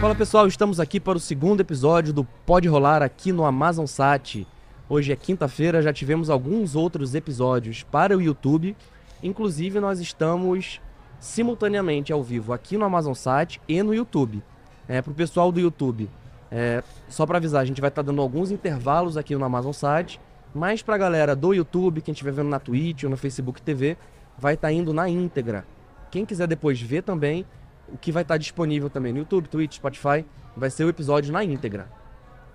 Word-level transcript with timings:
Fala 0.00 0.14
pessoal, 0.14 0.46
estamos 0.46 0.78
aqui 0.78 1.00
para 1.00 1.16
o 1.16 1.20
segundo 1.20 1.62
episódio 1.62 2.12
do 2.12 2.24
Pode 2.44 2.68
Rolar 2.68 3.02
aqui 3.02 3.32
no 3.32 3.46
Amazon 3.46 3.86
Sat. 3.86 4.46
Hoje 4.86 5.12
é 5.12 5.16
quinta-feira, 5.16 5.80
já 5.80 5.94
tivemos 5.94 6.28
alguns 6.28 6.76
outros 6.76 7.14
episódios 7.14 7.84
para 7.84 8.14
o 8.14 8.20
YouTube. 8.20 8.76
Inclusive, 9.22 9.80
nós 9.80 9.98
estamos 9.98 10.78
simultaneamente 11.18 12.12
ao 12.12 12.22
vivo 12.22 12.52
aqui 12.52 12.76
no 12.76 12.84
Amazon 12.84 13.14
Sat 13.14 13.58
e 13.66 13.82
no 13.82 13.94
YouTube. 13.94 14.42
É, 14.88 15.02
para 15.02 15.12
o 15.12 15.14
pessoal 15.14 15.52
do 15.52 15.60
YouTube, 15.60 16.08
é, 16.50 16.82
só 17.08 17.26
para 17.26 17.36
avisar, 17.36 17.60
a 17.60 17.64
gente 17.64 17.80
vai 17.80 17.88
estar 17.88 18.02
dando 18.02 18.22
alguns 18.22 18.50
intervalos 18.50 19.16
aqui 19.16 19.36
no 19.36 19.44
Amazon 19.44 19.72
Sat, 19.72 20.18
mas 20.54 20.80
para 20.80 20.94
a 20.94 20.98
galera 20.98 21.36
do 21.36 21.52
YouTube, 21.52 22.00
quem 22.00 22.12
estiver 22.12 22.32
vendo 22.32 22.48
na 22.48 22.58
Twitch 22.58 23.04
ou 23.04 23.10
no 23.10 23.16
Facebook 23.16 23.60
TV, 23.60 23.98
vai 24.38 24.54
estar 24.54 24.72
indo 24.72 24.94
na 24.94 25.08
íntegra. 25.08 25.66
Quem 26.10 26.24
quiser 26.24 26.46
depois 26.46 26.80
ver 26.80 27.02
também, 27.02 27.44
o 27.86 27.98
que 27.98 28.10
vai 28.10 28.22
estar 28.22 28.38
disponível 28.38 28.88
também 28.88 29.12
no 29.12 29.18
YouTube, 29.18 29.48
Twitch, 29.48 29.74
Spotify, 29.74 30.24
vai 30.56 30.70
ser 30.70 30.84
o 30.84 30.88
episódio 30.88 31.32
na 31.32 31.44
íntegra. 31.44 31.86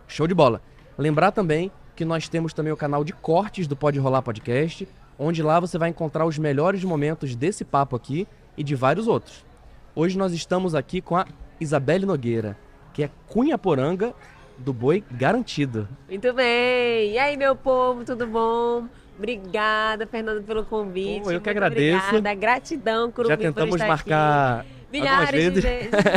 Show 0.07 0.27
de 0.27 0.33
bola. 0.33 0.61
Lembrar 0.97 1.31
também 1.31 1.71
que 1.95 2.03
nós 2.03 2.27
temos 2.27 2.53
também 2.53 2.73
o 2.73 2.77
canal 2.77 3.03
de 3.03 3.13
cortes 3.13 3.67
do 3.67 3.75
Pode 3.75 3.99
Rolar 3.99 4.23
Podcast, 4.23 4.87
onde 5.19 5.43
lá 5.43 5.59
você 5.59 5.77
vai 5.77 5.89
encontrar 5.89 6.25
os 6.25 6.39
melhores 6.39 6.83
momentos 6.83 7.35
desse 7.35 7.63
papo 7.63 7.95
aqui 7.95 8.27
e 8.57 8.63
de 8.63 8.73
vários 8.73 9.07
outros. 9.07 9.45
Hoje 9.95 10.17
nós 10.17 10.33
estamos 10.33 10.73
aqui 10.73 10.99
com 11.01 11.15
a 11.15 11.27
Isabelle 11.63 12.05
Nogueira, 12.05 12.57
que 12.93 13.03
é 13.03 13.09
Cunha 13.27 13.57
Poranga 13.57 14.13
do 14.57 14.71
Boi 14.71 15.03
Garantido. 15.11 15.87
Muito 16.07 16.31
bem. 16.33 17.11
E 17.11 17.17
aí, 17.17 17.35
meu 17.35 17.55
povo, 17.55 18.03
tudo 18.05 18.27
bom? 18.27 18.85
Obrigada, 19.17 20.05
Fernando, 20.07 20.43
pelo 20.43 20.63
convite. 20.65 21.21
Pô, 21.23 21.31
eu 21.31 21.39
que 21.41 21.47
Muito 21.47 21.49
agradeço. 21.49 22.07
Obrigada. 22.07 22.35
Gratidão, 22.35 23.11
Curumim, 23.11 23.29
Já 23.29 23.37
por 23.37 23.43
tentamos 23.43 23.75
estar 23.75 23.87
marcar 23.87 24.59
aqui. 24.59 24.69
Milhares 24.91 25.53
de 25.53 25.61
vezes. 25.61 25.63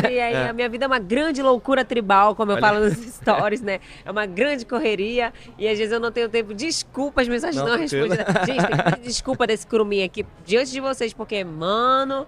E 0.04 0.20
aí, 0.20 0.34
É. 0.36 0.48
a 0.50 0.52
minha 0.52 0.68
vida 0.68 0.84
é 0.84 0.86
uma 0.86 0.98
grande 0.98 1.40
loucura 1.42 1.82
tribal, 1.82 2.34
como 2.34 2.52
eu 2.52 2.56
Olha. 2.56 2.60
falo 2.66 2.80
nos 2.80 2.92
stories, 3.16 3.62
né? 3.62 3.80
É 4.04 4.10
uma 4.10 4.26
grande 4.26 4.66
correria. 4.66 5.32
E 5.58 5.66
às 5.66 5.78
vezes 5.78 5.92
eu 5.92 6.00
não 6.00 6.12
tenho 6.12 6.28
tempo. 6.28 6.52
Desculpa, 6.52 7.22
as 7.22 7.28
mensagens 7.28 7.56
Não, 7.62 7.70
não, 7.70 7.78
respondidas. 7.78 8.18
Gente, 8.46 8.66
tem 8.66 8.76
que 8.76 8.82
pedir 8.82 9.00
desculpa 9.02 9.46
desse 9.46 9.66
curumim 9.66 10.02
aqui 10.04 10.26
diante 10.44 10.70
de 10.72 10.80
vocês, 10.80 11.14
porque, 11.14 11.42
mano. 11.42 12.26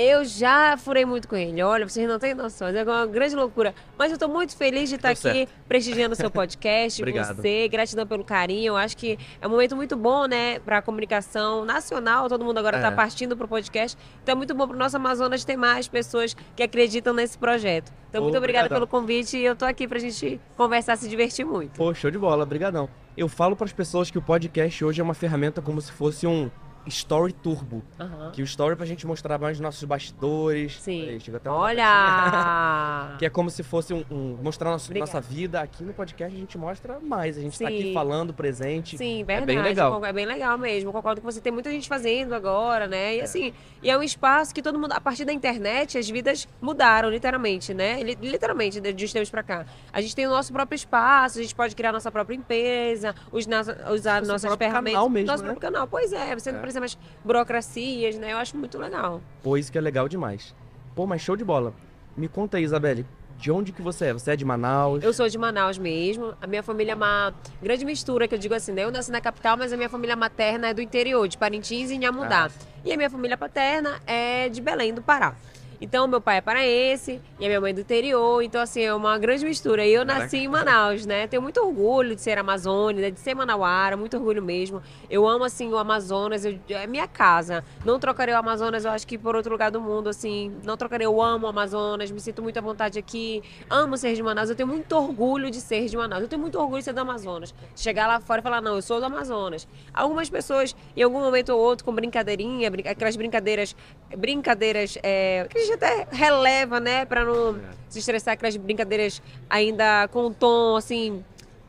Eu 0.00 0.24
já 0.24 0.76
furei 0.76 1.04
muito 1.04 1.26
com 1.26 1.34
ele. 1.34 1.60
Olha, 1.60 1.88
vocês 1.88 2.08
não 2.08 2.20
têm 2.20 2.32
noção. 2.32 2.68
É 2.68 2.84
uma 2.84 3.04
grande 3.04 3.34
loucura. 3.34 3.74
Mas 3.98 4.12
eu 4.12 4.16
tô 4.18 4.28
muito 4.28 4.56
feliz 4.56 4.88
de 4.88 4.94
estar 4.94 5.12
Deu 5.12 5.28
aqui 5.32 5.48
prestigiando 5.66 6.12
o 6.12 6.16
seu 6.16 6.30
podcast. 6.30 7.02
Obrigado. 7.02 7.34
Você, 7.34 7.66
gratidão 7.66 8.06
pelo 8.06 8.22
carinho. 8.22 8.68
Eu 8.68 8.76
acho 8.76 8.96
que 8.96 9.18
é 9.40 9.46
um 9.48 9.50
momento 9.50 9.74
muito 9.74 9.96
bom, 9.96 10.26
né, 10.26 10.60
pra 10.60 10.80
comunicação 10.80 11.64
nacional. 11.64 12.28
Todo 12.28 12.44
mundo 12.44 12.58
agora 12.58 12.76
É. 12.76 12.80
tá 12.80 12.92
partindo 12.92 13.36
pro 13.36 13.48
podcast. 13.48 13.98
Então 14.22 14.34
é 14.34 14.36
muito 14.36 14.54
bom 14.54 14.68
pro 14.68 14.78
nosso 14.78 14.94
Amazonas 14.94 15.44
ter 15.44 15.56
mais 15.56 15.88
pessoas 15.88 16.32
que 16.54 16.62
acreditam 16.62 17.12
nesse 17.12 17.36
projeto. 17.36 17.92
Então, 18.08 18.20
Ô, 18.20 18.24
muito 18.26 18.38
obrigada 18.38 18.66
obrigadão. 18.66 18.86
pelo 18.88 19.00
convite 19.02 19.36
e 19.36 19.44
eu 19.44 19.56
tô 19.56 19.64
aqui 19.64 19.88
pra 19.88 19.98
gente 19.98 20.40
conversar, 20.56 20.96
se 20.96 21.08
divertir 21.08 21.44
muito. 21.44 21.72
Pô, 21.72 21.92
show 21.92 22.08
de 22.08 22.18
bola, 22.18 22.46
brigadão. 22.46 22.88
Eu 23.16 23.28
falo 23.28 23.56
para 23.56 23.64
as 23.64 23.72
pessoas 23.72 24.12
que 24.12 24.16
o 24.18 24.22
podcast 24.22 24.84
hoje 24.84 25.00
é 25.00 25.04
uma 25.04 25.12
ferramenta 25.14 25.60
como 25.60 25.80
se 25.80 25.90
fosse 25.90 26.24
um 26.24 26.48
Story 26.88 27.32
Turbo. 27.32 27.82
Aham. 27.98 28.30
Que 28.32 28.42
o 28.42 28.44
Story 28.44 28.72
é 28.72 28.76
pra 28.76 28.86
gente 28.86 29.06
mostrar 29.06 29.38
mais 29.38 29.58
nossos 29.60 29.84
bastidores. 29.84 30.80
Sim. 30.80 31.18
Olha! 31.46 33.16
Que 33.18 33.26
é 33.26 33.30
como 33.30 33.50
se 33.50 33.62
fosse 33.62 33.92
um, 33.94 34.04
um- 34.10 34.38
mostrar 34.42 34.70
nosso, 34.70 34.92
nossa 34.94 35.20
vida. 35.20 35.60
Aqui 35.60 35.82
no 35.84 35.92
podcast 35.92 36.34
a 36.34 36.38
gente 36.38 36.56
mostra 36.58 36.98
mais. 37.00 37.36
A 37.38 37.40
gente 37.40 37.58
tá 37.58 37.66
aqui 37.68 37.82
Sim. 37.84 37.94
falando, 37.94 38.32
presente. 38.34 38.96
Sim, 38.98 39.22
É 39.22 39.24
verdade. 39.24 39.46
bem 39.46 39.62
legal. 39.62 40.04
É 40.04 40.12
bem 40.12 40.26
legal 40.26 40.58
mesmo. 40.58 40.92
Concordo 40.92 41.20
com 41.20 41.30
você. 41.30 41.40
Tem 41.40 41.52
muita 41.52 41.70
gente 41.70 41.88
fazendo 41.88 42.34
agora, 42.34 42.86
né? 42.86 43.16
E 43.16 43.20
assim, 43.20 43.52
e 43.82 43.90
é 43.90 43.96
um 43.96 44.02
espaço 44.02 44.54
que 44.54 44.62
todo 44.62 44.78
mundo, 44.78 44.92
a 44.92 45.00
partir 45.00 45.24
da 45.24 45.32
internet, 45.32 45.98
as 45.98 46.08
vidas 46.08 46.46
mudaram, 46.60 47.08
literalmente, 47.10 47.72
né? 47.74 48.02
Li- 48.02 48.18
Literalmente, 48.20 48.80
de 48.80 49.04
uns 49.04 49.12
tempos 49.12 49.30
pra 49.30 49.42
cá. 49.42 49.64
A 49.92 50.00
gente 50.00 50.14
tem 50.14 50.26
o 50.26 50.30
nosso 50.30 50.52
próprio 50.52 50.76
espaço, 50.76 51.38
a 51.38 51.42
gente 51.42 51.54
pode 51.54 51.74
criar 51.74 51.92
nossa 51.92 52.10
própria 52.10 52.34
empresa, 52.34 53.14
usar 53.32 53.58
Nosso 53.58 54.26
nossas 54.28 54.42
próprio 54.42 54.68
ferramentas. 54.68 54.92
canal 54.94 55.08
mesmo, 55.08 55.26
nosso 55.26 55.42
né? 55.42 55.50
próprio 55.50 55.70
canal. 55.72 55.86
Pois 55.88 56.12
é, 56.12 56.34
você 56.34 56.50
não 56.52 56.58
É. 56.58 56.62
precisa 56.80 56.80
mais 56.80 56.98
burocracias, 57.24 58.16
né? 58.16 58.32
Eu 58.32 58.38
acho 58.38 58.56
muito 58.56 58.78
legal. 58.78 59.20
Pô, 59.42 59.56
isso 59.56 59.70
que 59.70 59.78
é 59.78 59.80
legal 59.80 60.08
demais. 60.08 60.54
Pô, 60.94 61.06
mas 61.06 61.20
show 61.20 61.36
de 61.36 61.44
bola. 61.44 61.74
Me 62.16 62.28
conta 62.28 62.56
aí, 62.56 62.64
Isabelle. 62.64 63.04
De 63.36 63.52
onde 63.52 63.70
que 63.70 63.80
você 63.80 64.06
é? 64.06 64.12
Você 64.12 64.32
é 64.32 64.36
de 64.36 64.44
Manaus? 64.44 65.02
Eu 65.04 65.12
sou 65.12 65.28
de 65.28 65.38
Manaus 65.38 65.78
mesmo. 65.78 66.34
A 66.42 66.46
minha 66.46 66.62
família 66.62 66.92
é 66.92 66.94
uma 66.96 67.32
grande 67.62 67.84
mistura, 67.84 68.26
que 68.26 68.34
eu 68.34 68.38
digo 68.38 68.52
assim, 68.52 68.72
né? 68.72 68.82
Eu 68.82 68.90
nasci 68.90 69.12
na 69.12 69.20
capital, 69.20 69.56
mas 69.56 69.72
a 69.72 69.76
minha 69.76 69.88
família 69.88 70.16
materna 70.16 70.68
é 70.68 70.74
do 70.74 70.82
interior, 70.82 71.28
de 71.28 71.38
Parintins 71.38 71.90
e 71.90 71.94
Inhamudá. 71.94 72.50
E 72.84 72.92
a 72.92 72.96
minha 72.96 73.08
família 73.08 73.36
paterna 73.36 74.00
é 74.04 74.48
de 74.48 74.60
Belém, 74.60 74.92
do 74.92 75.02
Pará. 75.02 75.36
Então, 75.80 76.06
meu 76.08 76.20
pai 76.20 76.38
é 76.38 76.40
paraense 76.40 77.20
e 77.38 77.44
a 77.44 77.48
minha 77.48 77.60
mãe 77.60 77.70
é 77.70 77.74
do 77.74 77.80
interior. 77.80 78.42
Então, 78.42 78.60
assim, 78.60 78.82
é 78.82 78.92
uma 78.92 79.16
grande 79.18 79.44
mistura. 79.44 79.84
E 79.86 79.92
eu 79.94 80.04
Caraca. 80.04 80.24
nasci 80.24 80.38
em 80.38 80.48
Manaus, 80.48 81.06
né? 81.06 81.26
Tenho 81.26 81.40
muito 81.42 81.60
orgulho 81.60 82.14
de 82.16 82.20
ser 82.20 82.36
amazônica, 82.38 83.10
de 83.12 83.20
ser 83.20 83.34
manauara, 83.34 83.96
muito 83.96 84.16
orgulho 84.16 84.42
mesmo. 84.42 84.82
Eu 85.08 85.26
amo, 85.28 85.44
assim, 85.44 85.68
o 85.72 85.76
Amazonas. 85.78 86.44
eu- 86.44 86.58
é 86.70 86.86
minha 86.86 87.06
casa. 87.06 87.64
Não 87.84 87.98
trocaria 87.98 88.34
o 88.34 88.38
Amazonas, 88.38 88.84
eu 88.84 88.90
acho 88.90 89.06
que 89.06 89.16
por 89.16 89.36
outro 89.36 89.52
lugar 89.52 89.70
do 89.70 89.80
mundo, 89.80 90.08
assim. 90.08 90.52
Não 90.64 90.76
trocaria. 90.76 91.04
Eu 91.04 91.22
amo 91.22 91.46
o 91.46 91.48
Amazonas, 91.48 92.10
me 92.10 92.20
sinto 92.20 92.42
muito 92.42 92.58
à 92.58 92.60
vontade 92.60 92.98
aqui. 92.98 93.42
Amo 93.70 93.96
ser 93.96 94.14
de 94.14 94.22
Manaus. 94.22 94.50
Eu 94.50 94.56
tenho 94.56 94.68
muito 94.68 94.92
orgulho 94.96 95.50
de 95.50 95.60
ser 95.60 95.86
de 95.86 95.96
Manaus. 95.96 96.22
Eu 96.22 96.28
tenho 96.28 96.40
muito 96.42 96.58
orgulho 96.58 96.78
de 96.80 96.84
ser 96.84 96.92
do 96.92 97.00
Amazonas. 97.00 97.54
Chegar 97.76 98.06
lá 98.08 98.20
fora 98.20 98.40
e 98.40 98.42
falar, 98.42 98.60
não, 98.60 98.74
eu 98.76 98.82
sou 98.82 98.98
do 98.98 99.06
Amazonas. 99.06 99.66
Algumas 99.94 100.28
pessoas, 100.28 100.74
em 100.96 101.02
algum 101.02 101.20
momento 101.20 101.50
ou 101.50 101.60
outro, 101.60 101.84
com 101.84 101.92
brincadeirinha, 101.94 102.70
brin- 102.70 102.88
aquelas 102.88 103.14
brincadeiras, 103.16 103.76
brincadeiras 104.16 104.98
é, 105.02 105.46
gente 105.68 105.84
até 105.84 106.06
releva, 106.10 106.80
né, 106.80 107.04
pra 107.04 107.24
não 107.24 107.56
É. 107.56 107.60
se 107.88 107.98
estressar, 107.98 108.34
aquelas 108.34 108.56
brincadeiras 108.56 109.22
ainda 109.48 110.08
com 110.08 110.26
um 110.26 110.32
tom, 110.32 110.76
assim, 110.76 111.24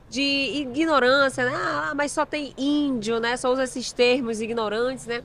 de 0.09 0.21
ignorância, 0.21 1.45
né? 1.45 1.51
Ah, 1.55 1.93
mas 1.95 2.11
só 2.11 2.25
tem 2.25 2.53
índio, 2.57 3.19
né? 3.19 3.37
Só 3.37 3.51
usa 3.51 3.63
esses 3.63 3.91
termos 3.91 4.41
ignorantes, 4.41 5.05
né? 5.05 5.21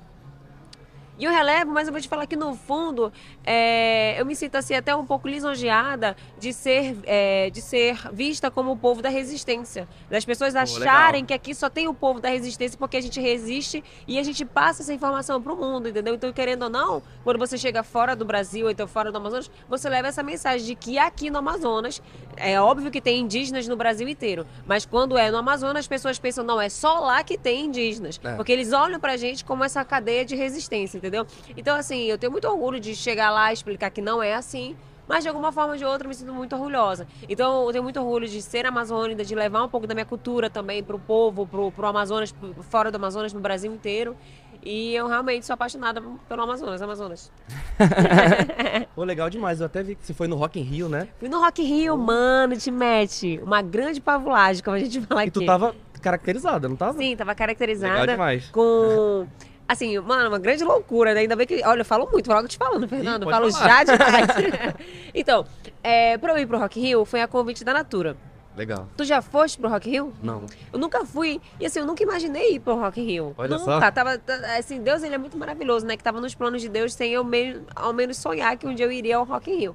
E 1.19 1.25
eu 1.25 1.31
relevo, 1.31 1.71
mas 1.71 1.87
eu 1.87 1.93
vou 1.93 2.01
te 2.01 2.09
falar 2.09 2.27
que 2.27 2.35
no 2.35 2.55
fundo 2.57 3.13
é, 3.45 4.21
eu 4.21 4.27
me 4.27 4.35
sinto 4.35 4.57
assim 4.57 4.75
até 4.75 4.95
um 4.95 5.07
pouco 5.07 5.29
lisonjeada 5.29 6.17
de 6.39 6.53
ser, 6.53 6.97
é, 7.05 7.51
de 7.51 7.61
ser 7.63 7.97
vista 8.13 8.51
como 8.51 8.73
o 8.73 8.77
povo 8.77 9.01
da 9.01 9.09
resistência. 9.09 9.89
Das 10.11 10.25
pessoas 10.25 10.57
acharem 10.57 11.23
legal. 11.23 11.27
que 11.29 11.35
aqui 11.35 11.55
só 11.55 11.71
tem 11.71 11.87
o 11.87 11.95
povo 11.95 12.21
da 12.21 12.29
resistência 12.29 12.77
porque 12.77 12.97
a 12.97 13.01
gente 13.01 13.21
resiste 13.21 13.85
e 14.09 14.19
a 14.19 14.23
gente 14.25 14.45
passa 14.45 14.83
essa 14.83 14.93
informação 14.93 15.41
para 15.41 15.53
o 15.53 15.57
mundo, 15.57 15.89
entendeu? 15.89 16.15
Então, 16.15 16.33
querendo 16.33 16.65
ou 16.65 16.71
não, 16.71 17.03
quando 17.23 17.39
você 17.39 17.57
chega 17.57 17.85
fora 17.85 18.17
do 18.17 18.25
Brasil 18.25 18.67
ou 18.67 18.73
então 18.73 18.89
fora 18.89 19.13
do 19.13 19.19
Amazonas, 19.19 19.49
você 19.69 19.89
leva 19.89 20.09
essa 20.09 20.23
mensagem 20.23 20.67
de 20.67 20.75
que 20.75 20.99
aqui 20.99 21.31
no 21.31 21.39
Amazonas, 21.39 22.03
é 22.37 22.61
óbvio 22.61 22.91
que 22.91 23.01
tem 23.01 23.21
indígenas 23.21 23.67
no 23.69 23.77
Brasil 23.77 24.09
inteiro, 24.09 24.47
mas 24.67 24.85
quando 24.87 25.17
é 25.19 25.31
no 25.31 25.39
Amazonas, 25.39 25.81
as 25.81 25.89
pessoas 25.89 26.19
pensam, 26.19 26.45
não, 26.45 26.61
é 26.61 26.69
só 26.69 26.99
lá 27.01 27.23
que 27.23 27.37
tem 27.39 27.67
indígenas. 27.67 28.21
É. 28.23 28.35
Porque 28.35 28.53
eles 28.53 28.73
olham 28.73 28.99
pra 29.01 29.17
gente 29.17 29.45
como 29.45 29.65
essa 29.65 29.85
cadeia 29.85 30.25
de 30.25 30.35
resistência, 30.37 30.99
entendeu? 30.99 31.27
Então, 31.57 31.77
assim, 31.77 32.05
eu 32.05 32.19
tenho 32.19 32.31
muito 32.33 32.47
orgulho 32.49 32.79
de 32.81 32.95
chegar 32.95 33.31
lá 33.31 33.51
e 33.51 33.55
explicar 33.55 33.91
que 33.91 34.01
não 34.03 34.23
é 34.23 34.35
assim. 34.35 34.77
Mas 35.07 35.23
de 35.23 35.29
alguma 35.29 35.53
forma 35.53 35.73
ou 35.73 35.77
de 35.77 35.85
outra 35.85 36.07
eu 36.07 36.09
me 36.09 36.15
sinto 36.15 36.33
muito 36.33 36.55
orgulhosa. 36.57 37.07
Então 37.29 37.67
eu 37.67 37.73
tenho 37.73 37.85
muito 37.85 38.01
orgulho 38.01 38.27
de 38.27 38.41
ser 38.41 38.65
amazônica, 38.65 39.23
de 39.23 39.35
levar 39.35 39.63
um 39.63 39.69
pouco 39.69 39.87
da 39.87 39.93
minha 39.93 40.07
cultura 40.07 40.49
também 40.49 40.83
pro 40.83 40.99
povo, 40.99 41.47
pro, 41.47 41.71
pro 41.71 41.87
Amazonas, 41.87 42.33
pro- 42.33 42.55
fora 42.63 42.91
do 42.91 42.95
Amazonas, 42.97 43.31
no 43.35 43.39
Brasil 43.39 43.71
inteiro. 43.71 44.17
E 44.63 44.95
eu 44.95 45.07
realmente 45.07 45.45
sou 45.47 45.55
apaixonada 45.55 46.03
pelo 46.29 46.43
Amazonas, 46.43 46.81
Amazonas. 46.83 47.31
Pô, 48.95 49.05
legal 49.05 49.29
demais. 49.31 49.61
Eu 49.61 49.67
até 49.67 49.83
vi 49.83 49.95
que 49.95 50.05
você 50.07 50.15
foi 50.15 50.27
no 50.29 50.37
Rock 50.37 50.59
in 50.59 50.63
Rio, 50.63 50.89
né? 50.89 51.09
Fui 51.19 51.29
no 51.29 51.41
Rock 51.41 51.63
in 51.63 51.67
Rio, 51.67 51.97
mano, 51.97 52.57
te 52.57 52.71
mete. 52.71 53.41
Uma 53.43 53.63
grande 53.63 54.01
pavulagem, 54.01 54.63
como 54.63 54.77
a 54.77 54.81
gente 54.81 55.01
fala 55.03 55.23
E 55.25 55.29
aqui. 55.29 55.33
tu 55.41 55.47
tava 55.47 55.75
caracterizada, 56.01 56.69
não 56.69 56.77
tava? 56.77 56.99
Sim, 56.99 57.17
tava 57.17 57.31
Legal 57.31 57.37
caracterizada 57.37 58.07
demais. 58.13 58.47
com. 58.51 59.27
Assim, 59.67 59.99
mano, 59.99 60.29
uma 60.29 60.39
grande 60.39 60.63
loucura, 60.63 61.15
né? 61.15 61.21
Ainda 61.21 61.35
bem 61.35 61.47
que. 61.47 61.63
Olha, 61.65 61.81
eu 61.81 61.85
falo 61.85 62.07
muito, 62.13 62.29
logo 62.31 62.47
te 62.47 62.57
falando, 62.59 62.87
Fernando. 62.87 63.23
Eu 63.23 63.31
pode 63.31 63.51
falo 63.51 63.53
falar. 63.53 63.85
já 63.87 63.97
demais. 63.97 64.75
então, 65.15 65.47
é, 65.83 66.19
pra 66.19 66.33
eu 66.35 66.39
ir 66.39 66.47
pro 66.47 66.59
Rock 66.59 66.79
in 66.79 66.83
Rio, 66.83 67.05
foi 67.05 67.23
a 67.23 67.27
convite 67.29 67.65
da 67.65 67.73
Natura. 67.73 68.17
Legal. 68.57 68.87
Tu 68.97 69.05
já 69.05 69.21
foste 69.21 69.59
pro 69.59 69.69
Rock 69.69 69.91
Rio? 69.91 70.13
Não. 70.23 70.43
Eu 70.73 70.79
nunca 70.79 71.05
fui. 71.05 71.41
E 71.59 71.67
assim, 71.67 71.81
eu 71.81 71.87
nunca 71.87 72.03
imaginei 72.03 72.55
ir 72.55 72.61
pro 72.61 72.77
Rock 72.77 73.01
Rio. 73.01 73.35
Olha 73.37 73.57
nunca. 73.59 73.65
só. 73.81 73.91
Tava, 73.91 74.21
assim, 74.59 74.81
Deus, 74.81 75.03
ele 75.03 75.15
é 75.15 75.19
muito 75.19 75.37
maravilhoso, 75.37 75.85
né? 75.85 75.97
Que 75.97 76.05
tava 76.05 76.21
nos 76.21 76.35
planos 76.35 76.63
de 76.63 76.69
Deus 76.69 76.95
sem 76.95 77.13
eu 77.13 77.25
me- 77.25 77.61
ao 77.75 77.93
menos 77.93 78.17
sonhar 78.17 78.57
que 78.57 78.67
um 78.67 78.75
dia 78.75 78.87
eu 78.87 78.93
iria 78.93 79.17
ao 79.17 79.25
Rock 79.25 79.51
Rio. 79.55 79.75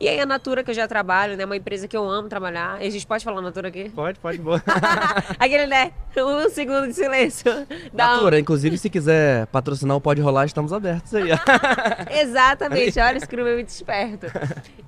E 0.00 0.08
aí 0.08 0.20
a 0.20 0.24
Natura, 0.26 0.62
que 0.62 0.70
eu 0.70 0.74
já 0.74 0.86
trabalho, 0.86 1.36
né? 1.36 1.44
Uma 1.44 1.56
empresa 1.56 1.88
que 1.88 1.96
eu 1.96 2.08
amo 2.08 2.28
trabalhar. 2.28 2.74
A 2.76 2.88
gente 2.88 3.04
pode 3.04 3.24
falar 3.24 3.40
Natura 3.42 3.66
aqui? 3.66 3.88
Pode, 3.90 4.18
pode, 4.20 4.38
boa. 4.38 4.62
Aquele, 5.40 5.66
né? 5.66 5.92
Um 6.16 6.48
segundo 6.50 6.86
de 6.86 6.92
silêncio. 6.94 7.50
Dá 7.92 8.10
um- 8.10 8.14
Natura, 8.14 8.38
inclusive, 8.38 8.78
se 8.78 8.88
quiser 8.88 9.46
patrocinar 9.48 9.96
o 9.96 10.00
Pode 10.00 10.20
Rolar, 10.20 10.44
estamos 10.46 10.72
abertos 10.72 11.12
aí. 11.16 11.30
Exatamente, 12.20 12.98
olha, 13.00 13.16
esse 13.16 13.26
é 13.34 13.54
muito 13.54 13.68
esperto. 13.68 14.26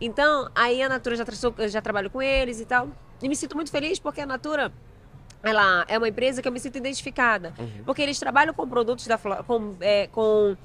Então, 0.00 0.48
aí 0.54 0.80
a 0.82 0.88
Natura 0.88 1.16
já, 1.16 1.24
eu 1.58 1.68
já 1.68 1.80
trabalho 1.82 2.08
com 2.10 2.22
eles 2.22 2.60
e 2.60 2.64
tal. 2.64 2.88
E 3.22 3.28
me 3.28 3.36
sinto 3.36 3.54
muito 3.54 3.70
feliz 3.70 3.98
porque 3.98 4.20
a 4.20 4.26
Natura, 4.26 4.72
ela 5.42 5.84
é 5.88 5.96
uma 5.98 6.08
empresa 6.08 6.40
que 6.40 6.48
eu 6.48 6.52
me 6.52 6.60
sinto 6.60 6.78
identificada. 6.78 7.54
Uhum. 7.58 7.84
Porque 7.84 8.02
eles 8.02 8.18
trabalham 8.18 8.54
com 8.54 8.68
produtos 8.68 9.06
da 9.06 9.18
com, 9.18 9.76
é, 9.80 10.06
com 10.08 10.56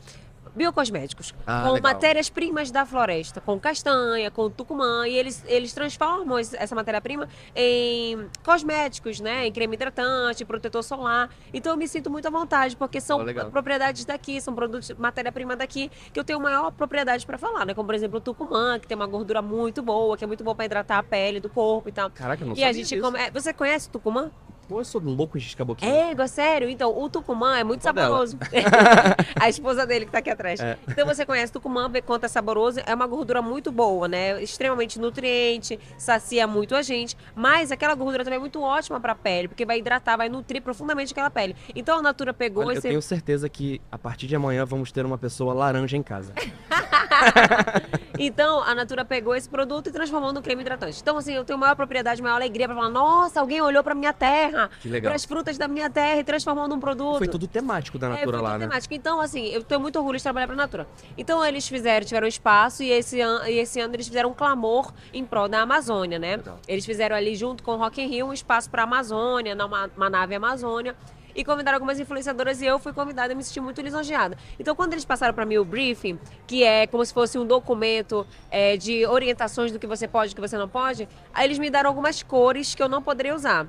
biocosméticos, 0.56 1.34
Ah, 1.46 1.64
com 1.68 1.82
matérias-primas 1.82 2.72
da 2.72 2.86
floresta, 2.86 3.42
com 3.42 3.60
castanha, 3.60 4.32
com 4.32 4.50
tucumã, 4.50 5.08
e 5.08 5.16
eles, 5.16 5.44
eles 5.48 5.74
transformam 5.74 6.38
essa 6.38 6.74
matéria-prima 6.74 7.28
em 7.56 8.28
cosméticos, 8.44 9.20
né? 9.20 9.48
Em 9.48 9.52
creme 9.52 9.76
hidratante, 9.76 10.46
protetor 10.46 10.84
solar. 10.84 11.30
Então 11.54 11.74
eu 11.74 11.78
me 11.78 11.88
sinto 11.88 12.10
muito 12.10 12.28
à 12.28 12.32
vontade, 12.32 12.76
porque 12.76 13.00
são 13.02 13.20
Oh, 13.20 13.24
legal. 13.24 13.50
propriedades 13.52 14.06
daqui, 14.06 14.40
são 14.42 14.54
produtos, 14.56 14.92
matéria-prima 14.98 15.56
daqui, 15.56 15.92
que 16.14 16.20
eu 16.20 16.24
tenho 16.24 16.40
maior 16.40 16.72
propriedade 16.72 17.26
para 17.26 17.38
falar, 17.38 17.66
né? 17.66 17.74
Como, 17.74 17.86
por 17.88 17.96
exemplo, 17.96 18.18
o 18.18 18.22
tucumã, 18.22 18.80
que 18.80 18.88
tem 18.88 18.96
uma 18.96 19.08
gordura 19.08 19.42
muito 19.42 19.82
boa, 19.82 20.16
que 20.18 20.24
é 20.24 20.28
muito 20.28 20.44
bom 20.44 20.56
para 20.56 20.66
hidratar 20.66 21.00
a 21.00 21.04
pele 21.04 21.40
do 21.40 21.50
corpo 21.50 21.90
e 21.90 21.92
tal. 21.92 22.10
Caraca, 22.12 22.44
eu 22.44 22.48
não 22.48 22.56
e 22.56 22.64
a 22.64 22.72
gente 22.72 22.90
disso. 22.90 23.02
come... 23.02 23.20
é, 23.20 23.30
Você 23.32 23.54
conhece 23.54 23.88
o 23.90 23.92
tucumã? 23.92 24.32
Pô, 24.68 24.82
eu 24.82 24.86
sou 24.86 25.02
louco 25.02 25.38
em 25.38 25.42
xiscaboquinha. 25.42 25.92
É, 25.92 26.28
sério. 26.28 26.70
Então, 26.70 26.98
o 26.98 27.10
tucumã 27.10 27.58
é 27.58 27.64
muito 27.64 27.82
saboroso. 27.82 28.38
a 29.40 29.50
esposa 29.50 29.86
dele 29.86 30.06
que 30.06 30.12
tá 30.12 30.20
aqui 30.20 30.30
atrás. 30.30 30.60
É. 30.60 30.78
Então, 30.88 31.06
você 31.06 31.26
conhece 31.26 31.54
tucumã, 31.54 31.88
vê 31.88 32.02
quanto 32.02 32.26
é 32.26 32.28
saboroso. 32.28 32.80
É 32.86 32.94
uma 32.94 33.06
gordura 33.06 33.42
muito 33.42 33.72
boa, 33.72 34.08
né? 34.08 34.42
Extremamente 34.42 35.00
nutriente, 35.00 35.80
sacia 35.98 36.48
muito 36.48 36.76
a 36.76 36.82
gente. 36.82 37.16
Mas 37.36 37.72
aquela 37.72 37.94
gordura 37.96 38.24
também 38.24 38.38
é 38.38 38.40
muito 38.40 38.62
ótima 38.62 39.00
pra 39.00 39.14
pele, 39.14 39.48
porque 39.48 39.66
vai 39.66 39.80
hidratar, 39.80 40.18
vai 40.18 40.30
nutrir 40.30 40.62
profundamente 40.62 41.12
aquela 41.12 41.30
pele. 41.30 41.56
Então, 41.76 42.00
a 42.00 42.02
Natura 42.02 42.34
pegou 42.34 42.64
Olha, 42.64 42.74
eu 42.74 42.80
esse... 42.80 42.88
tenho 42.88 43.02
certeza 43.02 43.48
que 43.48 43.80
a 43.92 43.98
partir 43.98 44.28
de 44.28 44.36
amanhã 44.36 44.66
vamos 44.66 44.92
ter 44.92 45.06
uma 45.06 45.18
pessoa 45.18 45.54
laranja 45.54 45.96
em 45.96 46.04
casa. 46.04 46.34
Então, 48.18 48.64
a 48.64 48.74
Natura 48.74 49.04
pegou 49.04 49.36
esse 49.36 49.48
produto 49.50 49.88
e 49.88 49.92
transformou 49.92 50.32
no 50.32 50.42
creme 50.42 50.62
hidratante. 50.62 51.00
Então, 51.02 51.18
assim, 51.18 51.34
eu 51.34 51.44
tenho 51.44 51.60
maior 51.60 51.76
propriedade, 51.76 52.22
maior 52.22 52.36
alegria 52.36 52.68
pra 52.68 52.76
falar: 52.76 52.90
nossa, 52.90 53.40
alguém 53.40 53.62
olhou 53.62 53.84
pra 53.84 53.94
minha 53.94 54.14
terra, 54.14 54.55
Que 54.82 54.90
legal. 54.90 55.10
para 55.10 55.16
as 55.16 55.26
frutas 55.26 55.58
da 55.58 55.68
minha 55.68 55.90
terra 55.90 56.20
e 56.20 56.24
transformou 56.24 56.68
num 56.68 56.80
produto. 56.80 57.18
Foi 57.18 57.28
tudo 57.28 57.48
temático 57.48 57.98
da 58.00 58.08
É, 58.08 58.10
Natura 58.12 58.38
foi 58.38 58.44
lá, 58.44 58.52
tudo 58.52 58.60
né? 58.62 58.68
temático. 58.68 58.94
Então, 58.94 59.20
assim, 59.22 59.46
eu 59.48 59.64
tenho 59.64 59.80
muito 59.82 59.98
orgulho 59.98 60.18
de 60.18 60.24
trabalhar 60.24 60.48
pra 60.48 60.56
Natura. 60.56 60.88
Então, 61.18 61.44
eles 61.44 61.68
fizeram, 61.68 62.06
tiveram 62.06 62.28
espaço 62.28 62.84
e 62.84 62.90
esse, 62.92 63.22
an 63.22 63.42
e 63.48 63.58
esse 63.60 63.80
ano 63.80 63.94
eles 63.96 64.08
fizeram 64.08 64.30
um 64.30 64.34
clamor 64.34 64.92
em 65.14 65.26
prol 65.26 65.48
da 65.48 65.62
Amazônia, 65.62 66.18
né? 66.20 66.38
Legal. 66.38 66.60
Eles 66.68 66.86
fizeram 66.86 67.16
ali, 67.16 67.36
junto 67.36 67.64
com 67.64 67.72
o 67.72 67.78
Rock 67.78 68.02
in 68.02 68.08
Rio, 68.08 68.28
um 68.28 68.34
espaço 68.34 68.70
pra 68.70 68.84
Amazônia, 68.84 69.54
numa 69.56 69.90
uma 69.96 70.10
nave 70.10 70.36
Amazônia. 70.36 70.96
E 71.38 71.44
convidaram 71.44 71.76
algumas 71.76 72.00
influenciadoras 72.00 72.62
e 72.62 72.66
eu 72.66 72.80
fui 72.80 72.94
convidada 72.94 73.34
e 73.34 73.36
me 73.36 73.44
senti 73.44 73.60
muito 73.60 73.82
lisonjeada. 73.82 74.38
Então, 74.58 74.74
quando 74.74 74.94
eles 74.94 75.04
passaram 75.04 75.34
para 75.34 75.46
mim 75.46 75.58
o 75.58 75.66
briefing, 75.66 76.18
que 76.48 76.64
é 76.64 76.88
como 76.88 77.06
se 77.06 77.14
fosse 77.14 77.38
um 77.38 77.46
documento 77.46 78.26
é, 78.50 78.78
de 78.78 79.06
orientações 79.06 79.70
do 79.70 79.78
que 79.78 79.86
você 79.86 80.08
pode 80.08 80.32
e 80.32 80.34
do 80.34 80.36
que 80.36 80.48
você 80.48 80.58
não 80.58 80.70
pode, 80.70 81.10
aí 81.34 81.46
eles 81.46 81.60
me 81.60 81.70
deram 81.70 81.90
algumas 81.90 82.24
cores 82.24 82.74
que 82.74 82.82
eu 82.82 82.88
não 82.88 83.02
poderia 83.02 83.36
usar 83.36 83.68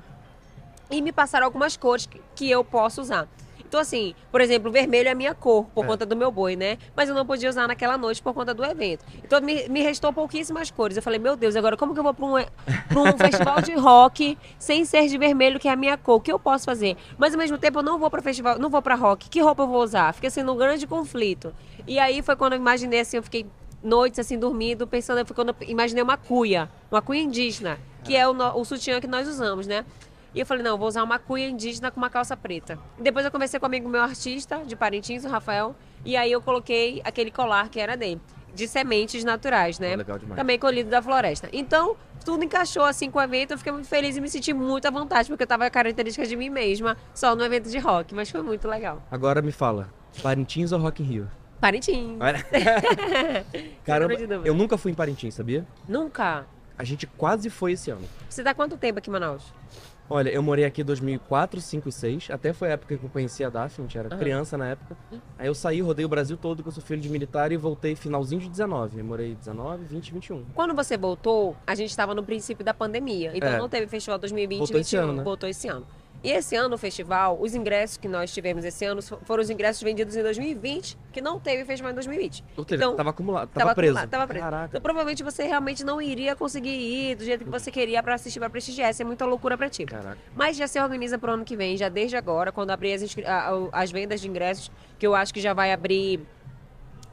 e 0.89 1.01
me 1.01 1.11
passaram 1.11 1.45
algumas 1.45 1.75
cores 1.77 2.05
que, 2.05 2.21
que 2.35 2.49
eu 2.49 2.63
posso 2.63 3.01
usar. 3.01 3.27
Então, 3.59 3.81
assim, 3.81 4.15
por 4.31 4.39
exemplo, 4.39 4.71
vermelho 4.71 5.09
é 5.09 5.11
a 5.11 5.15
minha 5.15 5.35
cor, 5.35 5.65
por 5.75 5.83
É. 5.83 5.87
conta 5.87 6.05
do 6.05 6.15
meu 6.15 6.31
boi, 6.31 6.55
né? 6.55 6.77
Mas 6.95 7.09
eu 7.09 7.15
não 7.15 7.25
podia 7.25 7.49
usar 7.49 7.67
naquela 7.67 7.97
noite 7.97 8.21
por 8.21 8.33
conta 8.33 8.53
do 8.53 8.63
evento. 8.63 9.03
Então, 9.21 9.41
me, 9.41 9.67
me 9.67 9.81
restou 9.81 10.13
pouquíssimas 10.13 10.71
cores. 10.71 10.95
Eu 10.95 11.03
falei, 11.03 11.19
meu 11.19 11.35
Deus, 11.35 11.53
agora 11.53 11.75
como 11.75 11.93
que 11.93 11.99
eu 11.99 12.03
vou 12.03 12.13
para 12.13 12.25
um, 12.25 12.31
pra 12.87 13.01
um 13.01 13.17
festival 13.19 13.61
de 13.61 13.73
rock 13.73 14.37
sem 14.57 14.85
ser 14.85 15.07
de 15.09 15.17
vermelho, 15.17 15.59
que 15.59 15.67
é 15.67 15.71
a 15.71 15.75
minha 15.75 15.97
cor? 15.97 16.15
O 16.15 16.21
que 16.21 16.31
eu 16.31 16.39
posso 16.39 16.63
fazer? 16.63 16.95
Mas, 17.17 17.33
ao 17.33 17.37
mesmo 17.37 17.57
tempo, 17.57 17.79
eu 17.79 17.83
não 17.83 17.99
vou 17.99 18.09
para 18.09 18.21
festival, 18.21 18.57
não 18.57 18.69
vou 18.69 18.81
para 18.81 18.95
rock. 18.95 19.29
Que 19.29 19.41
roupa 19.41 19.63
eu 19.63 19.67
vou 19.67 19.83
usar? 19.83 20.13
Fica 20.13 20.29
sendo 20.29 20.53
um 20.53 20.55
grande 20.55 20.87
conflito. 20.87 21.53
E 21.85 21.99
aí 21.99 22.21
foi 22.21 22.37
quando 22.37 22.53
eu 22.53 22.59
imaginei, 22.59 23.01
assim, 23.01 23.17
eu 23.17 23.23
fiquei 23.23 23.45
noites, 23.83 24.17
assim, 24.19 24.39
dormindo, 24.39 24.87
pensando, 24.87 25.25
foi 25.25 25.35
quando 25.35 25.49
eu 25.49 25.55
imaginei 25.67 26.01
uma 26.01 26.15
cuia, 26.15 26.69
uma 26.89 27.01
cuia 27.01 27.21
indígena, 27.21 27.77
que 28.01 28.15
é 28.15 28.25
o, 28.25 28.31
o 28.31 28.63
sutiã 28.63 29.01
que 29.01 29.07
nós 29.07 29.27
usamos, 29.27 29.67
né? 29.67 29.83
E 30.33 30.39
eu 30.39 30.45
falei, 30.45 30.63
não, 30.63 30.71
eu 30.71 30.77
vou 30.77 30.87
usar 30.87 31.03
uma 31.03 31.17
cuia 31.17 31.47
indígena 31.47 31.89
com 31.89 31.97
uma 31.97 32.09
calça 32.09 32.35
preta. 32.35 32.77
E 32.97 33.01
depois 33.01 33.25
eu 33.25 33.31
conversei 33.31 33.59
com 33.59 33.65
um 33.65 33.67
amigo 33.67 33.89
meu 33.89 34.01
artista 34.01 34.59
de 34.65 34.75
Parintins, 34.75 35.25
o 35.25 35.29
Rafael, 35.29 35.75
e 36.05 36.15
aí 36.15 36.31
eu 36.31 36.41
coloquei 36.41 37.01
aquele 37.03 37.31
colar 37.31 37.69
que 37.69 37.79
era 37.79 37.95
dele, 37.97 38.21
de 38.53 38.67
sementes 38.67 39.23
naturais, 39.23 39.79
né? 39.79 39.95
Legal 39.95 40.19
demais. 40.19 40.37
Também 40.37 40.59
colhido 40.59 40.89
da 40.89 41.01
floresta. 41.01 41.49
Então, 41.51 41.95
tudo 42.23 42.43
encaixou 42.43 42.83
assim 42.83 43.09
com 43.09 43.19
o 43.19 43.21
evento, 43.21 43.51
eu 43.51 43.57
fiquei 43.57 43.71
muito 43.71 43.87
feliz 43.87 44.17
e 44.17 44.21
me 44.21 44.29
senti 44.29 44.53
muito 44.53 44.87
à 44.87 44.91
vontade, 44.91 45.29
porque 45.29 45.43
eu 45.43 45.47
tava 45.47 45.69
característica 45.69 46.25
de 46.25 46.35
mim 46.35 46.49
mesma, 46.49 46.97
só 47.13 47.35
no 47.35 47.43
evento 47.43 47.69
de 47.69 47.79
rock, 47.79 48.13
mas 48.13 48.29
foi 48.29 48.41
muito 48.41 48.67
legal. 48.67 49.01
Agora 49.09 49.41
me 49.41 49.51
fala, 49.51 49.89
Parintins 50.21 50.71
ou 50.71 50.79
Rock 50.79 51.01
in 51.01 51.05
Rio? 51.05 51.31
Parintins. 51.59 52.19
Caramba, 53.83 54.13
eu 54.45 54.53
nunca 54.53 54.77
fui 54.77 54.91
em 54.91 54.95
Parintins, 54.95 55.33
sabia? 55.33 55.65
Nunca. 55.87 56.45
A 56.77 56.83
gente 56.83 57.07
quase 57.07 57.49
foi 57.49 57.71
esse 57.71 57.89
ano. 57.89 58.07
Você 58.29 58.43
tá 58.43 58.53
quanto 58.53 58.77
tempo 58.77 58.99
aqui 58.99 59.09
em 59.09 59.13
Manaus? 59.13 59.51
Olha, 60.09 60.29
eu 60.29 60.41
morei 60.41 60.63
aqui 60.63 60.81
em 60.81 60.85
2004, 60.85 61.59
5 61.59 61.89
e 61.89 61.91
6. 61.91 62.29
Até 62.31 62.53
foi 62.53 62.69
a 62.69 62.71
época 62.71 62.97
que 62.97 63.03
eu 63.03 63.09
conheci 63.09 63.43
a 63.43 63.49
Daphne, 63.49 63.83
a 63.85 63.87
gente 63.87 63.97
era 63.97 64.07
Aham. 64.07 64.17
criança 64.17 64.57
na 64.57 64.67
época. 64.69 64.95
Aí 65.37 65.47
eu 65.47 65.53
saí, 65.53 65.81
rodei 65.81 66.05
o 66.05 66.09
Brasil 66.09 66.37
todo, 66.37 66.63
que 66.63 66.69
eu 66.69 66.71
sou 66.71 66.81
filho 66.81 67.01
de 67.01 67.09
militar, 67.09 67.51
e 67.51 67.57
voltei 67.57 67.93
finalzinho 67.93 68.39
de 68.39 68.47
19. 68.49 68.99
Eu 68.99 69.03
morei 69.05 69.35
19, 69.35 69.83
20, 69.83 70.13
21. 70.13 70.45
Quando 70.55 70.73
você 70.73 70.95
voltou, 70.97 71.57
a 71.67 71.75
gente 71.75 71.89
estava 71.89 72.15
no 72.15 72.23
princípio 72.23 72.63
da 72.63 72.73
pandemia. 72.73 73.31
Então 73.35 73.49
É. 73.49 73.57
não 73.57 73.67
teve 73.67 73.85
festival 73.87 74.17
2020 74.17 74.59
Voltou 74.59 74.79
esse 74.79 74.95
2021. 74.95 75.09
ano, 75.09 75.17
né? 75.17 75.23
Voltou 75.25 75.49
esse 75.49 75.67
ano. 75.67 75.85
E 76.23 76.31
esse 76.31 76.55
ano 76.55 76.73
o 76.75 76.77
festival, 76.77 77.37
os 77.39 77.53
ingressos 77.53 77.95
que 77.95 78.07
nós 78.07 78.33
tivemos 78.33 78.65
esse 78.65 78.83
ano 78.83 79.01
fo- 79.03 79.19
foram 79.23 79.41
os 79.41 79.49
ingressos 79.51 79.81
vendidos 79.83 80.15
em 80.15 80.23
2020, 80.23 80.97
que 81.13 81.21
não 81.21 81.39
teve 81.39 81.63
festival 81.63 81.91
em 81.91 81.95
2020. 81.95 82.43
Ou 82.57 82.63
seja, 82.67 82.75
Então, 82.83 82.95
tava 82.95 83.11
acumulado, 83.11 83.47
tava, 83.49 83.59
Tava 83.59 83.75
preso. 83.75 83.91
acumulado, 83.93 84.09
tava 84.09 84.27
preso. 84.27 84.43
Caraca. 84.43 84.67
Então 84.69 84.81
provavelmente 84.81 85.23
você 85.23 85.43
realmente 85.43 85.83
não 85.83 86.01
iria 86.01 86.35
conseguir 86.35 86.69
ir 86.71 87.15
do 87.15 87.23
jeito 87.23 87.45
que 87.45 87.49
você 87.51 87.69
queria 87.69 88.01
para 88.01 88.15
assistir, 88.15 88.39
para 88.39 88.49
prestigiar. 88.49 88.89
Isso 88.89 89.01
é 89.01 89.05
muita 89.05 89.25
loucura 89.25 89.55
para 89.57 89.69
ti. 89.69 89.85
Caraca. 89.85 90.17
Mas 90.35 90.57
já 90.57 90.67
se 90.67 90.79
organiza 90.81 91.19
pro 91.19 91.31
ano 91.33 91.45
que 91.45 91.55
vem, 91.55 91.77
já 91.77 91.87
desde 91.87 92.17
agora, 92.17 92.51
quando 92.51 92.71
abrir 92.71 92.93
as, 92.93 93.15
as 93.71 93.91
vendas 93.91 94.19
de 94.19 94.27
ingressos, 94.27 94.71
que 94.97 95.05
eu 95.05 95.13
acho 95.13 95.31
que 95.33 95.39
já 95.39 95.53
vai 95.53 95.71
abrir 95.71 96.19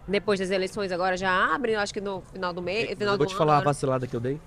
depois 0.08 0.40
das 0.40 0.50
eleições 0.50 0.90
agora, 0.92 1.16
já 1.16 1.30
abre, 1.54 1.72
eu 1.72 1.80
acho 1.80 1.92
que 1.92 2.00
no 2.00 2.22
final 2.32 2.52
do 2.52 2.60
mês, 2.62 2.90
Eu 2.90 2.96
final 2.96 3.16
vou 3.16 3.26
do 3.26 3.28
te 3.28 3.32
ano, 3.32 3.38
falar 3.38 3.58
a 3.58 3.60
vacilada 3.60 4.06
que 4.06 4.14
eu 4.16 4.20
dei. 4.20 4.40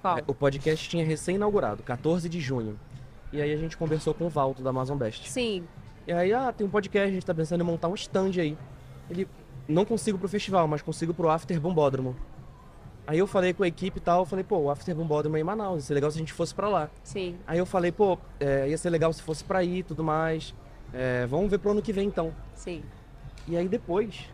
Qual? 0.00 0.18
É, 0.18 0.24
O 0.26 0.34
podcast 0.34 0.88
tinha 0.88 1.04
recém-inaugurado, 1.04 1.82
14 1.82 2.28
de 2.28 2.40
junho. 2.40 2.78
E 3.34 3.42
aí 3.42 3.52
a 3.52 3.56
gente 3.56 3.76
conversou 3.76 4.14
com 4.14 4.26
o 4.26 4.28
Valdo 4.28 4.62
da 4.62 4.70
Amazon 4.70 4.96
Best. 4.96 5.28
Sim, 5.28 5.64
E 6.06 6.12
aí, 6.12 6.32
ah, 6.32 6.52
tem 6.52 6.64
um 6.64 6.70
podcast, 6.70 7.08
a 7.08 7.12
gente 7.12 7.26
tá 7.26 7.34
pensando 7.34 7.62
em 7.62 7.64
montar 7.64 7.88
um 7.88 7.94
stand 7.94 8.30
aí. 8.38 8.56
Ele, 9.10 9.26
não 9.66 9.84
consigo 9.84 10.16
pro 10.16 10.28
festival, 10.28 10.68
mas 10.68 10.82
consigo 10.82 11.12
pro 11.12 11.28
After 11.28 11.60
Bombódromo. 11.60 12.14
Aí 13.06 13.18
eu 13.18 13.26
falei 13.26 13.52
com 13.52 13.64
a 13.64 13.66
equipe 13.66 13.98
e 13.98 14.00
tal, 14.00 14.20
eu 14.20 14.24
falei, 14.24 14.44
pô, 14.44 14.58
o 14.58 14.70
After 14.70 14.94
Bombódromo 14.94 15.36
é 15.36 15.40
em 15.40 15.42
Manaus, 15.42 15.82
ia 15.82 15.86
ser 15.88 15.94
legal 15.94 16.12
se 16.12 16.16
a 16.16 16.20
gente 16.20 16.32
fosse 16.32 16.54
pra 16.54 16.68
lá. 16.68 16.88
sim. 17.02 17.36
Aí 17.44 17.58
eu 17.58 17.66
falei, 17.66 17.90
pô, 17.90 18.16
é, 18.38 18.68
ia 18.68 18.78
ser 18.78 18.88
legal 18.88 19.12
se 19.12 19.20
fosse 19.20 19.42
pra 19.42 19.64
ir 19.64 19.78
e 19.78 19.82
tudo 19.82 20.04
mais. 20.04 20.54
É, 20.92 21.26
vamos 21.26 21.50
ver 21.50 21.58
pro 21.58 21.72
ano 21.72 21.82
que 21.82 21.92
vem 21.92 22.06
então. 22.06 22.32
Sim, 22.54 22.84
E 23.48 23.56
aí 23.56 23.66
depois, 23.66 24.30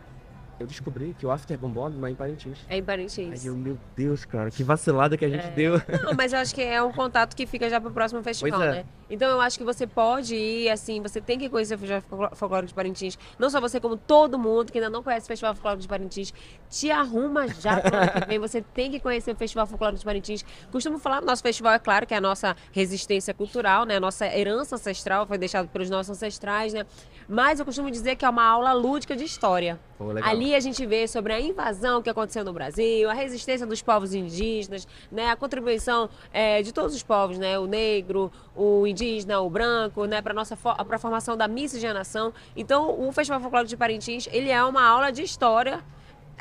eu 0.61 0.67
descobri 0.67 1.15
que 1.17 1.25
o 1.25 1.31
After 1.31 1.57
Bombódromo 1.57 2.05
é 2.05 2.11
em 2.11 2.15
Parintins. 2.15 2.59
é 2.69 2.77
em 2.77 2.83
Parintins. 2.83 3.41
Aí 3.41 3.47
eu, 3.47 3.55
meu 3.55 3.77
Deus, 3.95 4.23
cara, 4.25 4.49
que 4.51 4.63
vacilada 4.63 5.17
que 5.17 5.25
a 5.25 5.29
gente 5.29 5.45
É. 5.47 5.51
deu. 5.51 5.73
Não, 6.03 6.13
mas 6.17 6.33
eu 6.33 6.39
acho 6.39 6.53
que 6.55 6.61
é 6.61 6.81
um 6.81 6.91
contato 6.91 7.35
que 7.35 7.45
fica 7.45 7.69
já 7.69 7.79
pro 7.81 7.91
próximo 7.91 8.21
festival, 8.23 8.61
é. 8.63 8.71
né? 8.71 8.85
Então 9.09 9.29
eu 9.29 9.41
acho 9.41 9.57
que 9.57 9.65
você 9.65 9.85
pode 9.85 10.35
ir, 10.35 10.69
assim, 10.69 11.01
você 11.01 11.19
tem 11.19 11.37
que 11.37 11.49
conhecer 11.49 11.75
o 11.75 11.77
Festival 11.77 12.01
Folcló- 12.01 12.29
Folclórico 12.33 12.67
de 12.69 12.73
Parintins. 12.73 13.17
Não 13.37 13.49
só 13.49 13.59
você, 13.59 13.79
como 13.79 13.97
todo 13.97 14.39
mundo 14.39 14.71
que 14.71 14.77
ainda 14.77 14.89
não 14.89 15.03
conhece 15.03 15.25
o 15.25 15.27
Festival 15.27 15.53
Folclórico 15.53 15.81
de 15.81 15.87
Parintins. 15.87 16.33
Te 16.69 16.89
arruma 16.91 17.47
já 17.49 17.81
pro 17.81 17.95
ano 17.97 18.11
que 18.11 18.25
vem. 18.27 18.39
Você 18.39 18.61
tem 18.61 18.89
que 18.89 18.99
conhecer 19.01 19.31
o 19.33 19.35
Festival 19.35 19.67
Folclórico 19.67 19.99
de 19.99 20.05
Parintins. 20.05 20.45
Costumo 20.71 20.97
falar, 20.97 21.21
nosso 21.21 21.41
festival, 21.43 21.73
é 21.73 21.79
claro, 21.79 22.05
que 22.07 22.13
é 22.13 22.17
a 22.17 22.21
nossa 22.21 22.55
resistência 22.71 23.33
cultural, 23.33 23.83
né? 23.85 23.97
A 23.97 23.99
nossa 23.99 24.25
herança 24.25 24.75
ancestral, 24.75 25.25
foi 25.25 25.37
deixado 25.37 25.67
pelos 25.67 25.89
nossos 25.89 26.11
ancestrais, 26.11 26.73
né? 26.73 26.85
Mas 27.27 27.59
eu 27.59 27.65
costumo 27.65 27.91
dizer 27.91 28.15
que 28.15 28.23
é 28.23 28.29
uma 28.29 28.43
aula 28.45 28.71
lúdica 28.71 29.15
de 29.15 29.23
história. 29.25 29.77
Pô, 29.97 30.07
legal. 30.11 30.29
Ali 30.29 30.50
a 30.55 30.59
gente 30.59 30.85
vê 30.85 31.07
sobre 31.07 31.33
a 31.33 31.39
invasão 31.39 32.01
que 32.01 32.09
aconteceu 32.09 32.43
no 32.43 32.53
Brasil, 32.53 33.09
a 33.09 33.13
resistência 33.13 33.65
dos 33.65 33.81
povos 33.81 34.13
indígenas, 34.13 34.87
né, 35.11 35.29
a 35.29 35.35
contribuição 35.35 36.09
eh, 36.33 36.61
de 36.61 36.71
todos 36.71 36.95
os 36.95 37.03
povos, 37.03 37.37
né, 37.37 37.57
o 37.57 37.65
negro, 37.65 38.31
o 38.55 38.85
indígena, 38.85 39.39
o 39.41 39.49
branco, 39.49 40.05
né, 40.05 40.21
para 40.21 40.33
nossa 40.33 40.55
para 40.55 40.95
a 40.95 40.99
formação 40.99 41.35
da 41.37 41.47
miscigenação. 41.47 42.33
Então, 42.55 43.07
o 43.07 43.11
Festival 43.11 43.41
Folclórico 43.41 43.69
de 43.69 43.77
Parintins, 43.77 44.27
ele 44.31 44.49
é 44.49 44.63
uma 44.63 44.83
aula 44.83 45.11
de 45.11 45.23
história 45.23 45.83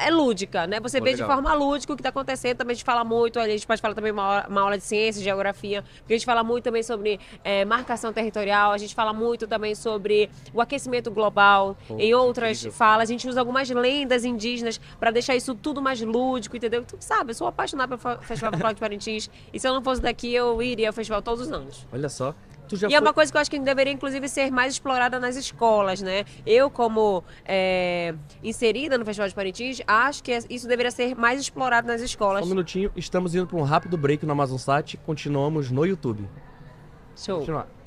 é 0.00 0.10
lúdica, 0.10 0.66
né? 0.66 0.80
Você 0.80 0.98
Pô, 0.98 1.04
vê 1.04 1.14
de 1.14 1.22
forma 1.24 1.52
lúdica 1.54 1.92
o 1.92 1.96
que 1.96 2.00
está 2.00 2.08
acontecendo. 2.10 2.56
Também 2.58 2.72
a 2.72 2.74
gente 2.74 2.84
fala 2.84 3.04
muito, 3.04 3.38
a 3.38 3.48
gente 3.48 3.66
pode 3.66 3.80
falar 3.80 3.94
também 3.94 4.12
uma, 4.12 4.26
hora- 4.28 4.46
uma 4.48 4.60
aula 4.62 4.78
de 4.78 4.84
ciência, 4.84 5.22
geografia, 5.22 5.82
porque 5.98 6.14
a 6.14 6.16
gente 6.16 6.26
fala 6.26 6.42
muito 6.42 6.64
também 6.64 6.82
sobre 6.82 7.20
é, 7.44 7.64
marcação 7.64 8.12
territorial, 8.12 8.72
a 8.72 8.78
gente 8.78 8.94
fala 8.94 9.12
muito 9.12 9.46
também 9.46 9.74
sobre 9.74 10.30
o 10.52 10.60
aquecimento 10.60 11.10
global. 11.10 11.76
Pô, 11.86 11.96
em 11.98 12.14
outras 12.14 12.64
falas, 12.72 13.08
a 13.08 13.12
gente 13.12 13.28
usa 13.28 13.40
algumas 13.40 13.68
lendas 13.70 14.24
indígenas 14.24 14.80
para 14.98 15.10
deixar 15.10 15.36
isso 15.36 15.54
tudo 15.54 15.80
mais 15.82 16.00
lúdico, 16.00 16.56
entendeu? 16.56 16.84
Tu 16.84 16.96
sabe, 17.00 17.30
eu 17.30 17.34
sou 17.34 17.46
apaixonada 17.46 17.96
pelo 17.96 18.16
Fe- 18.16 18.24
Festival 18.26 18.50
Folclore 18.52 18.74
de 18.74 18.80
Parintins, 18.80 19.30
e 19.52 19.60
se 19.60 19.68
eu 19.68 19.74
não 19.74 19.82
fosse 19.82 20.00
daqui, 20.00 20.32
eu 20.34 20.62
iria 20.62 20.88
ao 20.88 20.92
festival 20.92 21.22
todos 21.22 21.46
os 21.46 21.52
anos. 21.52 21.86
Olha 21.92 22.08
só. 22.08 22.34
E 22.74 22.78
foi... 22.78 22.92
é 22.94 23.00
uma 23.00 23.12
coisa 23.12 23.30
que 23.30 23.36
eu 23.36 23.40
acho 23.40 23.50
que 23.50 23.58
deveria, 23.58 23.92
inclusive, 23.92 24.28
ser 24.28 24.50
mais 24.50 24.74
explorada 24.74 25.18
nas 25.18 25.36
escolas, 25.36 26.00
né? 26.00 26.24
Eu, 26.46 26.70
como 26.70 27.24
é, 27.44 28.14
inserida 28.42 28.96
no 28.98 29.04
Festival 29.04 29.28
de 29.28 29.34
Parintins, 29.34 29.80
acho 29.86 30.22
que 30.22 30.36
isso 30.48 30.68
deveria 30.68 30.90
ser 30.90 31.14
mais 31.16 31.40
explorado 31.40 31.86
nas 31.86 32.00
escolas. 32.00 32.40
Só 32.40 32.46
um 32.46 32.50
minutinho, 32.50 32.92
estamos 32.96 33.34
indo 33.34 33.46
para 33.46 33.56
um 33.56 33.62
rápido 33.62 33.96
break 33.96 34.24
no 34.24 34.32
Amazon 34.32 34.58
Sat, 34.58 34.96
continuamos 34.98 35.70
no 35.70 35.84
YouTube. 35.84 36.28
Show. 37.16 37.38
Continuar. 37.38 37.79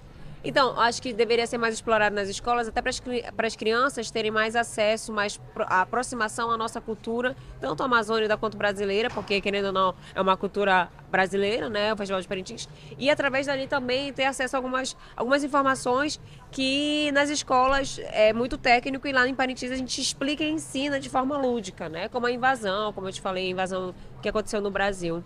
Então, 0.43 0.77
acho 0.77 1.01
que 1.01 1.13
deveria 1.13 1.47
ser 1.47 1.57
mais 1.57 1.73
explorado 1.73 2.13
nas 2.13 2.27
escolas, 2.27 2.67
até 2.67 2.81
para 2.81 3.47
as 3.47 3.55
crianças 3.55 4.11
terem 4.11 4.29
mais 4.29 4.57
acesso, 4.57 5.13
mais 5.13 5.39
a 5.55 5.81
aproximação 5.81 6.51
à 6.51 6.57
nossa 6.57 6.81
cultura, 6.81 7.33
tanto 7.61 7.81
amazônica 7.81 8.35
quanto 8.35 8.57
brasileira, 8.57 9.09
porque, 9.09 9.39
querendo 9.39 9.67
ou 9.67 9.71
não, 9.71 9.95
é 10.13 10.19
uma 10.19 10.35
cultura 10.35 10.89
brasileira, 11.09 11.69
né? 11.69 11.93
O 11.93 11.97
Festival 11.97 12.19
de 12.19 12.27
Parintins. 12.27 12.67
E 12.97 13.09
através 13.09 13.47
dali 13.47 13.67
também 13.67 14.11
ter 14.11 14.25
acesso 14.25 14.57
a 14.57 14.59
algumas, 14.59 14.97
algumas 15.15 15.45
informações 15.45 16.19
que 16.51 17.09
nas 17.13 17.29
escolas 17.29 17.99
é 18.11 18.33
muito 18.33 18.57
técnico 18.57 19.07
e 19.07 19.13
lá 19.13 19.25
em 19.25 19.33
Parintins 19.33 19.71
a 19.71 19.75
gente 19.77 20.01
explica 20.01 20.43
e 20.43 20.49
ensina 20.49 20.99
de 20.99 21.09
forma 21.09 21.37
lúdica, 21.37 21.87
né? 21.87 22.09
Como 22.09 22.25
a 22.25 22.31
invasão, 22.31 22.91
como 22.91 23.07
eu 23.07 23.13
te 23.13 23.21
falei, 23.21 23.47
a 23.47 23.49
invasão 23.49 23.95
que 24.21 24.27
aconteceu 24.27 24.59
no 24.59 24.69
Brasil. 24.69 25.23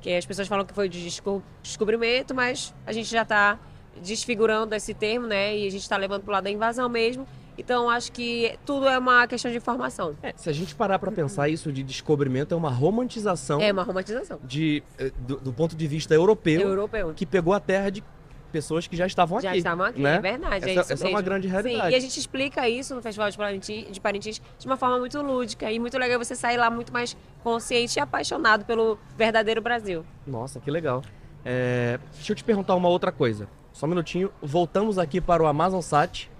Que 0.00 0.14
as 0.16 0.26
pessoas 0.26 0.48
falam 0.48 0.64
que 0.64 0.74
foi 0.74 0.88
de 0.88 1.04
desco- 1.04 1.42
descobrimento, 1.62 2.34
mas 2.34 2.74
a 2.84 2.92
gente 2.92 3.08
já 3.08 3.22
está 3.22 3.58
desfigurando 4.02 4.74
esse 4.74 4.94
termo, 4.94 5.26
né? 5.26 5.56
E 5.56 5.66
a 5.66 5.70
gente 5.70 5.82
está 5.82 5.96
levando 5.96 6.22
para 6.22 6.30
o 6.30 6.32
lado 6.32 6.44
da 6.44 6.50
invasão 6.50 6.88
mesmo. 6.88 7.26
Então, 7.58 7.88
acho 7.88 8.12
que 8.12 8.54
tudo 8.66 8.86
é 8.86 8.98
uma 8.98 9.26
questão 9.26 9.50
de 9.50 9.56
informação. 9.56 10.14
É, 10.22 10.32
se 10.36 10.50
a 10.50 10.52
gente 10.52 10.74
parar 10.74 10.98
para 10.98 11.10
pensar 11.10 11.48
isso 11.48 11.72
de 11.72 11.82
descobrimento, 11.82 12.52
é 12.52 12.56
uma 12.56 12.70
romantização 12.70 13.60
É 13.62 13.72
uma 13.72 13.82
romantização. 13.82 14.38
de, 14.44 14.82
eh, 14.98 15.10
do, 15.20 15.36
do 15.36 15.52
ponto 15.54 15.74
de 15.74 15.86
vista 15.86 16.12
europeu, 16.12 16.60
Europeu. 16.60 17.14
que 17.16 17.24
pegou 17.24 17.54
a 17.54 17.60
terra 17.60 17.88
de 17.90 18.04
pessoas 18.52 18.86
que 18.86 18.94
já 18.94 19.06
estavam 19.06 19.40
Já 19.40 19.50
aqui. 19.50 19.58
estavam 19.58 19.86
aqui, 19.86 20.00
né? 20.02 20.16
é 20.16 20.20
verdade. 20.20 20.54
é 20.66 20.70
Essa- 20.70 20.80
isso 20.82 20.92
essa 20.92 21.06
é 21.06 21.10
uma 21.10 21.22
grande 21.22 21.46
Sim, 21.46 21.52
realidade. 21.52 21.92
e 21.92 21.94
a 21.96 22.00
gente 22.00 22.18
explica 22.20 22.68
isso 22.68 22.94
no 22.94 23.00
Festival 23.02 23.30
de 23.30 23.36
Parintins, 23.38 23.90
de 23.90 24.00
Parintins 24.00 24.40
de 24.58 24.66
uma 24.66 24.76
forma 24.76 24.98
muito 24.98 25.20
lúdica. 25.22 25.70
E 25.72 25.78
muito 25.78 25.96
legal 25.98 26.18
você 26.18 26.34
sair 26.34 26.58
lá 26.58 26.68
muito 26.70 26.92
mais 26.92 27.16
consciente 27.42 27.98
e 27.98 28.00
apaixonado 28.00 28.64
pelo 28.66 28.98
verdadeiro 29.16 29.62
Brasil. 29.62 30.04
Nossa, 30.26 30.60
que 30.60 30.70
legal. 30.70 31.02
É, 31.44 31.98
deixa 32.14 32.32
eu 32.32 32.36
te 32.36 32.44
perguntar 32.44 32.74
uma 32.74 32.88
outra 32.88 33.10
coisa. 33.10 33.48
Só 33.76 33.84
um 33.84 33.90
minutinho. 33.90 34.32
Voltamos 34.40 34.98
aqui 34.98 35.20
para 35.20 35.42
o 35.42 35.46
Amazon 35.46 35.82
Sat. 35.82 36.30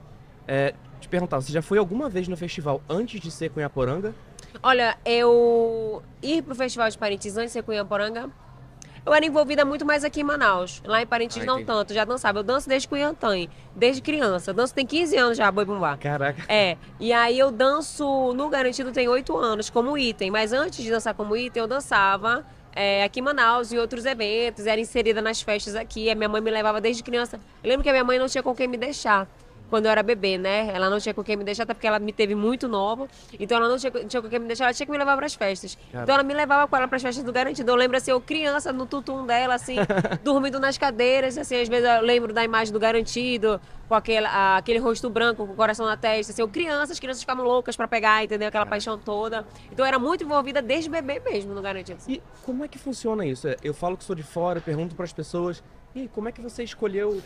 É, 0.49 0.73
te 0.99 1.07
perguntar, 1.07 1.39
você 1.39 1.53
já 1.53 1.61
foi 1.61 1.77
alguma 1.77 2.09
vez 2.09 2.27
no 2.29 2.37
festival 2.37 2.81
antes 2.89 3.21
de 3.21 3.31
ser 3.31 3.51
Cunhaporanga? 3.51 4.15
Olha, 4.63 4.97
eu 5.05 6.03
ir 6.23 6.41
pro 6.43 6.55
Festival 6.55 6.89
de 6.89 6.97
Parintins 6.97 7.37
antes 7.37 7.49
de 7.51 7.53
ser 7.53 7.63
Cunhaporanga, 7.63 8.31
eu 9.05 9.13
era 9.13 9.27
envolvida 9.27 9.67
muito 9.67 9.85
mais 9.85 10.03
aqui 10.03 10.21
em 10.21 10.25
Manaus. 10.25 10.83
Lá 10.87 11.03
em 11.03 11.07
Parintins 11.07 11.43
Ah, 11.43 11.47
não 11.47 11.55
entendi. 11.61 11.67
tanto, 11.67 11.93
já 11.93 12.07
dançava. 12.07 12.39
Eu 12.39 12.43
danço 12.43 12.67
desde 12.71 12.89
Cunhantã, 12.89 13.33
desde 13.75 14.01
criança. 14.01 14.53
Eu 14.53 14.55
danço 14.55 14.73
tem 14.75 14.87
15 14.87 15.17
anos 15.19 15.37
já, 15.37 15.53
boi 15.53 15.67
bumbá. 15.67 15.95
Caraca. 15.99 16.43
É, 16.49 16.79
e 16.99 17.13
aí 17.13 17.39
eu 17.39 17.51
danço 17.51 18.33
no 18.33 18.49
Garantido 18.49 18.93
tem 18.93 19.09
8 19.09 19.37
anos 19.37 19.69
como 19.69 19.99
item, 19.99 20.31
mas 20.31 20.55
antes 20.55 20.83
de 20.83 20.91
dançar 20.91 21.13
como 21.13 21.37
item, 21.37 21.61
eu 21.61 21.69
dançava 21.69 22.47
é, 22.77 23.05
aqui 23.05 23.21
em 23.21 23.23
Manaus, 23.23 23.73
em 23.73 23.79
outros 23.79 24.05
eventos, 24.05 24.67
era 24.67 24.79
inserida 24.79 25.23
nas 25.23 25.41
festas 25.41 25.75
aqui. 25.75 26.11
A 26.11 26.15
minha 26.15 26.29
mãe 26.29 26.43
me 26.43 26.51
levava 26.51 26.79
desde 26.79 27.03
criança. 27.03 27.41
Eu 27.65 27.71
lembro 27.71 27.83
que 27.83 27.89
a 27.89 27.93
minha 27.93 28.05
mãe 28.05 28.19
não 28.19 28.29
tinha 28.29 28.43
com 28.43 28.55
quem 28.55 28.69
me 28.69 28.77
deixar. 28.77 29.27
Quando 29.69 29.87
eu 29.87 29.91
era 29.91 30.03
bebê, 30.03 30.39
né? 30.39 30.71
Ela 30.73 30.89
não 30.89 30.99
tinha 31.01 31.13
com 31.13 31.25
quem 31.25 31.37
me 31.37 31.45
deixar, 31.45 31.65
até 31.65 31.75
porque 31.75 31.87
ela 31.87 31.99
me 31.99 32.13
teve 32.13 32.35
muito 32.35 32.69
nova. 32.69 33.09
Então 33.39 33.59
ela 33.59 33.69
não 33.69 33.77
tinha, 33.77 33.91
tinha 33.91 34.23
com 34.23 34.29
quem 34.29 34.39
me 34.39 34.47
deixar, 34.47 34.65
ela 34.65 34.75
tinha 34.75 34.87
que 34.87 34.93
me 34.93 34.99
levar 34.99 35.17
para 35.17 35.27
as 35.27 35.35
festas. 35.35 35.77
Cara. 35.91 36.05
Então 36.05 36.15
ela 36.15 36.25
me 36.25 36.35
levava 36.35 36.69
com 36.69 36.77
ela 36.77 36.87
para 36.87 36.97
as 36.97 37.03
festas 37.03 37.25
do 37.25 37.33
Garantido. 37.33 37.71
Eu 37.71 37.77
lembro 37.77 37.97
assim, 37.97 38.11
eu 38.11 38.21
criança 38.21 38.73
no 38.73 38.87
tutum 38.87 39.27
dela, 39.27 39.55
assim, 39.55 39.77
dormindo 40.23 40.61
nas 40.61 40.79
cadeiras, 40.79 41.37
assim, 41.37 41.61
às 41.61 41.69
vezes 41.69 41.89
eu 41.89 42.03
lembro 42.03 42.33
da 42.33 42.45
imagem 42.45 42.73
do 42.73 42.79
Garantido, 42.79 43.61
com 43.89 43.95
aquele, 43.95 44.27
aquele 44.27 44.79
rosto 44.79 45.09
branco, 45.09 45.47
com 45.47 45.53
o 45.53 45.57
coração 45.57 45.87
na 45.87 45.97
testa, 45.97 46.33
assim, 46.33 46.43
eu 46.43 46.49
criança, 46.49 46.93
as 46.93 47.01
crianças 47.01 47.23
ficavam 47.23 47.45
loucas 47.45 47.77
para 47.77 47.89
pegar, 47.89 48.25
entendeu? 48.25 48.49
Aquela 48.49 48.67
paixão 48.67 48.99
toda. 48.99 49.47
Então 49.71 49.85
eu 49.85 49.89
era 49.89 49.99
muito 49.99 50.25
envolvida 50.25 50.63
desde 50.63 50.91
bebê 50.91 51.21
mesmo 51.21 51.55
no 51.55 51.63
Garantido. 51.63 52.01
E 52.09 52.23
como 52.43 52.65
é 52.65 52.69
que 52.69 52.79
funciona 52.79 53.25
isso? 53.27 53.49
Eu 53.63 53.75
falo 53.75 53.97
que 53.97 54.05
sou 54.05 54.15
de 54.15 54.23
fora, 54.23 54.61
pergunto 54.61 54.95
para 54.95 55.05
as 55.05 55.13
pessoas, 55.13 55.63
e 55.95 56.09
como 56.09 56.29
é 56.29 56.33
que 56.33 56.41
você 56.41 56.63
escolheu 56.63 57.23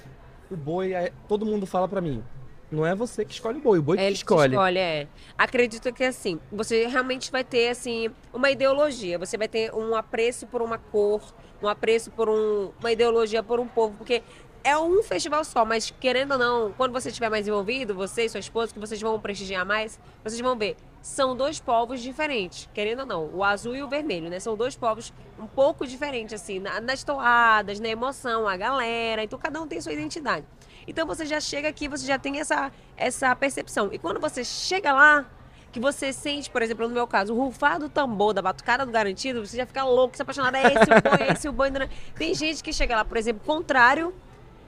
o 0.50 0.56
boi? 0.56 0.94
Aí 0.94 1.12
Todo 1.28 1.46
mundo 1.46 1.66
fala 1.66 1.88
para 1.88 2.00
mim, 2.00 2.22
não 2.70 2.86
é 2.86 2.94
você 2.94 3.24
que 3.24 3.32
escolhe 3.32 3.58
o 3.58 3.60
boi, 3.60 3.78
o 3.78 3.82
boi 3.82 3.96
que 3.96 4.02
É, 4.04 4.08
te 4.08 4.14
escolhe. 4.16 4.54
escolhe, 4.54 4.78
é. 4.78 5.08
Acredito 5.36 5.92
que 5.92 6.04
assim, 6.04 6.38
você 6.52 6.86
realmente 6.86 7.30
vai 7.30 7.42
ter 7.42 7.68
assim 7.68 8.10
uma 8.32 8.50
ideologia, 8.50 9.18
você 9.18 9.36
vai 9.36 9.48
ter 9.48 9.72
um 9.74 9.94
apreço 9.96 10.46
por 10.46 10.62
uma 10.62 10.78
cor, 10.78 11.20
um 11.62 11.68
apreço 11.68 12.10
por 12.10 12.28
um, 12.28 12.70
uma 12.78 12.92
ideologia 12.92 13.42
por 13.42 13.58
um 13.58 13.66
povo, 13.66 13.96
porque 13.96 14.22
é 14.62 14.76
um 14.78 15.02
festival 15.02 15.42
só, 15.44 15.64
mas 15.64 15.90
querendo 15.90 16.32
ou 16.32 16.38
não, 16.38 16.72
quando 16.72 16.92
você 16.92 17.08
estiver 17.08 17.30
mais 17.30 17.48
envolvido, 17.48 17.94
você 17.94 18.24
e 18.26 18.28
sua 18.28 18.40
esposa, 18.40 18.72
que 18.72 18.78
vocês 18.78 19.00
vão 19.00 19.18
prestigiar 19.18 19.64
mais, 19.64 19.98
vocês 20.22 20.40
vão 20.40 20.56
ver, 20.56 20.76
são 21.00 21.34
dois 21.34 21.58
povos 21.58 22.00
diferentes, 22.02 22.68
querendo 22.74 23.00
ou 23.00 23.06
não, 23.06 23.30
o 23.34 23.42
azul 23.42 23.74
e 23.74 23.82
o 23.82 23.88
vermelho, 23.88 24.28
né? 24.28 24.38
São 24.38 24.54
dois 24.54 24.76
povos 24.76 25.14
um 25.38 25.46
pouco 25.46 25.86
diferentes, 25.86 26.34
assim, 26.34 26.58
na- 26.58 26.78
nas 26.78 27.02
toadas, 27.02 27.80
na 27.80 27.88
emoção, 27.88 28.46
a 28.46 28.54
galera, 28.56 29.24
então 29.24 29.38
cada 29.38 29.60
um 29.62 29.66
tem 29.66 29.80
sua 29.80 29.94
identidade. 29.94 30.44
Então 30.90 31.06
você 31.06 31.24
já 31.24 31.40
chega 31.40 31.68
aqui, 31.68 31.86
você 31.86 32.04
já 32.04 32.18
tem 32.18 32.40
essa, 32.40 32.72
essa 32.96 33.34
percepção. 33.36 33.90
E 33.92 33.98
quando 33.98 34.18
você 34.18 34.42
chega 34.44 34.92
lá, 34.92 35.24
que 35.70 35.78
você 35.78 36.12
sente, 36.12 36.50
por 36.50 36.62
exemplo, 36.62 36.88
no 36.88 36.92
meu 36.92 37.06
caso, 37.06 37.32
o 37.32 37.36
rufar 37.36 37.78
do 37.78 37.88
tambor, 37.88 38.34
da 38.34 38.42
batucada 38.42 38.84
do 38.84 38.90
garantido, 38.90 39.46
você 39.46 39.56
já 39.56 39.64
fica 39.64 39.84
louco, 39.84 40.16
se 40.16 40.22
apaixonado, 40.22 40.56
é 40.56 40.66
esse 40.66 40.90
o 40.90 41.00
boi, 41.00 41.28
é 41.28 41.32
esse 41.32 41.48
o 41.48 41.52
boi. 41.52 41.70
Tem 42.16 42.34
gente 42.34 42.60
que 42.60 42.72
chega 42.72 42.96
lá, 42.96 43.04
por 43.04 43.16
exemplo, 43.16 43.40
contrário, 43.46 44.12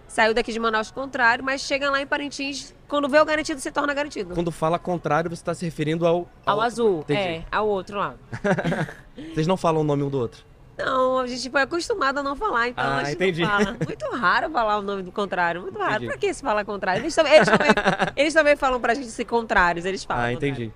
saiu 0.07 0.33
daqui 0.33 0.53
de 0.53 0.61
Manaus 0.61 0.93
contrário, 0.93 1.43
mas 1.43 1.61
chega 1.63 1.91
lá 1.91 2.01
em 2.01 2.07
Parintins, 2.07 2.73
quando 2.87 3.09
vê 3.09 3.19
o 3.19 3.25
garantido, 3.25 3.61
se 3.61 3.73
torna 3.73 3.93
garantido. 3.93 4.33
Quando 4.33 4.53
fala 4.53 4.79
contrário, 4.79 5.29
você 5.29 5.43
está 5.43 5.53
se 5.55 5.65
referindo 5.65 6.07
ao... 6.07 6.29
Ao 6.47 6.61
azul, 6.61 7.01
Entendi. 7.01 7.21
é, 7.21 7.45
ao 7.51 7.67
outro 7.67 7.99
lá. 7.99 8.15
Vocês 9.35 9.49
não 9.49 9.57
falam 9.57 9.81
o 9.81 9.85
nome 9.85 10.05
um 10.05 10.09
do 10.09 10.21
outro. 10.21 10.52
Não, 10.79 11.19
a 11.19 11.27
gente 11.27 11.51
foi 11.51 11.61
acostumado 11.63 12.19
a 12.19 12.23
não 12.23 12.35
falar, 12.35 12.69
então 12.69 12.83
Ah, 12.85 12.97
a 12.99 13.05
gente 13.05 13.15
entendi. 13.15 13.43
não 13.43 13.49
fala. 13.51 13.77
Muito 13.87 14.11
raro 14.17 14.51
falar 14.51 14.79
o 14.79 14.83
nome 14.83 15.03
do 15.03 15.13
contrário, 15.13 15.61
muito 15.63 15.79
raro. 15.79 15.95
Entendi. 15.97 16.07
Pra 16.07 16.17
que 16.17 16.33
se 16.33 16.43
fala 16.43 16.65
contrário? 16.65 17.03
Eles 17.03 17.15
também, 17.15 17.35
eles 17.35 17.49
também, 17.49 17.69
eles 18.17 18.35
também 18.35 18.57
falam 18.57 18.81
pra 18.81 18.95
gente 18.95 19.09
ser 19.11 19.25
contrários, 19.27 19.85
eles 19.85 20.03
falam. 20.03 20.25
Ah, 20.25 20.33
entendi. 20.33 20.73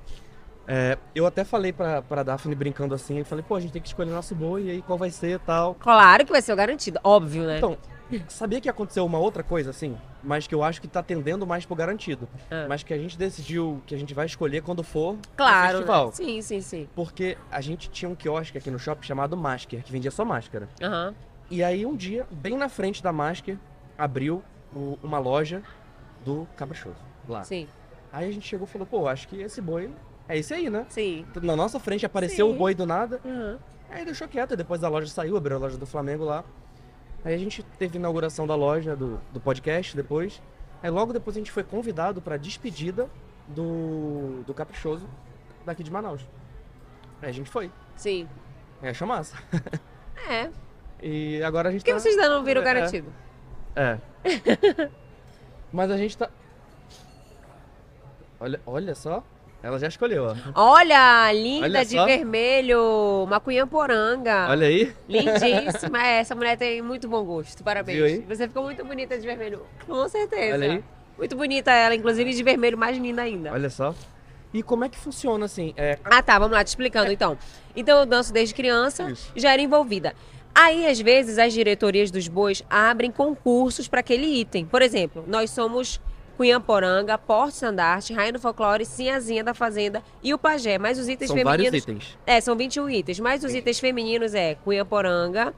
É, 0.68 0.98
eu 1.14 1.24
até 1.26 1.44
falei 1.44 1.72
pra, 1.72 2.02
pra 2.02 2.22
Daphne 2.24 2.54
brincando 2.54 2.94
assim, 2.94 3.18
eu 3.20 3.24
falei, 3.24 3.44
pô, 3.46 3.54
a 3.54 3.60
gente 3.60 3.72
tem 3.72 3.80
que 3.80 3.88
escolher 3.88 4.10
nosso 4.10 4.34
boi, 4.34 4.64
e 4.64 4.70
aí 4.70 4.82
qual 4.82 4.98
vai 4.98 5.10
ser 5.10 5.36
e 5.36 5.38
tal. 5.38 5.74
Claro 5.76 6.24
que 6.26 6.32
vai 6.32 6.42
ser 6.42 6.52
o 6.52 6.56
garantido, 6.56 6.98
óbvio, 7.04 7.44
né? 7.44 7.58
Então, 7.58 7.78
sabia 8.28 8.60
que 8.60 8.68
aconteceu 8.68 9.04
uma 9.04 9.18
outra 9.18 9.42
coisa 9.42 9.70
assim, 9.70 9.96
mas 10.22 10.46
que 10.46 10.54
eu 10.54 10.62
acho 10.62 10.80
que 10.80 10.88
tá 10.88 11.02
tendendo 11.02 11.46
mais 11.46 11.64
pro 11.66 11.74
garantido. 11.74 12.28
Ah. 12.50 12.66
Mas 12.68 12.82
que 12.82 12.92
a 12.94 12.98
gente 12.98 13.16
decidiu 13.18 13.82
que 13.86 13.94
a 13.94 13.98
gente 13.98 14.14
vai 14.14 14.26
escolher 14.26 14.62
quando 14.62 14.82
for 14.82 15.16
claro. 15.36 15.78
festival. 15.78 16.06
né? 16.06 16.12
Sim, 16.12 16.42
sim, 16.42 16.60
sim. 16.60 16.88
Porque 16.94 17.36
a 17.50 17.60
gente 17.60 17.90
tinha 17.90 18.08
um 18.08 18.14
quiosque 18.14 18.56
aqui 18.58 18.70
no 18.70 18.78
shopping 18.78 19.06
chamado 19.06 19.36
Masker, 19.36 19.82
que 19.82 19.90
vendia 19.92 20.10
só 20.10 20.24
máscara. 20.24 20.68
Aham. 20.82 21.14
E 21.50 21.62
aí 21.62 21.86
um 21.86 21.94
dia, 21.96 22.26
bem 22.30 22.56
na 22.56 22.68
frente 22.68 23.02
da 23.02 23.12
Masker, 23.12 23.56
abriu 23.96 24.42
o- 24.74 24.98
uma 25.02 25.18
loja 25.18 25.62
do 26.24 26.46
Caprichoso. 26.56 26.96
Lá. 27.28 27.42
Sim, 27.44 27.66
Aí 28.12 28.28
a 28.28 28.32
gente 28.32 28.46
chegou 28.46 28.66
e 28.66 28.70
falou, 28.70 28.86
pô, 28.86 29.06
acho 29.08 29.28
que 29.28 29.36
esse 29.40 29.60
boi 29.60 29.90
é 30.28 30.38
esse 30.38 30.54
aí, 30.54 30.70
né? 30.70 30.86
sim. 30.88 31.26
Na 31.42 31.54
nossa 31.54 31.78
frente 31.78 32.06
apareceu 32.06 32.48
Sim. 32.48 32.54
o 32.54 32.56
boi 32.56 32.74
do 32.74 32.86
nada. 32.86 33.20
Aham. 33.24 33.58
Aí 33.90 34.04
deixou 34.04 34.26
quieto, 34.26 34.56
depois 34.56 34.82
a 34.82 34.88
loja 34.88 35.06
saiu, 35.08 35.36
abriu 35.36 35.56
a 35.56 35.60
loja 35.60 35.76
do 35.76 35.86
Flamengo 35.86 36.24
lá. 36.24 36.42
Aí 37.26 37.34
a 37.34 37.38
gente 37.38 37.60
teve 37.76 37.98
a 37.98 38.00
inauguração 38.00 38.46
da 38.46 38.54
loja, 38.54 38.94
do, 38.94 39.20
do 39.32 39.40
podcast 39.40 39.96
depois. 39.96 40.40
Aí 40.80 40.88
logo 40.88 41.12
depois 41.12 41.36
a 41.36 41.40
gente 41.40 41.50
foi 41.50 41.64
convidado 41.64 42.22
pra 42.22 42.36
despedida 42.36 43.10
do, 43.48 44.44
do 44.46 44.54
Caprichoso 44.54 45.08
daqui 45.64 45.82
de 45.82 45.90
Manaus. 45.90 46.20
Aí 47.20 47.30
a 47.30 47.32
gente 47.32 47.50
foi. 47.50 47.68
Sim. 47.96 48.28
Aí 48.80 48.90
achou 48.90 49.08
massa. 49.08 49.36
É. 50.28 50.50
E 51.02 51.42
agora 51.42 51.68
a 51.68 51.72
gente 51.72 51.82
Por 51.82 51.86
que 51.86 51.92
tá... 51.92 52.00
vocês 52.00 52.16
ainda 52.16 52.30
não 52.30 52.42
viram 52.42 52.62
o 52.62 52.64
É, 52.64 52.70
é. 52.70 52.74
garantido? 52.74 53.12
É. 53.76 53.98
Mas 55.70 55.90
a 55.90 55.96
gente 55.98 56.16
tá... 56.16 56.30
Olha, 58.40 58.58
olha 58.64 58.94
só. 58.94 59.22
Ela 59.62 59.78
já 59.78 59.88
escolheu, 59.88 60.24
ó. 60.24 60.34
Olha, 60.54 61.32
linda 61.32 61.64
Olha 61.66 61.84
de 61.84 61.96
só. 61.96 62.04
vermelho, 62.04 63.26
Macunhamporanga. 63.28 64.46
Olha 64.48 64.66
aí. 64.66 64.92
Lindíssima. 65.08 66.02
É, 66.06 66.18
Essa 66.20 66.34
mulher 66.34 66.56
tem 66.56 66.80
muito 66.82 67.08
bom 67.08 67.24
gosto. 67.24 67.64
Parabéns. 67.64 67.96
Viu 67.98 68.06
aí? 68.06 68.18
Você 68.28 68.46
ficou 68.46 68.62
muito 68.62 68.84
bonita 68.84 69.18
de 69.18 69.26
vermelho. 69.26 69.62
Com 69.86 70.08
certeza. 70.08 70.54
Olha 70.54 70.72
aí. 70.72 70.84
Muito 71.18 71.34
bonita 71.34 71.72
ela, 71.72 71.94
inclusive 71.94 72.32
de 72.32 72.42
vermelho, 72.42 72.76
mais 72.76 72.96
linda 72.98 73.22
ainda. 73.22 73.52
Olha 73.52 73.70
só. 73.70 73.94
E 74.52 74.62
como 74.62 74.84
é 74.84 74.88
que 74.88 74.98
funciona, 74.98 75.46
assim? 75.46 75.72
É, 75.76 75.98
Ah, 76.04 76.22
tá, 76.22 76.38
vamos 76.38 76.54
lá, 76.56 76.62
te 76.62 76.68
explicando 76.68 77.10
então. 77.10 77.36
Então 77.74 77.98
eu 77.98 78.06
danço 78.06 78.32
desde 78.32 78.54
criança, 78.54 79.10
Isso. 79.10 79.32
já 79.34 79.52
era 79.52 79.60
envolvida. 79.60 80.14
Aí, 80.54 80.86
às 80.86 81.00
vezes, 81.00 81.38
as 81.38 81.52
diretorias 81.52 82.10
dos 82.10 82.28
bois 82.28 82.62
abrem 82.70 83.10
concursos 83.10 83.88
para 83.88 84.00
aquele 84.00 84.26
item. 84.40 84.64
Por 84.64 84.80
exemplo, 84.80 85.24
nós 85.26 85.50
somos 85.50 86.00
Cunhamporanga, 86.36 87.16
Porto 87.16 87.54
Estandarte, 87.54 88.12
Rainha 88.12 88.34
do 88.34 88.40
Folclore, 88.40 88.84
Sinhazinha 88.84 89.42
da 89.42 89.54
Fazenda 89.54 90.02
e 90.22 90.34
o 90.34 90.38
Pajé. 90.38 90.78
Mas 90.78 90.98
os 90.98 91.08
itens 91.08 91.28
são 91.28 91.36
femininos. 91.36 91.64
vários 91.64 91.82
itens. 91.82 92.18
É, 92.26 92.40
são 92.40 92.54
21 92.54 92.90
itens. 92.90 93.20
Mas 93.20 93.42
os 93.42 93.54
itens 93.54 93.78
femininos 93.78 94.34
é 94.34 94.54
Cunhamporanga, 94.56 95.54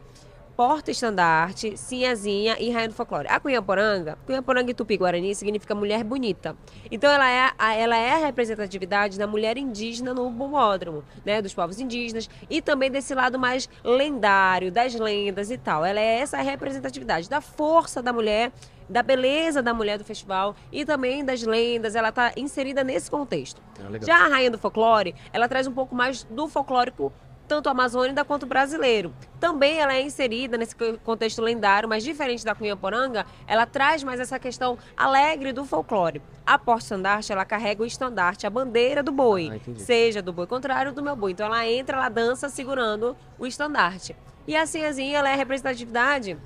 Porta 0.58 0.90
Estandarte, 0.90 1.76
Sinhazinha 1.76 2.56
e 2.58 2.68
Rainha 2.70 2.88
do 2.88 2.94
Folclore. 2.94 3.28
A 3.28 3.38
Cunhamporanga, 3.38 4.18
Cunhamporanga 4.26 4.73
em 4.73 4.75
Tupi-Guarani 4.75 5.32
significa 5.32 5.73
mulher 5.73 6.02
bonita. 6.02 6.56
Então 6.90 7.08
ela 7.08 7.30
é, 7.30 7.52
a, 7.56 7.75
ela 7.75 7.97
é 7.97 8.14
a 8.14 8.26
representatividade 8.26 9.16
da 9.16 9.25
mulher 9.25 9.56
indígena 9.56 10.12
no 10.12 10.28
bombódromo, 10.30 11.04
né? 11.25 11.40
Dos 11.40 11.54
povos 11.54 11.78
indígenas 11.78 12.28
e 12.50 12.61
também 12.61 12.90
desse 12.90 13.14
lado 13.14 13.38
mais 13.38 13.68
lendário, 13.85 14.73
das 14.73 14.97
lendas 14.97 15.49
e 15.50 15.56
tal. 15.56 15.85
Ela 15.85 16.00
é 16.00 16.18
essa 16.18 16.38
representatividade 16.38 17.30
da 17.30 17.40
força 17.40 18.02
da 18.02 18.12
mulher, 18.12 18.50
da 18.88 19.02
beleza 19.02 19.62
da 19.62 19.75
mulher 19.75 19.99
do 19.99 20.04
festival 20.04 20.54
e 20.73 20.85
também 20.85 21.25
das 21.25 21.42
lendas. 21.42 21.95
Ela 21.95 22.09
está 22.09 22.33
inserida 22.37 22.83
nesse 22.83 23.11
contexto. 23.11 23.61
Legal. 23.90 24.07
Já 24.07 24.25
a 24.25 24.28
Rainha 24.28 24.50
do 24.50 24.59
Folclore, 24.59 25.14
ela 25.33 25.49
traz 25.49 25.66
um 25.66 25.73
pouco 25.73 25.95
mais 25.95 26.25
do 26.25 26.49
folclórico, 26.49 27.12
tanto 27.47 27.68
amazônica 27.68 28.25
quanto 28.25 28.45
brasileiro. 28.47 29.12
Também 29.40 29.78
ela 29.78 29.95
é 29.95 30.02
inserida 30.02 30.59
nesse 30.59 30.76
co- 30.76 30.99
contexto 31.02 31.40
lendário, 31.40 31.88
mas 31.88 32.04
diferente 32.04 32.45
da 32.45 32.54
Cunhaporanga, 32.54 33.25
ela 33.47 33.64
traz 33.64 34.02
mais 34.04 34.21
essa 34.21 34.38
questão 34.38 34.76
alegre 34.97 35.52
do 35.52 35.64
folclore. 35.64 36.21
A 36.47 36.59
porta-estandarte, 36.59 37.33
ela 37.33 37.45
carrega 37.45 37.83
o 37.83 37.87
estandarte, 37.87 38.47
a 38.47 38.50
bandeira 38.50 39.02
do 39.02 39.12
boi, 39.12 39.50
Ah, 39.54 39.73
seja 39.78 40.21
do 40.21 40.33
boi 40.33 40.47
contrário 40.47 40.90
ou 40.90 40.95
do 40.95 41.02
meu 41.02 41.16
boi. 41.16 41.33
Então 41.33 41.47
ela 41.47 41.66
entra, 41.66 41.97
ela 41.97 42.09
dança 42.09 42.49
segurando 42.50 43.16
o 43.38 43.47
estandarte. 43.47 44.14
E 44.47 44.57
assim, 44.57 44.85
assim, 44.85 45.14
ela 45.14 45.28
é 45.30 45.35
representatividade 45.35 46.37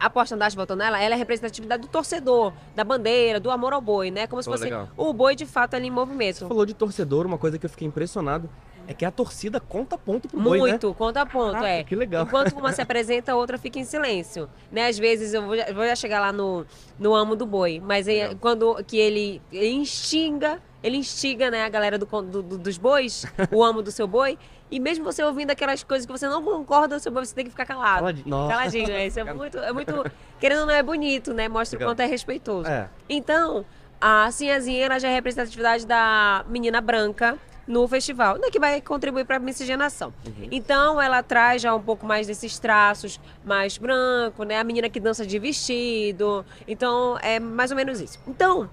a 0.00 0.10
porta-estandarte, 0.10 0.56
voltando 0.56 0.78
nela, 0.78 1.00
ela 1.00 1.14
é 1.14 1.16
a 1.16 1.18
representatividade 1.18 1.82
do 1.82 1.88
torcedor, 1.88 2.52
da 2.74 2.82
bandeira, 2.84 3.38
do 3.38 3.50
amor 3.50 3.72
ao 3.72 3.80
boi, 3.80 4.10
né? 4.10 4.26
Como 4.26 4.42
se 4.42 4.48
fosse 4.48 4.64
legal. 4.64 4.88
o 4.96 5.12
boi 5.12 5.34
de 5.36 5.46
fato 5.46 5.74
ali 5.74 5.86
em 5.86 5.90
Você 5.90 5.94
movimento. 5.94 6.48
falou 6.48 6.64
de 6.66 6.74
torcedor, 6.74 7.26
uma 7.26 7.38
coisa 7.38 7.58
que 7.58 7.66
eu 7.66 7.70
fiquei 7.70 7.86
impressionado 7.86 8.48
é 8.86 8.94
que 8.94 9.04
a 9.04 9.10
torcida 9.10 9.58
conta 9.60 9.96
ponto 9.96 10.28
pro 10.28 10.40
boi, 10.40 10.58
né? 10.60 10.68
Muito, 10.70 10.92
conta 10.94 11.24
ponto, 11.24 11.52
Caraca, 11.52 11.68
é. 11.68 11.84
que 11.84 11.94
legal. 11.96 12.24
Enquanto 12.24 12.52
uma 12.52 12.72
se 12.72 12.80
apresenta, 12.82 13.32
a 13.32 13.36
outra 13.36 13.56
fica 13.58 13.78
em 13.78 13.84
silêncio. 13.84 14.48
Né? 14.70 14.86
Às 14.88 14.98
vezes, 14.98 15.32
eu 15.34 15.42
vou, 15.46 15.56
já- 15.56 15.72
vou 15.72 15.84
já 15.86 15.96
chegar 15.96 16.20
lá 16.20 16.32
no, 16.32 16.66
no 16.98 17.14
amo 17.14 17.34
do 17.36 17.46
boi, 17.46 17.80
mas 17.84 18.06
quando 18.40 18.82
que 18.86 18.96
ele, 18.98 19.40
ele 19.52 19.70
instiga, 19.72 20.60
ele 20.82 20.96
instiga 20.96 21.50
né, 21.50 21.64
a 21.64 21.68
galera 21.68 21.98
do, 21.98 22.04
do- 22.06 22.42
do- 22.42 22.58
dos 22.58 22.76
bois, 22.78 23.24
o 23.50 23.62
amo 23.64 23.80
do 23.82 23.90
seu 23.90 24.06
boi, 24.06 24.38
e 24.70 24.80
mesmo 24.80 25.04
você 25.04 25.22
ouvindo 25.22 25.50
aquelas 25.50 25.82
coisas 25.84 26.04
que 26.06 26.12
você 26.12 26.26
não 26.28 26.42
concorda, 26.42 26.98
seu 26.98 27.12
boi, 27.12 27.24
você 27.24 27.34
tem 27.34 27.44
que 27.44 27.50
ficar 27.50 27.64
calado. 27.66 27.98
Caladinho. 28.00 28.28
Nossa. 28.28 28.52
Caladinho, 28.52 28.88
né? 28.88 29.06
Isso 29.06 29.20
é 29.20 29.32
muito, 29.32 29.58
é 29.58 29.72
muito. 29.72 30.12
Querendo 30.40 30.60
ou 30.60 30.66
não, 30.66 30.74
é 30.74 30.82
bonito, 30.82 31.32
né? 31.32 31.48
Mostra 31.48 31.78
Legal. 31.78 31.88
o 31.88 31.92
quanto 31.92 32.00
é 32.00 32.06
respeitoso. 32.06 32.68
É. 32.68 32.88
Então, 33.08 33.64
a 34.00 34.30
Sinhazinha 34.30 34.84
ela 34.84 34.98
já 34.98 35.08
é 35.08 35.12
a 35.12 35.14
representatividade 35.14 35.86
da 35.86 36.44
menina 36.48 36.80
branca 36.80 37.38
no 37.66 37.88
festival, 37.88 38.36
né, 38.38 38.50
que 38.50 38.58
vai 38.58 38.80
contribuir 38.80 39.24
para 39.24 39.36
a 39.36 39.38
miscigenação. 39.38 40.12
Uhum. 40.26 40.48
Então, 40.50 41.00
ela 41.00 41.22
traz 41.22 41.62
já 41.62 41.74
um 41.74 41.80
pouco 41.80 42.06
mais 42.06 42.26
desses 42.26 42.58
traços 42.58 43.18
mais 43.44 43.78
branco, 43.78 44.44
né? 44.44 44.58
A 44.58 44.64
menina 44.64 44.88
que 44.88 45.00
dança 45.00 45.26
de 45.26 45.38
vestido. 45.38 46.44
Então, 46.68 47.18
é 47.22 47.40
mais 47.40 47.70
ou 47.70 47.76
menos 47.76 48.00
isso. 48.00 48.18
Então, 48.26 48.68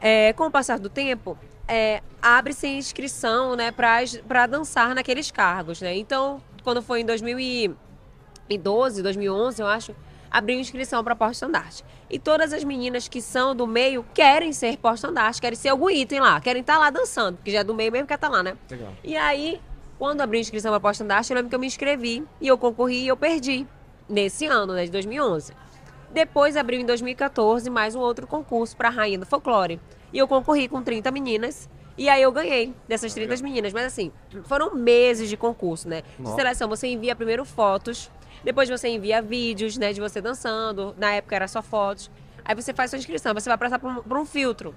é, 0.00 0.32
com 0.32 0.46
o 0.46 0.50
passar 0.50 0.78
do 0.78 0.88
tempo, 0.88 1.38
é, 1.68 2.02
abre-se 2.20 2.66
inscrição, 2.66 3.56
né, 3.56 3.70
para 3.70 4.46
dançar 4.46 4.94
naqueles 4.94 5.30
cargos, 5.30 5.80
né? 5.80 5.96
Então, 5.96 6.42
quando 6.62 6.82
foi 6.82 7.00
em 7.00 7.06
2012, 7.06 9.02
2011, 9.02 9.62
eu 9.62 9.66
acho, 9.66 9.94
abriu 10.34 10.58
inscrição 10.58 11.04
para 11.04 11.14
porta-estandarte. 11.14 11.84
E 12.10 12.18
todas 12.18 12.52
as 12.52 12.64
meninas 12.64 13.06
que 13.06 13.22
são 13.22 13.54
do 13.54 13.68
meio 13.68 14.04
querem 14.12 14.52
ser 14.52 14.76
porta-estandarte, 14.78 15.40
querem 15.40 15.56
ser 15.56 15.68
algum 15.68 15.88
item 15.88 16.18
lá, 16.18 16.40
querem 16.40 16.60
estar 16.60 16.76
lá 16.76 16.90
dançando, 16.90 17.36
porque 17.36 17.52
já 17.52 17.60
é 17.60 17.64
do 17.64 17.72
meio 17.72 17.92
mesmo 17.92 18.08
quer 18.08 18.16
estar 18.16 18.28
lá, 18.28 18.42
né? 18.42 18.56
Legal. 18.68 18.92
E 19.04 19.16
aí, 19.16 19.60
quando 19.96 20.20
abriu 20.22 20.40
inscrição 20.40 20.72
para 20.72 20.80
porta-estandarte, 20.80 21.30
eu 21.30 21.36
lembro 21.36 21.50
que 21.50 21.54
eu 21.54 21.60
me 21.60 21.68
inscrevi 21.68 22.24
e 22.40 22.48
eu 22.48 22.58
concorri 22.58 23.04
e 23.04 23.08
eu 23.08 23.16
perdi 23.16 23.64
nesse 24.08 24.46
ano, 24.46 24.72
né, 24.72 24.84
de 24.84 24.90
2011. 24.90 25.52
Depois 26.10 26.56
abriu 26.56 26.80
em 26.80 26.84
2014 26.84 27.70
mais 27.70 27.94
um 27.94 28.00
outro 28.00 28.26
concurso 28.26 28.76
para 28.76 28.88
Rainha 28.88 29.20
do 29.20 29.26
Folclore. 29.26 29.80
E 30.12 30.18
eu 30.18 30.26
concorri 30.26 30.66
com 30.66 30.82
30 30.82 31.12
meninas. 31.12 31.68
E 31.96 32.08
aí 32.08 32.22
eu 32.22 32.32
ganhei 32.32 32.74
dessas 32.88 33.14
30 33.14 33.36
meninas. 33.42 33.72
Mas 33.72 33.84
assim, 33.84 34.12
foram 34.44 34.74
meses 34.74 35.28
de 35.28 35.36
concurso, 35.36 35.88
né? 35.88 36.02
De 36.18 36.28
seleção. 36.34 36.68
Você 36.68 36.88
envia 36.88 37.14
primeiro 37.14 37.44
fotos, 37.44 38.10
depois 38.44 38.68
você 38.68 38.88
envia 38.88 39.22
vídeos, 39.22 39.76
né, 39.76 39.92
de 39.92 40.00
você 40.00 40.20
dançando. 40.20 40.94
Na 40.98 41.12
época 41.12 41.34
era 41.34 41.48
só 41.48 41.62
fotos. 41.62 42.10
Aí 42.44 42.54
você 42.54 42.74
faz 42.74 42.90
sua 42.90 42.98
inscrição, 42.98 43.32
você 43.32 43.48
vai 43.48 43.56
passar 43.56 43.78
por 43.78 43.90
um, 43.90 44.02
por 44.02 44.18
um 44.18 44.26
filtro. 44.26 44.74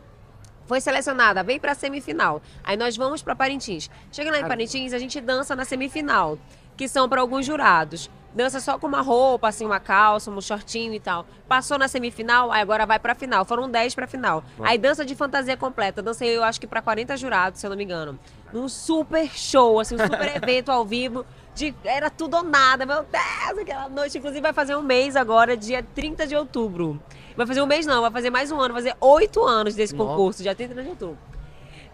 Foi 0.66 0.82
selecionada, 0.82 1.44
vem 1.44 1.60
pra 1.60 1.76
semifinal. 1.76 2.42
Aí 2.64 2.76
nós 2.76 2.96
vamos 2.98 3.22
pra 3.22 3.36
Parintins. 3.36 3.90
Chega 4.12 4.32
lá 4.32 4.38
em 4.38 4.42
Cara. 4.42 4.54
Parintins, 4.54 4.94
a 4.94 5.00
gente 5.00 5.20
dança 5.22 5.56
na 5.56 5.64
semifinal, 5.66 6.38
que 6.76 6.88
são 6.88 7.08
para 7.08 7.22
alguns 7.22 7.46
jurados. 7.46 8.10
Dança 8.36 8.60
só 8.60 8.78
com 8.78 8.86
uma 8.86 9.02
roupa, 9.02 9.48
assim, 9.48 9.66
uma 9.66 9.80
calça, 9.80 10.30
um 10.30 10.40
shortinho 10.40 10.94
e 10.94 11.00
tal. 11.00 11.26
Passou 11.48 11.78
na 11.78 11.88
semifinal, 11.88 12.52
aí 12.52 12.62
agora 12.62 12.86
vai 12.86 13.00
pra 13.00 13.16
final. 13.16 13.44
Foram 13.46 13.70
10 13.70 13.96
pra 13.96 14.06
final. 14.06 14.44
Nossa. 14.58 14.70
Aí 14.70 14.78
dança 14.78 15.04
de 15.04 15.16
fantasia 15.16 15.58
completa. 15.58 16.02
Dancei, 16.02 16.38
eu 16.38 16.44
acho 16.44 16.60
que 16.60 16.68
pra 16.68 16.82
40 16.82 17.18
jurados, 17.18 17.60
se 17.60 17.66
eu 17.66 17.70
não 17.70 17.78
me 17.78 17.84
engano. 17.84 18.20
Um 18.54 18.70
super 18.70 19.28
show, 19.30 19.80
assim, 19.80 19.96
um 19.96 20.00
super 20.00 20.36
evento 20.38 20.70
ao 20.70 20.86
vivo. 20.86 21.26
De, 21.58 21.74
era 21.84 22.08
tudo 22.12 22.38
ou 22.38 22.44
nada, 22.44 22.86
meu 22.86 23.04
Deus, 23.04 23.60
aquela 23.60 23.90
noite. 23.90 24.16
Inclusive 24.20 24.42
vai 24.42 24.54
fazer 24.54 24.76
um 24.76 24.84
mês 24.84 25.16
agora, 25.16 25.58
dia 25.58 25.82
30 25.96 26.28
de 26.28 26.36
outubro. 26.36 27.02
Vai 27.36 27.48
fazer 27.48 27.64
um 27.64 27.66
mês 27.66 27.84
não, 27.84 28.02
vai 28.02 28.12
fazer 28.12 28.30
mais 28.30 28.52
um 28.52 28.60
ano, 28.60 28.76
vai 28.76 28.84
fazer 28.84 28.96
oito 29.02 29.44
anos 29.44 29.74
desse 29.74 29.96
Nossa. 29.96 30.12
concurso, 30.12 30.44
dia 30.44 30.54
30 30.54 30.84
de 30.84 30.90
outubro. 30.90 31.18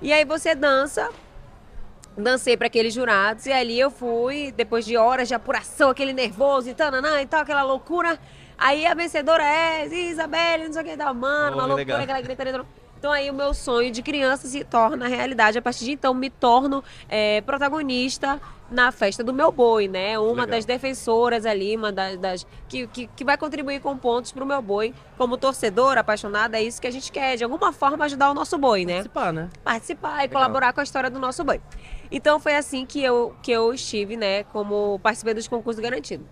E 0.01 0.11
aí 0.11 0.25
você 0.25 0.53
dança, 0.53 1.09
dancei 2.17 2.57
para 2.57 2.67
aqueles 2.67 2.93
jurados, 2.93 3.45
e 3.45 3.53
ali 3.53 3.79
eu 3.79 3.89
fui, 3.89 4.51
depois 4.51 4.83
de 4.83 4.97
horas 4.97 5.29
de 5.29 5.33
apuração, 5.33 5.89
aquele 5.89 6.11
nervoso 6.11 6.69
e 6.69 6.73
tananã 6.73 7.21
e 7.21 7.25
tal, 7.25 7.39
aquela 7.41 7.63
loucura. 7.63 8.19
Aí 8.57 8.85
a 8.85 8.93
vencedora 8.93 9.43
é 9.43 9.87
Isabelle, 9.87 10.65
não 10.65 10.73
sei 10.73 10.81
o 10.81 10.85
que, 10.85 10.95
da 10.97 11.13
mano, 11.13 11.55
Oh, 11.55 11.59
uma 11.59 11.65
loucura, 11.67 11.77
legal. 11.77 12.01
aquela 12.01 12.21
gritaria. 12.21 12.65
Então 12.99 13.11
aí 13.11 13.29
o 13.29 13.33
meu 13.33 13.53
sonho 13.53 13.91
de 13.91 14.01
criança 14.01 14.47
se 14.47 14.63
torna 14.63 15.07
realidade. 15.09 15.57
A 15.57 15.61
partir 15.61 15.83
de 15.83 15.91
então 15.91 16.13
me 16.13 16.29
torno 16.29 16.81
é, 17.09 17.41
protagonista 17.41 18.39
na 18.73 18.91
festa 18.91 19.23
do 19.23 19.31
meu 19.33 19.51
boi, 19.51 19.87
né? 19.87 20.17
Uma 20.19 20.29
Legal. 20.31 20.47
das 20.47 20.65
defensoras 20.65 21.45
ali, 21.45 21.75
uma 21.77 21.91
das, 21.91 22.17
das- 22.17 22.47
que, 22.67 22.87
que, 22.87 23.07
que 23.07 23.23
vai 23.23 23.37
contribuir 23.37 23.79
com 23.79 23.95
pontos 23.97 24.31
pro 24.31 24.45
meu 24.45 24.61
boi. 24.61 24.93
Como 25.17 25.37
torcedor, 25.37 25.97
apaixonada, 25.97 26.57
é 26.57 26.63
isso 26.63 26.81
que 26.81 26.87
a 26.87 26.91
gente 26.91 27.11
quer, 27.11 27.37
de 27.37 27.43
alguma 27.43 27.71
forma 27.71 28.03
ajudar 28.05 28.31
o 28.31 28.33
nosso 28.33 28.57
boi, 28.57 28.83
né? 28.85 28.95
Participar, 28.95 29.31
né? 29.31 29.49
participar 29.63 30.17
e 30.17 30.21
Legal. 30.23 30.41
colaborar 30.41 30.73
com 30.73 30.79
a 30.79 30.83
história 30.83 31.09
do 31.09 31.19
nosso 31.19 31.43
boi. 31.43 31.61
Então 32.11 32.39
foi 32.39 32.55
assim 32.55 32.85
que 32.85 33.01
eu, 33.01 33.35
que 33.41 33.51
eu 33.51 33.73
estive, 33.73 34.17
né, 34.17 34.43
como 34.45 34.99
participei 35.01 35.33
dos 35.33 35.47
concursos 35.47 35.81
garantido. 35.81 36.25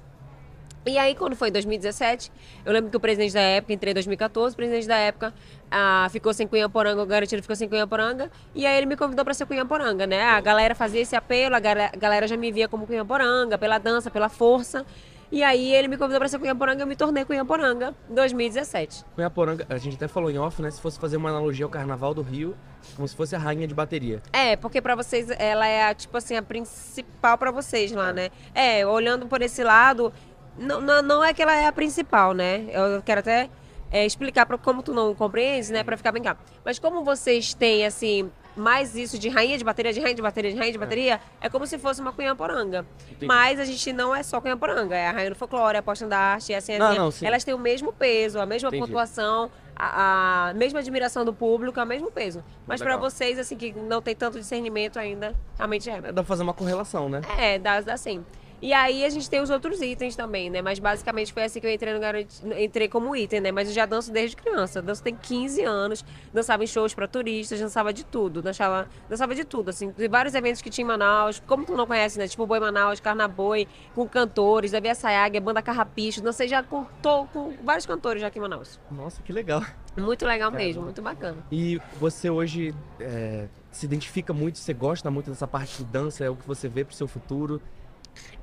E 0.83 0.97
aí, 0.97 1.13
quando 1.13 1.35
foi 1.35 1.49
em 1.49 1.51
2017, 1.51 2.31
eu 2.65 2.73
lembro 2.73 2.89
que 2.89 2.97
o 2.97 2.99
presidente 2.99 3.33
da 3.33 3.41
época, 3.41 3.71
entrei 3.71 3.91
em 3.91 3.93
2014, 3.93 4.53
o 4.53 4.57
presidente 4.57 4.87
da 4.87 4.97
época 4.97 5.31
ah, 5.69 6.07
ficou 6.11 6.33
sem 6.33 6.47
Cunhaporanga, 6.47 7.03
o 7.03 7.05
garantido 7.05 7.39
ficou 7.43 7.55
sem 7.55 7.69
Cunhaporanga, 7.69 8.31
e 8.55 8.65
aí 8.65 8.77
ele 8.77 8.87
me 8.87 8.97
convidou 8.97 9.23
para 9.23 9.35
ser 9.35 9.45
Cunhaporanga, 9.45 10.07
né? 10.07 10.23
A 10.23 10.41
galera 10.41 10.73
fazia 10.73 11.01
esse 11.01 11.15
apelo, 11.15 11.55
a 11.55 11.59
galera 11.59 12.27
já 12.27 12.35
me 12.35 12.51
via 12.51 12.67
como 12.67 12.87
Cunhaporanga, 12.87 13.59
pela 13.59 13.77
dança, 13.77 14.09
pela 14.09 14.27
força. 14.27 14.83
E 15.31 15.43
aí 15.43 15.73
ele 15.73 15.87
me 15.87 15.97
convidou 15.97 16.19
para 16.19 16.27
ser 16.27 16.39
Cunhaporanga, 16.39 16.83
eu 16.83 16.87
me 16.87 16.95
tornei 16.95 17.23
Cunhaporanga 17.23 17.95
em 18.09 18.15
2017. 18.15 19.05
Cunhaporanga, 19.15 19.65
a 19.69 19.77
gente 19.77 19.95
até 19.95 20.05
falou 20.05 20.29
em 20.29 20.37
off, 20.37 20.61
né? 20.61 20.69
Se 20.69 20.81
fosse 20.81 20.99
fazer 20.99 21.15
uma 21.15 21.29
analogia 21.29 21.63
ao 21.63 21.71
Carnaval 21.71 22.13
do 22.13 22.21
Rio, 22.21 22.53
como 22.97 23.07
se 23.07 23.15
fosse 23.15 23.33
a 23.33 23.39
rainha 23.39 23.65
de 23.65 23.73
bateria. 23.73 24.21
É, 24.33 24.57
porque 24.57 24.81
pra 24.81 24.93
vocês 24.93 25.29
ela 25.29 25.65
é 25.65 25.87
a, 25.87 25.93
tipo 25.93 26.17
assim 26.17 26.35
a 26.35 26.41
principal 26.41 27.37
pra 27.37 27.49
vocês 27.49 27.93
lá, 27.93 28.11
né? 28.11 28.29
É, 28.53 28.85
olhando 28.85 29.25
por 29.25 29.41
esse 29.41 29.63
lado, 29.63 30.11
não, 30.57 30.81
não, 30.81 31.01
não 31.01 31.23
é 31.23 31.33
que 31.33 31.41
ela 31.41 31.55
é 31.55 31.65
a 31.65 31.71
principal, 31.71 32.33
né? 32.33 32.65
Eu 32.71 33.01
quero 33.01 33.19
até 33.19 33.49
é, 33.91 34.05
explicar 34.05 34.45
para 34.45 34.57
como 34.57 34.81
tu 34.81 34.93
não 34.93 35.13
compreendes, 35.13 35.69
né, 35.69 35.83
Pra 35.83 35.97
ficar 35.97 36.11
bem 36.11 36.21
claro. 36.21 36.37
Mas 36.63 36.79
como 36.79 37.03
vocês 37.03 37.53
têm 37.53 37.85
assim 37.85 38.31
mais 38.55 38.95
isso 38.95 39.17
de 39.17 39.29
rainha 39.29 39.57
de 39.57 39.63
bateria, 39.63 39.93
de 39.93 39.99
rainha 39.99 40.15
de 40.15 40.21
bateria, 40.21 40.51
de 40.51 40.57
rainha 40.57 40.71
de 40.73 40.77
bateria, 40.77 41.21
é 41.39 41.49
como 41.49 41.65
se 41.65 41.77
fosse 41.77 42.01
uma 42.01 42.11
cunhaporanga. 42.11 42.85
Mas 43.21 43.59
a 43.59 43.65
gente 43.65 43.93
não 43.93 44.13
é 44.13 44.23
só 44.23 44.41
cunhaporanga, 44.41 44.95
é 44.95 45.07
a 45.07 45.11
rainha 45.11 45.29
do 45.29 45.35
folclore, 45.35 45.77
a 45.77 45.81
porta-estandarte, 45.81 46.53
é 46.53 46.57
assim, 46.57 46.77
Não, 46.77 46.87
assim, 46.87 46.97
não, 46.97 47.11
sim. 47.11 47.25
elas 47.25 47.43
têm 47.43 47.53
o 47.53 47.57
mesmo 47.57 47.93
peso, 47.93 48.39
a 48.39 48.45
mesma 48.45 48.67
Entendi. 48.67 48.83
pontuação, 48.85 49.49
a, 49.75 50.49
a 50.49 50.53
mesma 50.53 50.79
admiração 50.79 51.23
do 51.23 51.33
público, 51.33 51.79
o 51.81 51.85
mesmo 51.85 52.11
peso. 52.11 52.43
Mas 52.67 52.81
para 52.81 52.97
vocês, 52.97 53.39
assim, 53.39 53.55
que 53.55 53.71
não 53.73 54.01
tem 54.01 54.15
tanto 54.15 54.39
discernimento 54.39 54.99
ainda, 54.99 55.33
realmente 55.57 55.89
é. 55.89 55.93
É, 55.97 56.01
Dá 56.01 56.13
pra 56.13 56.23
fazer 56.23 56.43
uma 56.43 56.53
correlação, 56.53 57.07
né? 57.07 57.21
É, 57.37 57.57
dá, 57.57 57.79
dá 57.81 57.95
sim. 57.95 58.23
E 58.61 58.73
aí 58.73 59.03
a 59.03 59.09
gente 59.09 59.27
tem 59.27 59.41
os 59.41 59.49
outros 59.49 59.81
itens 59.81 60.15
também, 60.15 60.49
né? 60.49 60.61
Mas 60.61 60.77
basicamente 60.77 61.33
foi 61.33 61.43
assim 61.43 61.59
que 61.59 61.65
eu 61.65 61.71
entrei, 61.71 61.93
no 61.93 61.99
garanti... 61.99 62.41
entrei 62.57 62.87
como 62.87 63.15
item, 63.15 63.41
né? 63.41 63.51
Mas 63.51 63.69
eu 63.69 63.73
já 63.73 63.87
danço 63.87 64.11
desde 64.11 64.35
criança. 64.35 64.79
Eu 64.79 64.83
danço 64.83 65.01
tem 65.01 65.15
15 65.15 65.63
anos, 65.63 66.05
dançava 66.31 66.63
em 66.63 66.67
shows 66.67 66.93
para 66.93 67.07
turistas, 67.07 67.59
dançava 67.59 67.91
de 67.91 68.05
tudo. 68.05 68.41
Dançava, 68.41 68.87
dançava 69.09 69.33
de 69.33 69.43
tudo, 69.43 69.69
assim. 69.69 69.91
De 69.91 70.07
vários 70.07 70.35
eventos 70.35 70.61
que 70.61 70.69
tinha 70.69 70.85
em 70.85 70.87
Manaus. 70.87 71.41
Como 71.47 71.65
tu 71.65 71.75
não 71.75 71.87
conhece, 71.87 72.19
né? 72.19 72.27
Tipo 72.27 72.45
Boi 72.45 72.59
Manaus, 72.59 72.99
Carnaboi, 72.99 73.67
com 73.95 74.07
cantores, 74.07 74.71
da 74.71 74.79
Via 74.79 74.93
Sayag, 74.93 75.39
Banda 75.39 75.61
Carrapicho. 75.61 76.21
Dancei 76.21 76.47
já 76.47 76.61
com, 76.61 76.85
tô, 77.01 77.25
com 77.25 77.53
vários 77.63 77.87
cantores 77.87 78.21
já 78.21 78.27
aqui 78.27 78.37
em 78.37 78.41
Manaus. 78.43 78.79
Nossa, 78.91 79.23
que 79.23 79.33
legal. 79.33 79.63
Muito 79.97 80.25
legal 80.25 80.51
mesmo, 80.51 80.83
muito 80.83 81.01
bacana. 81.01 81.37
E 81.51 81.81
você 81.99 82.29
hoje 82.29 82.73
é, 82.99 83.47
se 83.71 83.85
identifica 83.85 84.31
muito, 84.33 84.59
você 84.59 84.73
gosta 84.73 85.09
muito 85.11 85.29
dessa 85.29 85.47
parte 85.47 85.79
de 85.79 85.83
dança, 85.85 86.23
é 86.23 86.29
o 86.29 86.35
que 86.35 86.47
você 86.47 86.69
vê 86.69 86.85
pro 86.85 86.95
seu 86.95 87.07
futuro? 87.07 87.61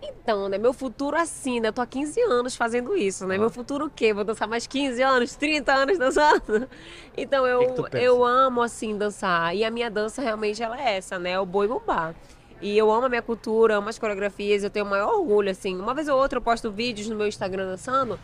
Então, 0.00 0.48
né? 0.48 0.58
Meu 0.58 0.72
futuro 0.72 1.16
assim, 1.16 1.60
né? 1.60 1.68
Eu 1.68 1.72
tô 1.72 1.80
há 1.80 1.86
15 1.86 2.20
anos 2.22 2.56
fazendo 2.56 2.96
isso, 2.96 3.26
né? 3.26 3.36
Ah. 3.36 3.38
Meu 3.38 3.50
futuro 3.50 3.86
o 3.86 3.90
quê? 3.90 4.12
Vou 4.12 4.24
dançar 4.24 4.46
mais 4.46 4.66
15 4.66 5.02
anos, 5.02 5.34
30 5.34 5.72
anos 5.72 5.98
dançando? 5.98 6.68
Então 7.20 7.44
eu, 7.44 7.74
que 7.74 7.90
que 7.90 7.96
eu 7.96 8.24
amo 8.24 8.62
assim 8.62 8.96
dançar. 8.96 9.54
E 9.54 9.64
a 9.64 9.70
minha 9.72 9.90
dança 9.90 10.22
realmente 10.22 10.62
ela 10.62 10.80
é 10.80 10.96
essa, 10.96 11.18
né? 11.18 11.32
É 11.32 11.40
o 11.40 11.44
boi 11.44 11.66
bumbá. 11.66 12.14
E 12.60 12.78
eu 12.78 12.92
amo 12.92 13.06
a 13.06 13.08
minha 13.08 13.22
cultura, 13.22 13.76
amo 13.76 13.88
as 13.88 13.98
coreografias, 13.98 14.62
eu 14.62 14.70
tenho 14.70 14.84
o 14.84 14.88
maior 14.88 15.14
orgulho, 15.14 15.50
assim. 15.50 15.76
Uma 15.76 15.94
vez 15.94 16.08
ou 16.08 16.16
outra 16.16 16.38
eu 16.38 16.42
posto 16.42 16.70
vídeos 16.70 17.08
no 17.08 17.16
meu 17.16 17.26
Instagram 17.26 17.66
dançando. 17.66 18.20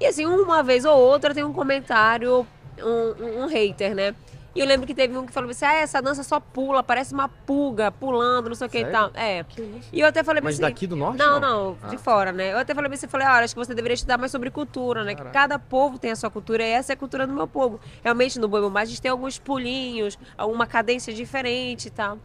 E 0.00 0.06
assim, 0.06 0.26
uma 0.26 0.62
vez 0.62 0.84
ou 0.84 0.98
outra 0.98 1.32
tem 1.32 1.44
um 1.44 1.52
comentário, 1.52 2.44
um, 2.80 3.24
um, 3.24 3.42
um 3.42 3.46
hater, 3.46 3.94
né? 3.94 4.14
E 4.54 4.60
eu 4.60 4.66
lembro 4.66 4.86
que 4.86 4.94
teve 4.94 5.16
um 5.16 5.24
que 5.24 5.32
falou 5.32 5.50
assim: 5.50 5.64
ah, 5.64 5.74
essa 5.74 6.00
dança 6.02 6.22
só 6.22 6.38
pula, 6.38 6.82
parece 6.82 7.14
uma 7.14 7.28
pulga 7.28 7.90
pulando, 7.90 8.48
não 8.48 8.54
sei 8.54 8.66
o 8.66 8.70
que 8.70 8.78
e 8.78 8.84
tal. 8.86 9.10
É. 9.14 9.44
E 9.92 10.00
eu 10.00 10.06
até 10.06 10.22
falei 10.22 10.42
Mas 10.42 10.54
assim, 10.54 10.62
daqui 10.62 10.86
do 10.86 10.96
norte? 10.96 11.18
Não, 11.18 11.40
não, 11.40 11.70
não 11.70 11.78
ah. 11.82 11.88
de 11.88 11.96
fora, 11.96 12.32
né? 12.32 12.52
Eu 12.52 12.58
até 12.58 12.74
falei 12.74 12.92
assim: 12.92 13.06
falei, 13.06 13.26
olha, 13.26 13.44
acho 13.44 13.54
que 13.54 13.64
você 13.64 13.74
deveria 13.74 13.94
estudar 13.94 14.18
mais 14.18 14.30
sobre 14.30 14.50
cultura, 14.50 15.04
né? 15.04 15.14
Caraca. 15.14 15.30
Que 15.30 15.34
cada 15.34 15.58
povo 15.58 15.98
tem 15.98 16.10
a 16.10 16.16
sua 16.16 16.30
cultura 16.30 16.62
e 16.62 16.70
essa 16.70 16.92
é 16.92 16.94
a 16.94 16.96
cultura 16.96 17.26
do 17.26 17.32
meu 17.32 17.46
povo. 17.46 17.80
Realmente 18.02 18.38
no 18.38 18.48
Boi 18.48 18.60
Bumbá 18.60 18.80
a 18.80 18.84
gente 18.84 19.00
tem 19.00 19.10
alguns 19.10 19.38
pulinhos, 19.38 20.18
uma 20.38 20.66
cadência 20.66 21.12
diferente 21.12 21.86
e 21.86 21.90
tal. 21.90 22.18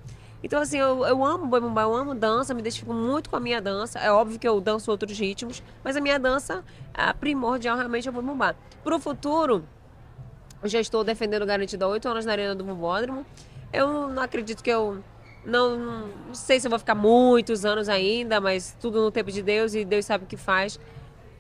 Então, 0.44 0.62
assim, 0.62 0.78
eu, 0.78 1.04
eu 1.06 1.26
amo 1.26 1.48
boi 1.48 1.60
bumbá, 1.60 1.82
eu 1.82 1.96
amo 1.96 2.14
dança, 2.14 2.54
me 2.54 2.62
identifico 2.62 2.94
muito 2.94 3.30
com 3.30 3.36
a 3.36 3.40
minha 3.40 3.60
dança. 3.60 4.00
É 4.00 4.12
óbvio 4.12 4.38
que 4.38 4.48
eu 4.48 4.62
danço 4.62 4.92
outros 4.92 5.18
ritmos, 5.18 5.64
mas 5.84 5.98
a 5.98 6.02
minha 6.02 6.20
dança, 6.20 6.64
a 6.94 7.14
primordial 7.14 7.76
realmente 7.76 8.08
é 8.08 8.12
o 8.12 8.14
boi 8.14 8.24
bumbá. 8.24 8.56
Pro 8.84 9.00
futuro, 9.00 9.64
eu 10.62 10.70
já 10.70 10.80
estou 10.80 11.04
defendendo 11.04 11.46
garantido 11.46 11.86
há 11.86 11.88
oito 11.88 12.08
anos 12.08 12.26
na 12.26 12.32
Arena 12.32 12.56
do 12.56 12.64
Bombódromo. 12.64 13.26
Eu 13.72 14.08
não 14.10 14.22
acredito 14.22 14.64
que 14.64 14.70
eu. 14.70 15.04
Não, 15.46 15.78
não 16.28 16.34
sei 16.34 16.60
se 16.60 16.68
eu 16.68 16.70
vou 16.70 16.80
ficar 16.80 16.96
muitos 16.96 17.64
anos 17.64 17.88
ainda, 17.88 18.42
mas 18.42 18.76
tudo 18.82 19.02
no 19.02 19.12
tempo 19.12 19.32
de 19.32 19.42
Deus 19.42 19.74
e 19.76 19.86
Deus 19.86 20.06
sabe 20.06 20.26
o 20.26 20.28
que 20.28 20.36
faz. 20.36 20.78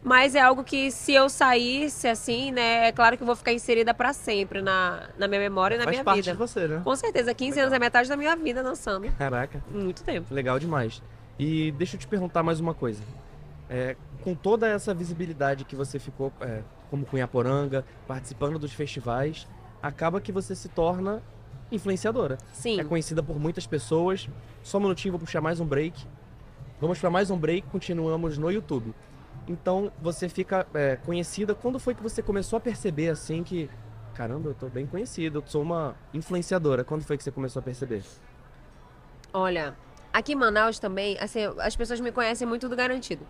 Mas 0.01 0.35
é 0.35 0.39
algo 0.39 0.63
que, 0.63 0.89
se 0.91 1.13
eu 1.13 1.27
saísse 1.27 2.07
assim, 2.07 2.51
né, 2.51 2.87
é 2.87 2.91
claro 2.93 3.17
que 3.17 3.23
eu 3.23 3.27
vou 3.27 3.35
ficar 3.35 3.51
inserida 3.51 3.93
para 3.93 4.13
sempre 4.13 4.61
na, 4.61 5.09
na 5.17 5.27
minha 5.27 5.41
memória 5.41 5.75
e 5.75 5.77
na 5.77 5.83
Faz 5.83 5.95
minha 5.97 6.03
parte 6.05 6.17
vida. 6.21 6.31
de 6.31 6.37
você, 6.37 6.67
né? 6.67 6.81
Com 6.83 6.95
certeza, 6.95 7.33
15 7.33 7.49
Legal. 7.51 7.63
anos 7.65 7.75
é 7.75 7.79
metade 7.79 8.07
da 8.07 8.15
minha 8.15 8.35
vida 8.35 8.63
dançando. 8.63 9.11
Caraca. 9.17 9.61
Muito 9.69 10.03
tempo. 10.03 10.33
Legal 10.33 10.59
demais. 10.59 11.01
E 11.37 11.71
deixa 11.73 11.97
eu 11.97 11.99
te 11.99 12.07
perguntar 12.07 12.41
mais 12.43 12.59
uma 12.61 12.73
coisa. 12.73 13.01
É, 13.69 13.95
com 14.23 14.33
toda 14.33 14.67
essa 14.67 14.93
visibilidade 14.93 15.65
que 15.65 15.75
você 15.75 15.99
ficou 15.99 16.31
é, 16.39 16.61
como 16.89 17.05
Cunhaporanga, 17.05 17.85
participando 18.07 18.57
dos 18.57 18.71
festivais, 18.73 19.47
acaba 19.81 20.21
que 20.21 20.31
você 20.31 20.55
se 20.55 20.69
torna 20.69 21.21
influenciadora. 21.71 22.37
Sim. 22.53 22.79
É 22.79 22.83
conhecida 22.83 23.21
por 23.21 23.39
muitas 23.39 23.67
pessoas. 23.67 24.29
Só 24.63 24.77
um 24.77 24.81
minutinho, 24.81 25.13
vou 25.13 25.19
puxar 25.19 25.41
mais 25.41 25.59
um 25.59 25.65
break. 25.65 26.05
Vamos 26.79 26.99
para 26.99 27.09
mais 27.09 27.29
um 27.29 27.37
break, 27.37 27.67
continuamos 27.67 28.37
no 28.37 28.51
YouTube. 28.51 28.93
Então 29.47 29.91
você 30.01 30.29
fica 30.29 30.67
é, 30.73 30.97
conhecida. 30.97 31.55
Quando 31.55 31.79
foi 31.79 31.95
que 31.95 32.03
você 32.03 32.21
começou 32.21 32.57
a 32.57 32.59
perceber 32.59 33.09
assim 33.09 33.43
que, 33.43 33.69
caramba, 34.13 34.49
eu 34.49 34.53
tô 34.53 34.67
bem 34.67 34.85
conhecida, 34.85 35.37
eu 35.37 35.43
sou 35.45 35.61
uma 35.61 35.95
influenciadora? 36.13 36.83
Quando 36.83 37.03
foi 37.03 37.17
que 37.17 37.23
você 37.23 37.31
começou 37.31 37.59
a 37.59 37.63
perceber? 37.63 38.03
Olha, 39.33 39.75
aqui 40.13 40.33
em 40.33 40.35
Manaus 40.35 40.79
também, 40.79 41.17
assim, 41.19 41.41
as 41.59 41.75
pessoas 41.75 41.99
me 41.99 42.11
conhecem 42.11 42.47
muito 42.47 42.69
do 42.69 42.75
Garantido. 42.75 43.25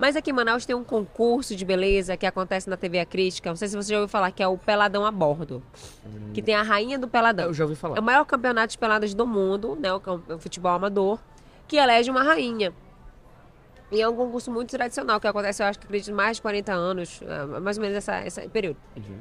Mas 0.00 0.16
aqui 0.16 0.30
em 0.30 0.32
Manaus 0.32 0.64
tem 0.64 0.74
um 0.74 0.82
concurso 0.82 1.54
de 1.54 1.62
beleza 1.62 2.16
que 2.16 2.24
acontece 2.24 2.70
na 2.70 2.76
TV 2.76 3.00
A 3.00 3.04
Crítica. 3.04 3.50
Não 3.50 3.56
sei 3.56 3.68
se 3.68 3.76
você 3.76 3.90
já 3.90 3.96
ouviu 3.96 4.08
falar, 4.08 4.30
que 4.30 4.42
é 4.42 4.48
o 4.48 4.56
Peladão 4.56 5.04
a 5.04 5.10
Bordo. 5.10 5.62
Hum. 6.06 6.30
Que 6.32 6.40
tem 6.40 6.54
a 6.54 6.62
rainha 6.62 6.98
do 6.98 7.06
Peladão. 7.06 7.44
Eu 7.44 7.52
já 7.52 7.64
ouvi 7.64 7.76
falar. 7.76 7.98
É 7.98 8.00
o 8.00 8.02
maior 8.02 8.24
campeonato 8.24 8.72
de 8.72 8.78
peladas 8.78 9.12
do 9.12 9.26
mundo, 9.26 9.76
né? 9.78 9.92
O, 9.92 10.00
o 10.34 10.38
futebol 10.38 10.72
amador, 10.72 11.18
que 11.68 11.76
elege 11.76 12.10
uma 12.10 12.22
rainha. 12.22 12.72
E 13.92 14.00
é 14.00 14.08
um 14.08 14.16
concurso 14.16 14.50
muito 14.50 14.70
tradicional, 14.70 15.20
que 15.20 15.26
acontece, 15.26 15.62
eu 15.62 15.66
acho 15.66 15.78
que 15.78 15.84
acredito, 15.84 16.14
mais 16.14 16.38
de 16.38 16.42
40 16.42 16.72
anos, 16.72 17.20
é, 17.22 17.60
mais 17.60 17.76
ou 17.76 17.82
menos 17.82 17.98
essa, 17.98 18.26
esse 18.26 18.48
período. 18.48 18.78
Uhum. 18.96 19.18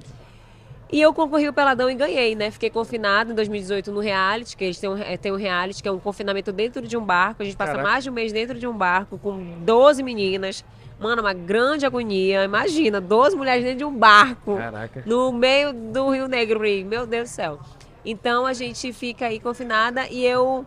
E 0.91 0.99
eu 0.99 1.13
concorri 1.13 1.47
o 1.47 1.53
Peladão 1.53 1.87
e 1.87 1.93
ganhei, 1.93 2.35
né? 2.35 2.49
Fiquei 2.49 2.69
confinado 2.69 3.31
em 3.31 3.35
2018 3.35 3.91
no 3.91 3.99
reality, 3.99 4.57
que 4.57 4.63
eles 4.63 4.79
têm 4.79 4.89
um, 4.89 4.97
é, 4.97 5.17
têm 5.17 5.31
um 5.31 5.35
reality, 5.35 5.83
que 5.83 5.87
é 5.87 5.91
um 5.91 5.99
confinamento 5.99 6.51
dentro 6.51 6.81
de 6.81 6.97
um 6.97 7.05
barco. 7.05 7.43
A 7.43 7.45
gente 7.45 7.55
passa 7.55 7.73
Caraca. 7.73 7.89
mais 7.89 8.03
de 8.03 8.09
um 8.09 8.13
mês 8.13 8.31
dentro 8.31 8.57
de 8.57 8.65
um 8.65 8.73
barco 8.73 9.19
com 9.19 9.37
12 9.59 10.01
meninas. 10.01 10.65
Mano, 10.99 11.21
uma 11.21 11.33
grande 11.33 11.85
agonia. 11.85 12.43
Imagina, 12.43 12.99
12 12.99 13.35
mulheres 13.35 13.63
dentro 13.63 13.77
de 13.77 13.85
um 13.85 13.95
barco. 13.95 14.57
Caraca. 14.57 15.03
No 15.05 15.31
meio 15.31 15.71
do 15.71 16.09
Rio 16.09 16.27
Negro. 16.27 16.59
Meu 16.59 17.05
Deus 17.05 17.29
do 17.29 17.33
céu. 17.33 17.59
Então 18.03 18.47
a 18.47 18.53
gente 18.53 18.91
fica 18.91 19.27
aí 19.27 19.39
confinada 19.39 20.07
e 20.09 20.25
eu 20.25 20.65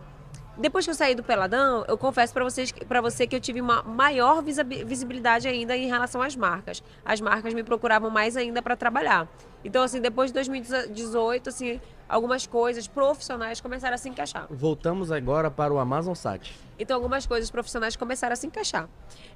depois 0.55 0.85
que 0.85 0.91
eu 0.91 0.95
saí 0.95 1.15
do 1.15 1.23
Peladão, 1.23 1.83
eu 1.87 1.97
confesso 1.97 2.31
para 2.31 2.43
vocês 2.43 2.71
para 2.71 3.01
você 3.01 3.25
que 3.25 3.35
eu 3.35 3.39
tive 3.39 3.59
uma 3.59 3.81
maior 3.81 4.41
visibilidade 4.41 5.47
ainda 5.47 5.75
em 5.75 5.87
relação 5.87 6.21
às 6.21 6.35
marcas. 6.35 6.83
As 7.03 7.19
marcas 7.19 7.53
me 7.53 7.63
procuravam 7.63 8.09
mais 8.09 8.37
ainda 8.37 8.61
para 8.61 8.75
trabalhar. 8.75 9.27
Então, 9.63 9.83
assim, 9.83 10.01
depois 10.01 10.29
de 10.29 10.33
2018, 10.33 11.49
assim, 11.49 11.79
algumas 12.07 12.45
coisas 12.45 12.87
profissionais 12.87 13.61
começaram 13.61 13.95
a 13.95 13.97
se 13.97 14.09
encaixar. 14.09 14.47
Voltamos 14.49 15.11
agora 15.11 15.49
para 15.49 15.73
o 15.73 15.79
Amazon 15.79 16.13
Sat. 16.13 16.53
Então, 16.77 16.97
algumas 16.97 17.25
coisas 17.25 17.49
profissionais 17.49 17.95
começaram 17.95 18.33
a 18.33 18.35
se 18.35 18.45
encaixar. 18.45 18.89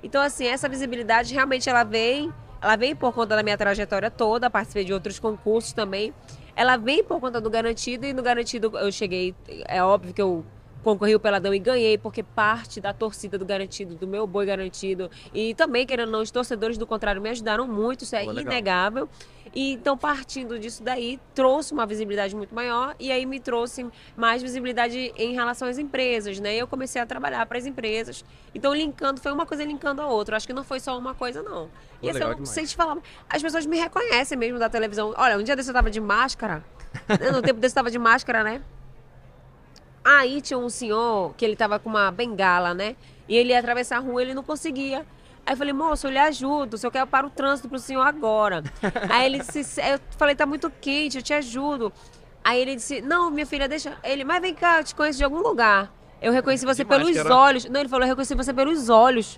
Então, 0.03 0.21
assim, 0.21 0.45
essa 0.45 0.67
visibilidade 0.67 1.33
realmente 1.33 1.69
ela 1.69 1.83
vem, 1.83 2.33
ela 2.61 2.75
vem 2.75 2.95
por 2.95 3.13
conta 3.13 3.35
da 3.35 3.43
minha 3.43 3.57
trajetória 3.57 4.11
toda, 4.11 4.49
participei 4.49 4.83
de 4.83 4.93
outros 4.93 5.17
concursos 5.19 5.71
também. 5.71 6.13
Ela 6.55 6.75
vem 6.75 7.03
por 7.03 7.19
conta 7.19 7.39
do 7.39 7.49
garantido 7.49 8.05
e 8.05 8.13
no 8.13 8.23
garantido 8.23 8.75
eu 8.77 8.91
cheguei, 8.91 9.35
é 9.67 9.81
óbvio 9.83 10.13
que 10.13 10.21
eu 10.21 10.43
concorri 10.87 11.13
o 11.13 11.19
Peladão 11.19 11.53
e 11.53 11.59
ganhei, 11.59 11.97
porque 11.97 12.23
parte 12.23 12.79
da 12.79 12.93
torcida 12.93 13.37
do 13.37 13.43
Garantido, 13.43 13.93
do 13.95 14.07
meu 14.07 14.25
boi 14.25 14.45
garantido, 14.45 15.11
e 15.33 15.53
também, 15.53 15.85
querendo 15.85 16.05
ou 16.07 16.13
não, 16.13 16.21
os 16.21 16.31
torcedores 16.31 16.77
do 16.77 16.87
contrário 16.87 17.21
me 17.21 17.29
ajudaram 17.29 17.67
muito, 17.67 18.05
isso 18.05 18.15
é 18.15 18.23
Pô, 18.23 18.31
inegável. 18.31 19.09
E 19.53 19.73
então, 19.73 19.97
partindo 19.97 20.57
disso 20.57 20.81
daí, 20.81 21.19
trouxe 21.35 21.73
uma 21.73 21.85
visibilidade 21.85 22.33
muito 22.33 22.55
maior 22.55 22.95
e 22.97 23.11
aí 23.11 23.25
me 23.25 23.37
trouxe 23.37 23.85
mais 24.15 24.41
visibilidade 24.41 25.13
em 25.17 25.33
relação 25.33 25.67
às 25.67 25.77
empresas, 25.77 26.39
né? 26.39 26.55
E 26.55 26.59
eu 26.59 26.67
comecei 26.67 27.01
a 27.01 27.05
trabalhar 27.05 27.45
para 27.45 27.57
as 27.57 27.65
empresas. 27.65 28.23
Então, 28.55 28.73
linkando, 28.73 29.19
foi 29.19 29.33
uma 29.33 29.45
coisa 29.45 29.65
linkando 29.65 30.01
a 30.01 30.07
outra. 30.07 30.37
Acho 30.37 30.47
que 30.47 30.53
não 30.53 30.63
foi 30.63 30.79
só 30.79 30.97
uma 30.97 31.13
coisa, 31.13 31.43
não. 31.43 31.69
E 32.01 32.09
assim, 32.09 32.21
eu 32.21 32.37
não 32.37 32.45
sei 32.45 32.65
te 32.65 32.77
falar, 32.77 32.97
as 33.29 33.41
pessoas 33.41 33.65
me 33.65 33.77
reconhecem 33.77 34.37
mesmo 34.37 34.57
da 34.57 34.69
televisão. 34.69 35.13
Olha, 35.17 35.37
um 35.37 35.43
dia 35.43 35.55
desse 35.55 35.69
eu 35.69 35.73
tava 35.73 35.91
de 35.91 35.99
máscara, 35.99 36.63
né? 37.09 37.31
no 37.31 37.41
tempo 37.41 37.59
desse 37.59 37.73
eu 37.73 37.75
tava 37.75 37.91
de 37.91 37.99
máscara, 37.99 38.41
né? 38.41 38.61
Aí 40.09 40.39
tinha 40.39 40.57
um 40.57 40.69
senhor 40.69 41.33
que 41.35 41.43
ele 41.43 41.57
tava 41.57 41.77
com 41.79 41.89
uma 41.89 42.09
bengala, 42.09 42.73
né? 42.73 42.95
E 43.27 43.35
ele 43.35 43.49
ia 43.49 43.59
atravessar 43.59 43.97
a 43.97 43.99
rua, 43.99 44.21
ele 44.21 44.33
não 44.33 44.41
conseguia. 44.41 44.99
Aí 45.45 45.51
eu 45.51 45.57
falei, 45.57 45.73
moço, 45.73 46.07
eu 46.07 46.11
lhe 46.11 46.17
ajudo, 46.17 46.77
se 46.77 46.87
eu 46.87 46.91
quero 46.91 47.05
para 47.07 47.27
o 47.27 47.29
trânsito 47.29 47.67
pro 47.67 47.77
senhor 47.77 48.03
agora. 48.03 48.63
Aí 49.11 49.25
ele 49.25 49.39
disse, 49.39 49.81
eu 49.81 49.99
falei, 50.17 50.33
tá 50.33 50.45
muito 50.45 50.71
quente, 50.79 51.17
eu 51.17 51.21
te 51.21 51.33
ajudo. 51.33 51.91
Aí 52.41 52.61
ele 52.61 52.75
disse, 52.75 53.01
não, 53.01 53.29
minha 53.29 53.45
filha, 53.45 53.67
deixa. 53.67 53.97
Ele, 54.01 54.23
mas 54.23 54.41
vem 54.41 54.55
cá, 54.55 54.79
eu 54.79 54.85
te 54.85 54.95
conheço 54.95 55.17
de 55.17 55.25
algum 55.25 55.39
lugar. 55.39 55.91
Eu 56.21 56.31
reconheci 56.31 56.65
você 56.65 56.85
pelos 56.85 57.17
olhos. 57.25 57.65
Não, 57.65 57.81
ele 57.81 57.89
falou, 57.89 58.05
eu 58.05 58.09
reconheci 58.09 58.33
você 58.33 58.53
pelos 58.53 58.87
olhos. 58.87 59.37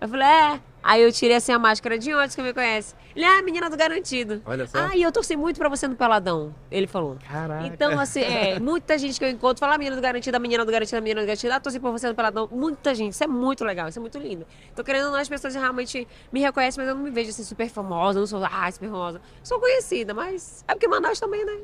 Eu 0.00 0.08
falei, 0.08 0.28
é. 0.28 0.60
Aí 0.84 1.00
eu 1.00 1.10
tirei 1.10 1.34
assim 1.34 1.50
a 1.50 1.58
máscara 1.58 1.98
de 1.98 2.14
onde 2.14 2.36
que 2.36 2.42
me 2.42 2.52
conhece. 2.52 2.94
Ele, 3.16 3.24
ah, 3.24 3.40
menina 3.42 3.70
do 3.70 3.76
garantido. 3.76 4.42
Olha 4.44 4.66
só. 4.66 4.76
Ah, 4.76 4.94
e 4.94 5.02
eu 5.02 5.10
torci 5.10 5.34
muito 5.34 5.56
pra 5.56 5.66
você 5.66 5.88
no 5.88 5.96
Peladão. 5.96 6.54
Ele 6.70 6.86
falou. 6.86 7.16
Caraca. 7.26 7.66
Então, 7.66 7.98
assim, 7.98 8.20
é, 8.20 8.60
muita 8.60 8.98
gente 8.98 9.18
que 9.18 9.24
eu 9.24 9.30
encontro 9.30 9.60
fala, 9.60 9.76
ah, 9.76 9.78
menina 9.78 9.96
do 9.96 10.02
garantido, 10.02 10.36
a 10.36 10.40
menina 10.40 10.62
do 10.62 10.70
garantido, 10.70 10.98
a 10.98 11.00
menina 11.00 11.22
do 11.22 11.26
garantido. 11.26 11.54
Ah, 11.54 11.58
torci 11.58 11.80
por 11.80 11.90
você 11.90 12.06
no 12.06 12.14
Peladão. 12.14 12.50
Muita 12.52 12.94
gente. 12.94 13.14
Isso 13.14 13.24
é 13.24 13.26
muito 13.26 13.64
legal, 13.64 13.88
isso 13.88 13.98
é 13.98 14.02
muito 14.02 14.18
lindo. 14.18 14.46
Tô 14.76 14.84
querendo 14.84 15.10
não, 15.10 15.14
as 15.14 15.28
pessoas 15.28 15.54
realmente 15.54 16.06
me 16.30 16.40
reconhecem, 16.40 16.82
mas 16.84 16.90
eu 16.90 16.94
não 16.94 17.02
me 17.02 17.10
vejo 17.10 17.30
assim 17.30 17.44
super 17.44 17.70
famosa, 17.70 18.20
não 18.20 18.26
sou, 18.26 18.44
ah, 18.44 18.70
super 18.70 18.90
famosa. 18.90 19.22
Sou 19.42 19.58
conhecida, 19.58 20.12
mas 20.12 20.62
é 20.68 20.74
porque 20.74 20.86
Manaus 20.86 21.18
também, 21.18 21.46
né? 21.46 21.60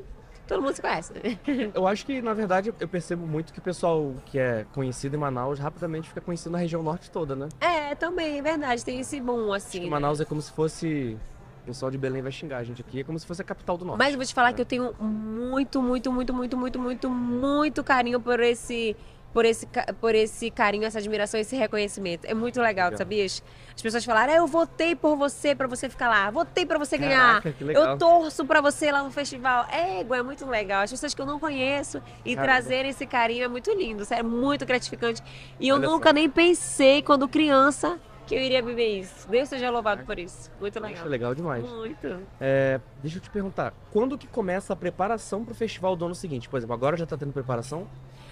Todo 0.51 0.61
mundo 0.61 0.75
se 0.75 0.81
conhece. 0.81 1.13
Né? 1.13 1.39
Eu 1.73 1.87
acho 1.87 2.05
que, 2.05 2.21
na 2.21 2.33
verdade, 2.33 2.73
eu 2.77 2.87
percebo 2.87 3.25
muito 3.25 3.53
que 3.53 3.59
o 3.59 3.61
pessoal 3.61 4.13
que 4.25 4.37
é 4.37 4.65
conhecido 4.73 5.15
em 5.15 5.19
Manaus 5.19 5.59
rapidamente 5.59 6.09
fica 6.09 6.19
conhecido 6.19 6.51
na 6.51 6.57
região 6.57 6.83
norte 6.83 7.09
toda, 7.09 7.35
né? 7.35 7.47
É, 7.59 7.95
também, 7.95 8.39
é 8.39 8.41
verdade. 8.41 8.83
Tem 8.83 8.99
esse 8.99 9.19
boom, 9.21 9.53
assim. 9.53 9.79
Acho 9.79 9.85
que 9.85 9.89
Manaus 9.89 10.19
é 10.19 10.25
como 10.25 10.41
se 10.41 10.51
fosse. 10.51 11.17
O 11.63 11.65
pessoal 11.67 11.91
de 11.91 11.97
Belém 11.97 12.23
vai 12.23 12.31
xingar 12.31 12.57
a 12.57 12.63
gente 12.63 12.81
aqui, 12.81 13.01
é 13.01 13.03
como 13.03 13.19
se 13.19 13.25
fosse 13.25 13.41
a 13.41 13.45
capital 13.45 13.77
do 13.77 13.85
norte. 13.85 13.99
Mas 13.99 14.13
eu 14.13 14.17
vou 14.17 14.25
te 14.25 14.33
falar 14.33 14.49
é. 14.49 14.53
que 14.53 14.61
eu 14.61 14.65
tenho 14.65 14.93
muito, 14.99 15.81
muito, 15.81 16.11
muito, 16.11 16.33
muito, 16.33 16.57
muito, 16.57 16.79
muito, 16.79 17.09
muito 17.09 17.83
carinho 17.83 18.19
por 18.19 18.39
esse 18.39 18.95
por 19.33 19.45
esse, 19.45 19.67
por 19.99 20.13
esse 20.13 20.51
carinho, 20.51 20.85
essa 20.85 20.99
admiração, 20.99 21.39
esse 21.39 21.55
reconhecimento. 21.55 22.25
É 22.25 22.33
muito 22.33 22.59
legal, 22.61 22.87
Legal. 22.87 22.97
sabias? 22.97 23.43
As 23.73 23.81
pessoas 23.81 24.03
falaram, 24.03 24.33
"Ah, 24.33 24.37
eu 24.37 24.47
votei 24.47 24.95
por 24.95 25.15
você 25.15 25.55
pra 25.55 25.67
você 25.67 25.89
ficar 25.89 26.09
lá, 26.09 26.29
votei 26.29 26.65
pra 26.65 26.77
você 26.77 26.97
ganhar. 26.97 27.27
Caraca, 27.41 27.51
que 27.53 27.63
legal. 27.63 27.83
Eu 27.91 27.97
torço 27.97 28.45
pra 28.45 28.59
você 28.61 28.91
lá 28.91 29.01
no 29.03 29.11
festival. 29.11 29.65
É, 29.71 30.01
é 30.01 30.23
muito 30.23 30.45
legal. 30.45 30.83
As 30.83 30.91
pessoas 30.91 31.13
que 31.13 31.21
eu 31.21 31.25
não 31.25 31.39
conheço 31.39 32.01
e 32.25 32.35
Caramba. 32.35 32.53
trazerem 32.53 32.91
esse 32.91 33.05
carinho 33.05 33.45
é 33.45 33.47
muito 33.47 33.71
lindo, 33.71 34.03
sério, 34.05 34.21
é 34.21 34.27
muito 34.27 34.65
gratificante. 34.65 35.21
E 35.59 35.67
eu 35.69 35.75
Olha 35.77 35.85
só. 35.87 35.91
nunca 35.93 36.11
nem 36.13 36.29
pensei, 36.29 37.01
quando 37.01 37.27
criança, 37.27 37.97
que 38.27 38.35
eu 38.35 38.39
iria 38.39 38.61
viver 38.61 38.99
isso. 38.99 39.27
Deus 39.29 39.47
seja 39.49 39.69
louvado 39.69 40.03
por 40.05 40.19
isso. 40.19 40.51
Muito 40.59 40.79
legal. 40.79 41.05
legal 41.05 41.35
demais. 41.35 41.63
Muito. 41.69 42.19
É, 42.39 42.79
deixa 43.01 43.17
eu 43.17 43.21
te 43.21 43.29
perguntar, 43.29 43.73
quando 43.91 44.17
que 44.17 44.27
começa 44.27 44.73
a 44.73 44.75
preparação 44.75 45.43
pro 45.45 45.55
festival 45.55 45.95
do 45.95 46.05
ano 46.05 46.15
seguinte? 46.15 46.47
Por 46.49 46.57
exemplo, 46.57 46.73
agora 46.73 46.95
já 46.97 47.05
tá 47.05 47.17
tendo 47.17 47.31
preparação? 47.33 47.87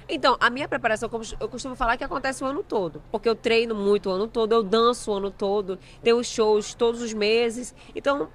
Então, 0.09 0.35
a 0.39 0.49
minha 0.49 0.67
preparação, 0.67 1.07
eu 1.39 1.47
costumo 1.47 1.75
falar, 1.75 1.95
que 1.95 2.03
acontece 2.03 2.43
o 2.43 2.47
ano 2.47 2.63
todo. 2.63 3.01
Porque 3.11 3.29
eu 3.29 3.35
treino 3.35 3.75
muito 3.75 4.09
o 4.09 4.11
ano 4.11 4.27
todo, 4.27 4.53
eu 4.53 4.63
danço 4.63 5.11
o 5.11 5.13
ano 5.13 5.29
todo, 5.29 5.77
tenho 6.01 6.23
shows 6.23 6.73
todos 6.73 7.01
os 7.01 7.13
meses. 7.13 7.75
Então, 7.95 8.27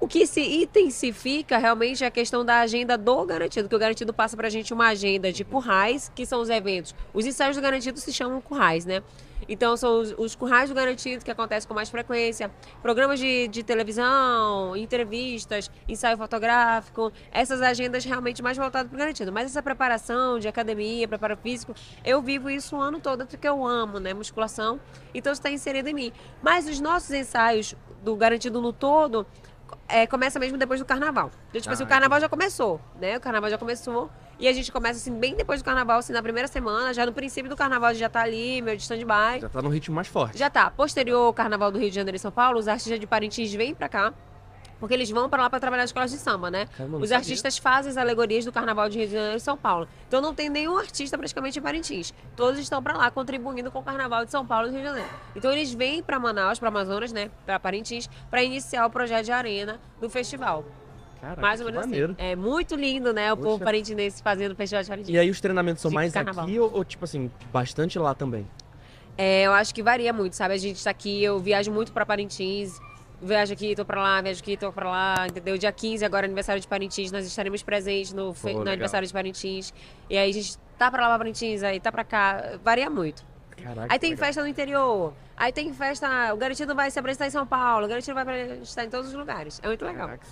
o 0.00 0.08
que 0.08 0.26
se 0.26 0.40
intensifica 0.62 1.58
realmente 1.58 2.04
é 2.04 2.06
a 2.06 2.10
questão 2.10 2.44
da 2.44 2.60
agenda 2.60 2.98
do 2.98 3.24
Garantido, 3.24 3.68
que 3.68 3.74
o 3.74 3.78
Garantido 3.78 4.12
passa 4.12 4.36
pra 4.36 4.48
gente 4.48 4.72
uma 4.72 4.88
agenda 4.88 5.32
de 5.32 5.44
currais, 5.44 6.10
que 6.14 6.26
são 6.26 6.40
os 6.40 6.50
eventos. 6.50 6.94
Os 7.12 7.24
ensaios 7.24 7.56
do 7.56 7.62
Garantido 7.62 7.98
se 7.98 8.12
chamam 8.12 8.40
currais, 8.40 8.84
né? 8.84 9.02
Então, 9.48 9.76
são 9.76 10.00
os, 10.00 10.14
os 10.16 10.34
currais 10.34 10.68
do 10.68 10.74
Garantido 10.74 11.24
que 11.24 11.30
acontecem 11.30 11.68
com 11.68 11.74
mais 11.74 11.90
frequência. 11.90 12.50
Programas 12.82 13.18
de, 13.18 13.48
de 13.48 13.62
televisão, 13.62 14.76
entrevistas, 14.76 15.70
ensaio 15.88 16.16
fotográfico. 16.16 17.12
Essas 17.30 17.60
agendas 17.60 18.04
realmente 18.04 18.42
mais 18.42 18.56
voltadas 18.56 18.88
para 18.88 18.96
o 18.96 18.98
Garantido. 18.98 19.32
Mas 19.32 19.46
essa 19.46 19.62
preparação 19.62 20.38
de 20.38 20.48
academia, 20.48 21.06
preparo 21.06 21.36
físico, 21.36 21.74
eu 22.04 22.22
vivo 22.22 22.48
isso 22.48 22.76
o 22.76 22.80
ano 22.80 23.00
todo, 23.00 23.26
porque 23.26 23.46
eu 23.46 23.66
amo, 23.66 23.98
né? 23.98 24.14
Musculação. 24.14 24.80
Então, 25.12 25.32
está 25.32 25.50
inserido 25.50 25.88
em 25.88 25.94
mim. 25.94 26.12
Mas 26.42 26.68
os 26.68 26.80
nossos 26.80 27.10
ensaios 27.10 27.74
do 28.02 28.16
Garantido 28.16 28.60
no 28.60 28.72
todo 28.72 29.26
é, 29.88 30.06
começa 30.06 30.38
mesmo 30.38 30.56
depois 30.58 30.80
do 30.80 30.86
carnaval. 30.86 31.30
Então, 31.50 31.60
tipo 31.60 31.70
Ah, 31.70 31.74
assim, 31.74 31.84
o 31.84 31.86
carnaval 31.86 32.20
já 32.20 32.28
começou, 32.28 32.80
né? 33.00 33.16
O 33.16 33.20
carnaval 33.20 33.50
já 33.50 33.58
começou. 33.58 34.10
E 34.38 34.48
a 34.48 34.52
gente 34.52 34.72
começa, 34.72 34.98
assim, 34.98 35.16
bem 35.18 35.36
depois 35.36 35.62
do 35.62 35.64
carnaval, 35.64 35.98
assim, 35.98 36.12
na 36.12 36.22
primeira 36.22 36.48
semana. 36.48 36.92
Já 36.92 37.06
no 37.06 37.12
princípio 37.12 37.48
do 37.48 37.56
carnaval, 37.56 37.90
a 37.90 37.92
gente 37.92 38.00
já 38.00 38.08
tá 38.08 38.20
ali, 38.22 38.60
meio 38.62 38.76
de 38.76 38.82
stand-by. 38.82 39.40
Já 39.40 39.48
tá 39.48 39.62
no 39.62 39.68
ritmo 39.68 39.94
mais 39.94 40.08
forte. 40.08 40.36
Já 40.36 40.50
tá. 40.50 40.70
Posterior 40.70 41.26
ao 41.26 41.32
Carnaval 41.32 41.70
do 41.70 41.78
Rio 41.78 41.88
de 41.88 41.94
Janeiro 41.94 42.16
e 42.16 42.18
São 42.18 42.32
Paulo, 42.32 42.58
os 42.58 42.66
artistas 42.66 42.98
de 42.98 43.06
Parintins 43.06 43.52
vêm 43.54 43.74
pra 43.74 43.88
cá. 43.88 44.12
Porque 44.80 44.92
eles 44.92 45.08
vão 45.10 45.28
pra 45.30 45.42
lá 45.42 45.48
pra 45.50 45.58
trabalhar 45.60 45.82
nas 45.84 45.90
escolas 45.90 46.10
de 46.10 46.18
samba, 46.18 46.50
né? 46.50 46.66
Caramba, 46.76 46.98
Os 46.98 47.04
sabia. 47.08 47.16
artistas 47.18 47.56
fazem 47.58 47.90
as 47.90 47.96
alegorias 47.96 48.44
do 48.44 48.52
Carnaval 48.52 48.88
de 48.88 48.98
Rio 48.98 49.06
de 49.06 49.14
Janeiro 49.14 49.36
e 49.36 49.40
São 49.40 49.56
Paulo. 49.56 49.88
Então 50.08 50.20
não 50.20 50.34
tem 50.34 50.50
nenhum 50.50 50.76
artista 50.76 51.16
praticamente 51.16 51.58
em 51.58 51.62
Parintins. 51.62 52.12
Todos 52.36 52.58
estão 52.58 52.82
pra 52.82 52.96
lá 52.96 53.10
contribuindo 53.10 53.70
com 53.70 53.78
o 53.78 53.82
Carnaval 53.82 54.24
de 54.24 54.30
São 54.30 54.44
Paulo 54.44 54.66
e 54.68 54.70
Rio 54.72 54.80
de 54.80 54.86
Janeiro. 54.86 55.08
Então 55.34 55.50
eles 55.52 55.72
vêm 55.72 56.02
pra 56.02 56.18
Manaus, 56.18 56.58
pra 56.58 56.68
Amazonas, 56.68 57.12
né? 57.12 57.30
Pra 57.46 57.58
Parintins, 57.58 58.10
pra 58.30 58.42
iniciar 58.42 58.84
o 58.86 58.90
projeto 58.90 59.24
de 59.24 59.32
arena 59.32 59.80
do 60.00 60.10
festival. 60.10 60.64
Caraca, 61.20 61.40
Mais 61.40 61.60
ou 61.60 61.66
menos 61.66 61.80
maneiro. 61.86 62.12
assim. 62.18 62.22
É 62.30 62.36
muito 62.36 62.74
lindo, 62.74 63.12
né? 63.14 63.32
O 63.32 63.36
povo 63.36 63.50
Poxa. 63.52 63.64
parintinense 63.64 64.22
fazendo 64.22 64.52
o 64.52 64.54
festival 64.56 64.82
de 64.82 64.88
Parintins. 64.90 65.14
E 65.14 65.18
aí 65.18 65.30
os 65.30 65.40
treinamentos 65.40 65.80
são 65.80 65.88
De 65.88 65.94
mais 65.94 66.12
carnaval. 66.12 66.44
aqui 66.44 66.58
ou, 66.60 66.70
ou, 66.74 66.84
tipo 66.84 67.04
assim, 67.04 67.30
bastante 67.50 67.98
lá 67.98 68.14
também? 68.14 68.46
É, 69.16 69.42
eu 69.44 69.52
acho 69.52 69.74
que 69.74 69.82
varia 69.82 70.12
muito, 70.12 70.34
sabe? 70.34 70.52
A 70.52 70.58
gente 70.58 70.82
tá 70.84 70.90
aqui, 70.90 71.22
eu 71.22 71.38
viajo 71.38 71.70
muito 71.70 71.92
pra 71.92 72.04
Parintins, 72.04 72.78
viajo 73.24 73.52
aqui, 73.52 73.74
tô 73.74 73.84
pra 73.84 74.02
lá, 74.02 74.20
viajo 74.20 74.40
aqui, 74.40 74.56
tô 74.56 74.72
pra 74.72 74.90
lá, 74.90 75.26
entendeu? 75.28 75.56
Dia 75.56 75.72
15, 75.72 76.04
agora 76.04 76.26
aniversário 76.26 76.60
de 76.60 76.68
Parintins, 76.68 77.10
nós 77.10 77.26
estaremos 77.26 77.62
presentes 77.62 78.12
no, 78.12 78.34
Pô, 78.34 78.50
no 78.50 78.68
aniversário 78.68 79.06
de 79.06 79.12
Parintins. 79.12 79.72
E 80.08 80.16
aí 80.16 80.30
a 80.30 80.32
gente 80.32 80.58
tá 80.78 80.90
pra 80.90 81.02
lá 81.02 81.08
pra 81.08 81.18
Parintins, 81.18 81.62
aí 81.62 81.80
tá 81.80 81.90
pra 81.90 82.04
cá, 82.04 82.58
varia 82.62 82.90
muito. 82.90 83.24
Caraca. 83.56 83.92
Aí 83.92 83.98
tem 83.98 84.10
legal. 84.10 84.26
festa 84.26 84.42
no 84.42 84.48
interior, 84.48 85.14
aí 85.36 85.52
tem 85.52 85.72
festa, 85.72 86.34
o 86.34 86.36
Garantido 86.36 86.74
vai 86.74 86.90
se 86.90 86.98
apresentar 86.98 87.26
em 87.26 87.30
São 87.30 87.46
Paulo, 87.46 87.86
o 87.86 87.88
Garantido 87.88 88.14
vai 88.14 88.58
estar 88.58 88.84
em 88.84 88.90
todos 88.90 89.08
os 89.08 89.14
lugares. 89.14 89.60
É 89.62 89.68
muito 89.68 89.84
legal. 89.84 90.08
Caraca. 90.08 90.26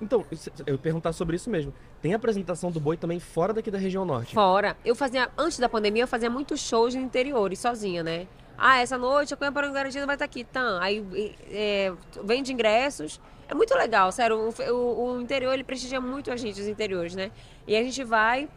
Então, 0.00 0.24
eu 0.66 0.74
ia 0.74 0.78
perguntar 0.78 1.12
sobre 1.12 1.36
isso 1.36 1.48
mesmo. 1.48 1.72
Tem 2.02 2.12
apresentação 2.12 2.72
do 2.72 2.80
boi 2.80 2.96
também 2.96 3.20
fora 3.20 3.52
daqui 3.52 3.70
da 3.70 3.78
região 3.78 4.04
norte? 4.04 4.34
Fora, 4.34 4.76
eu 4.84 4.94
fazia, 4.94 5.30
antes 5.38 5.58
da 5.58 5.68
pandemia, 5.68 6.02
eu 6.02 6.08
fazia 6.08 6.28
muitos 6.28 6.60
shows 6.60 6.94
no 6.94 7.00
interior 7.00 7.52
e 7.52 7.56
sozinha, 7.56 8.02
né? 8.02 8.26
Ah, 8.58 8.78
essa 8.80 8.96
noite 8.96 9.34
a 9.34 9.36
Cunha 9.36 9.52
para 9.52 9.68
Garantido 9.70 10.06
vai 10.06 10.14
estar 10.14 10.24
aqui, 10.24 10.44
tá? 10.44 10.78
Aí 10.80 11.04
é, 11.50 11.92
vende 12.24 12.52
ingressos. 12.52 13.20
É 13.48 13.54
muito 13.54 13.74
legal, 13.74 14.10
sério. 14.10 14.36
O, 14.36 14.72
o- 14.72 15.12
o 15.16 15.20
interior, 15.20 15.52
ele 15.52 15.62
prestigia 15.64 16.00
muito 16.00 16.30
a 16.32 16.36
gente, 16.36 16.60
os 16.60 16.66
interiores, 16.66 17.14
né? 17.14 17.30
E 17.66 17.76
a 17.76 17.82
gente 17.82 18.02
vai. 18.02 18.48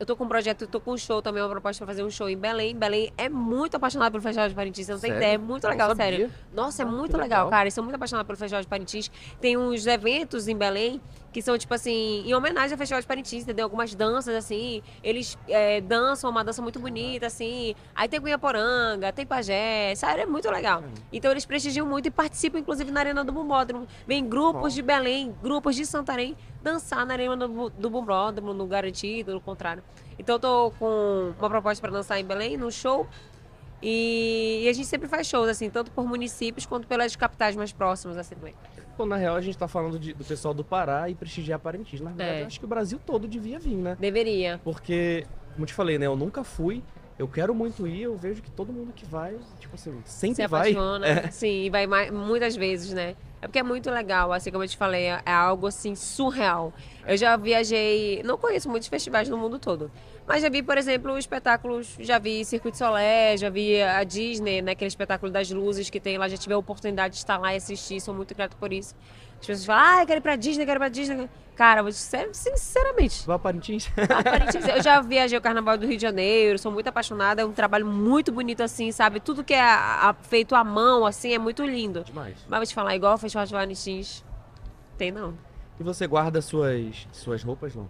Eu 0.00 0.06
tô 0.06 0.16
com 0.16 0.24
um 0.24 0.28
projeto, 0.28 0.62
eu 0.62 0.66
tô 0.66 0.80
com 0.80 0.94
um 0.94 0.96
show 0.96 1.20
também, 1.20 1.42
uma 1.42 1.48
proposta 1.50 1.84
pra 1.84 1.92
fazer 1.92 2.02
um 2.02 2.08
show 2.08 2.26
em 2.26 2.34
Belém. 2.36 2.74
Belém 2.74 3.12
é 3.18 3.28
muito 3.28 3.76
apaixonado 3.76 4.10
pelo 4.12 4.22
Festival 4.22 4.48
de 4.48 4.54
Parintins, 4.54 4.86
você 4.86 4.92
não 4.94 4.98
tem 4.98 5.10
ideia. 5.10 5.34
É 5.34 5.38
muito 5.38 5.68
legal, 5.68 5.94
sério. 5.94 6.32
Nossa, 6.54 6.82
é 6.82 6.86
Ah, 6.86 6.88
muito 6.88 7.12
legal, 7.18 7.22
legal. 7.40 7.50
cara. 7.50 7.64
Eles 7.64 7.74
são 7.74 7.84
muito 7.84 7.96
apaixonados 7.96 8.26
pelo 8.26 8.38
Festival 8.38 8.62
de 8.62 8.66
Parintins. 8.66 9.10
Tem 9.42 9.58
uns 9.58 9.86
eventos 9.86 10.48
em 10.48 10.56
Belém 10.56 11.02
que 11.30 11.42
são, 11.42 11.56
tipo 11.56 11.72
assim, 11.74 12.24
em 12.26 12.34
homenagem 12.34 12.72
ao 12.72 12.78
Festival 12.78 13.00
de 13.02 13.06
Parintins, 13.06 13.42
entendeu? 13.42 13.66
Algumas 13.66 13.94
danças, 13.94 14.34
assim. 14.34 14.82
Eles 15.04 15.36
é, 15.46 15.82
dançam 15.82 16.30
uma 16.30 16.42
dança 16.42 16.62
muito 16.62 16.80
bonita, 16.80 17.26
assim. 17.26 17.74
Aí 17.94 18.08
tem 18.08 18.18
Cunhaporanga, 18.22 19.12
tem 19.12 19.26
Pajé. 19.26 19.94
Sério, 19.94 20.22
é 20.22 20.26
muito 20.26 20.50
legal. 20.50 20.82
Então 21.12 21.30
eles 21.30 21.44
prestigiam 21.44 21.86
muito 21.86 22.06
e 22.06 22.10
participam, 22.10 22.58
inclusive, 22.58 22.90
na 22.90 23.00
Arena 23.00 23.22
do 23.22 23.32
Bumbódromo. 23.32 23.86
Vem 24.06 24.26
grupos 24.26 24.72
Ó. 24.72 24.76
de 24.76 24.80
Belém, 24.82 25.32
grupos 25.42 25.76
de 25.76 25.84
Santarém 25.84 26.34
dançar 26.62 27.06
na 27.06 27.14
Arena 27.14 27.36
do, 27.36 27.70
do 27.70 27.90
Bumbódromo, 27.90 28.52
no 28.52 28.66
Garantido, 28.66 29.32
no 29.32 29.40
contrário. 29.40 29.82
Então 30.20 30.34
eu 30.36 30.38
tô 30.38 30.70
com 30.78 31.32
uma 31.38 31.48
proposta 31.48 31.80
para 31.80 31.90
dançar 31.90 32.20
em 32.20 32.24
Belém, 32.24 32.56
num 32.58 32.70
show. 32.70 33.06
E, 33.82 34.60
e 34.64 34.68
a 34.68 34.72
gente 34.74 34.86
sempre 34.86 35.08
faz 35.08 35.26
shows, 35.26 35.48
assim, 35.48 35.70
tanto 35.70 35.90
por 35.90 36.06
municípios 36.06 36.66
quanto 36.66 36.86
pelas 36.86 37.16
capitais 37.16 37.56
mais 37.56 37.72
próximas, 37.72 38.18
assim, 38.18 38.34
também. 38.34 38.54
Pô, 38.94 39.06
na 39.06 39.16
real, 39.16 39.34
a 39.34 39.40
gente 39.40 39.56
tá 39.56 39.66
falando 39.66 39.98
de- 39.98 40.12
do 40.12 40.22
pessoal 40.22 40.52
do 40.52 40.62
Pará 40.62 41.08
e 41.08 41.14
prestigiar 41.14 41.58
Parintins. 41.58 42.02
Na 42.02 42.10
verdade, 42.10 42.30
É. 42.30 42.42
eu 42.42 42.46
acho 42.46 42.58
que 42.58 42.66
o 42.66 42.68
Brasil 42.68 43.00
todo 43.06 43.26
devia 43.26 43.58
vir, 43.58 43.76
né? 43.76 43.96
Deveria. 43.98 44.60
Porque, 44.62 45.26
como 45.54 45.62
eu 45.62 45.66
te 45.66 45.72
falei, 45.72 45.98
né? 45.98 46.04
Eu 46.04 46.14
nunca 46.16 46.44
fui. 46.44 46.82
Eu 47.20 47.28
quero 47.28 47.54
muito 47.54 47.86
ir, 47.86 48.00
eu 48.00 48.16
vejo 48.16 48.40
que 48.40 48.50
todo 48.50 48.72
mundo 48.72 48.94
que 48.96 49.04
vai, 49.04 49.36
tipo 49.58 49.74
assim, 49.74 50.00
sempre 50.06 50.36
Se 50.36 50.46
vai. 50.48 50.70
apaixona. 50.70 51.06
É. 51.06 51.30
Sim, 51.30 51.64
e 51.64 51.68
vai 51.68 51.86
mais, 51.86 52.10
muitas 52.10 52.56
vezes, 52.56 52.94
né? 52.94 53.14
É 53.42 53.46
porque 53.46 53.58
é 53.58 53.62
muito 53.62 53.90
legal, 53.90 54.32
assim 54.32 54.50
como 54.50 54.64
eu 54.64 54.68
te 54.68 54.74
falei, 54.74 55.04
é 55.04 55.20
é 55.26 55.30
algo 55.30 55.66
assim 55.66 55.94
surreal. 55.94 56.72
Eu 57.06 57.18
já 57.18 57.36
viajei, 57.36 58.22
não 58.24 58.38
conheço 58.38 58.70
muitos 58.70 58.88
festivais 58.88 59.28
no 59.28 59.36
mundo 59.36 59.58
todo, 59.58 59.90
mas 60.26 60.40
já 60.40 60.48
vi, 60.48 60.62
por 60.62 60.78
exemplo, 60.78 61.18
espetáculos, 61.18 61.94
já 62.00 62.18
vi 62.18 62.42
Circuito 62.42 62.78
Solé, 62.78 63.36
já 63.36 63.50
vi 63.50 63.82
a 63.82 64.02
Disney, 64.02 64.62
né, 64.62 64.72
aquele 64.72 64.88
espetáculo 64.88 65.30
das 65.30 65.50
luzes 65.50 65.90
que 65.90 66.00
tem 66.00 66.16
lá, 66.16 66.26
já 66.26 66.38
tive 66.38 66.54
a 66.54 66.58
oportunidade 66.58 67.12
de 67.12 67.18
estar 67.18 67.36
lá 67.36 67.52
e 67.52 67.58
assistir, 67.58 68.00
sou 68.00 68.14
muito 68.14 68.34
grata 68.34 68.56
por 68.58 68.72
isso. 68.72 68.94
As 69.40 69.46
pessoas 69.46 69.66
falam, 69.66 69.82
ah, 69.84 70.02
eu 70.02 70.06
quero 70.06 70.20
ir 70.20 70.22
pra 70.22 70.36
Disney, 70.36 70.64
quero 70.64 70.78
ir 70.78 70.80
pra 70.80 70.88
Disney. 70.88 71.28
Cara, 71.60 71.82
vou 71.82 71.92
sinceramente, 71.92 73.30
a 73.30 73.38
Parintins. 73.38 73.90
a 73.94 74.22
Parintins, 74.24 74.66
eu 74.66 74.82
já 74.82 75.02
viajei 75.02 75.36
o 75.36 75.42
Carnaval 75.42 75.76
do 75.76 75.86
Rio 75.86 75.96
de 75.98 76.00
Janeiro, 76.00 76.58
sou 76.58 76.72
muito 76.72 76.86
apaixonada, 76.86 77.42
é 77.42 77.44
um 77.44 77.52
trabalho 77.52 77.84
muito 77.84 78.32
bonito 78.32 78.62
assim, 78.62 78.90
sabe? 78.90 79.20
Tudo 79.20 79.44
que 79.44 79.52
é 79.52 79.60
a- 79.60 80.08
a- 80.08 80.14
feito 80.14 80.54
à 80.54 80.64
mão, 80.64 81.04
assim, 81.04 81.34
é 81.34 81.38
muito 81.38 81.62
lindo. 81.62 82.02
Demais. 82.02 82.38
Mas 82.48 82.58
vou 82.60 82.66
te 82.66 82.74
falar, 82.74 82.96
igual 82.96 83.12
o 83.12 83.18
Festival 83.18 83.44
de 83.44 83.52
Parintins, 83.52 84.24
tem 84.96 85.12
não. 85.12 85.34
E 85.78 85.82
você 85.82 86.06
guarda 86.06 86.40
suas, 86.40 87.06
suas 87.12 87.42
roupas, 87.42 87.74
não? 87.74 87.86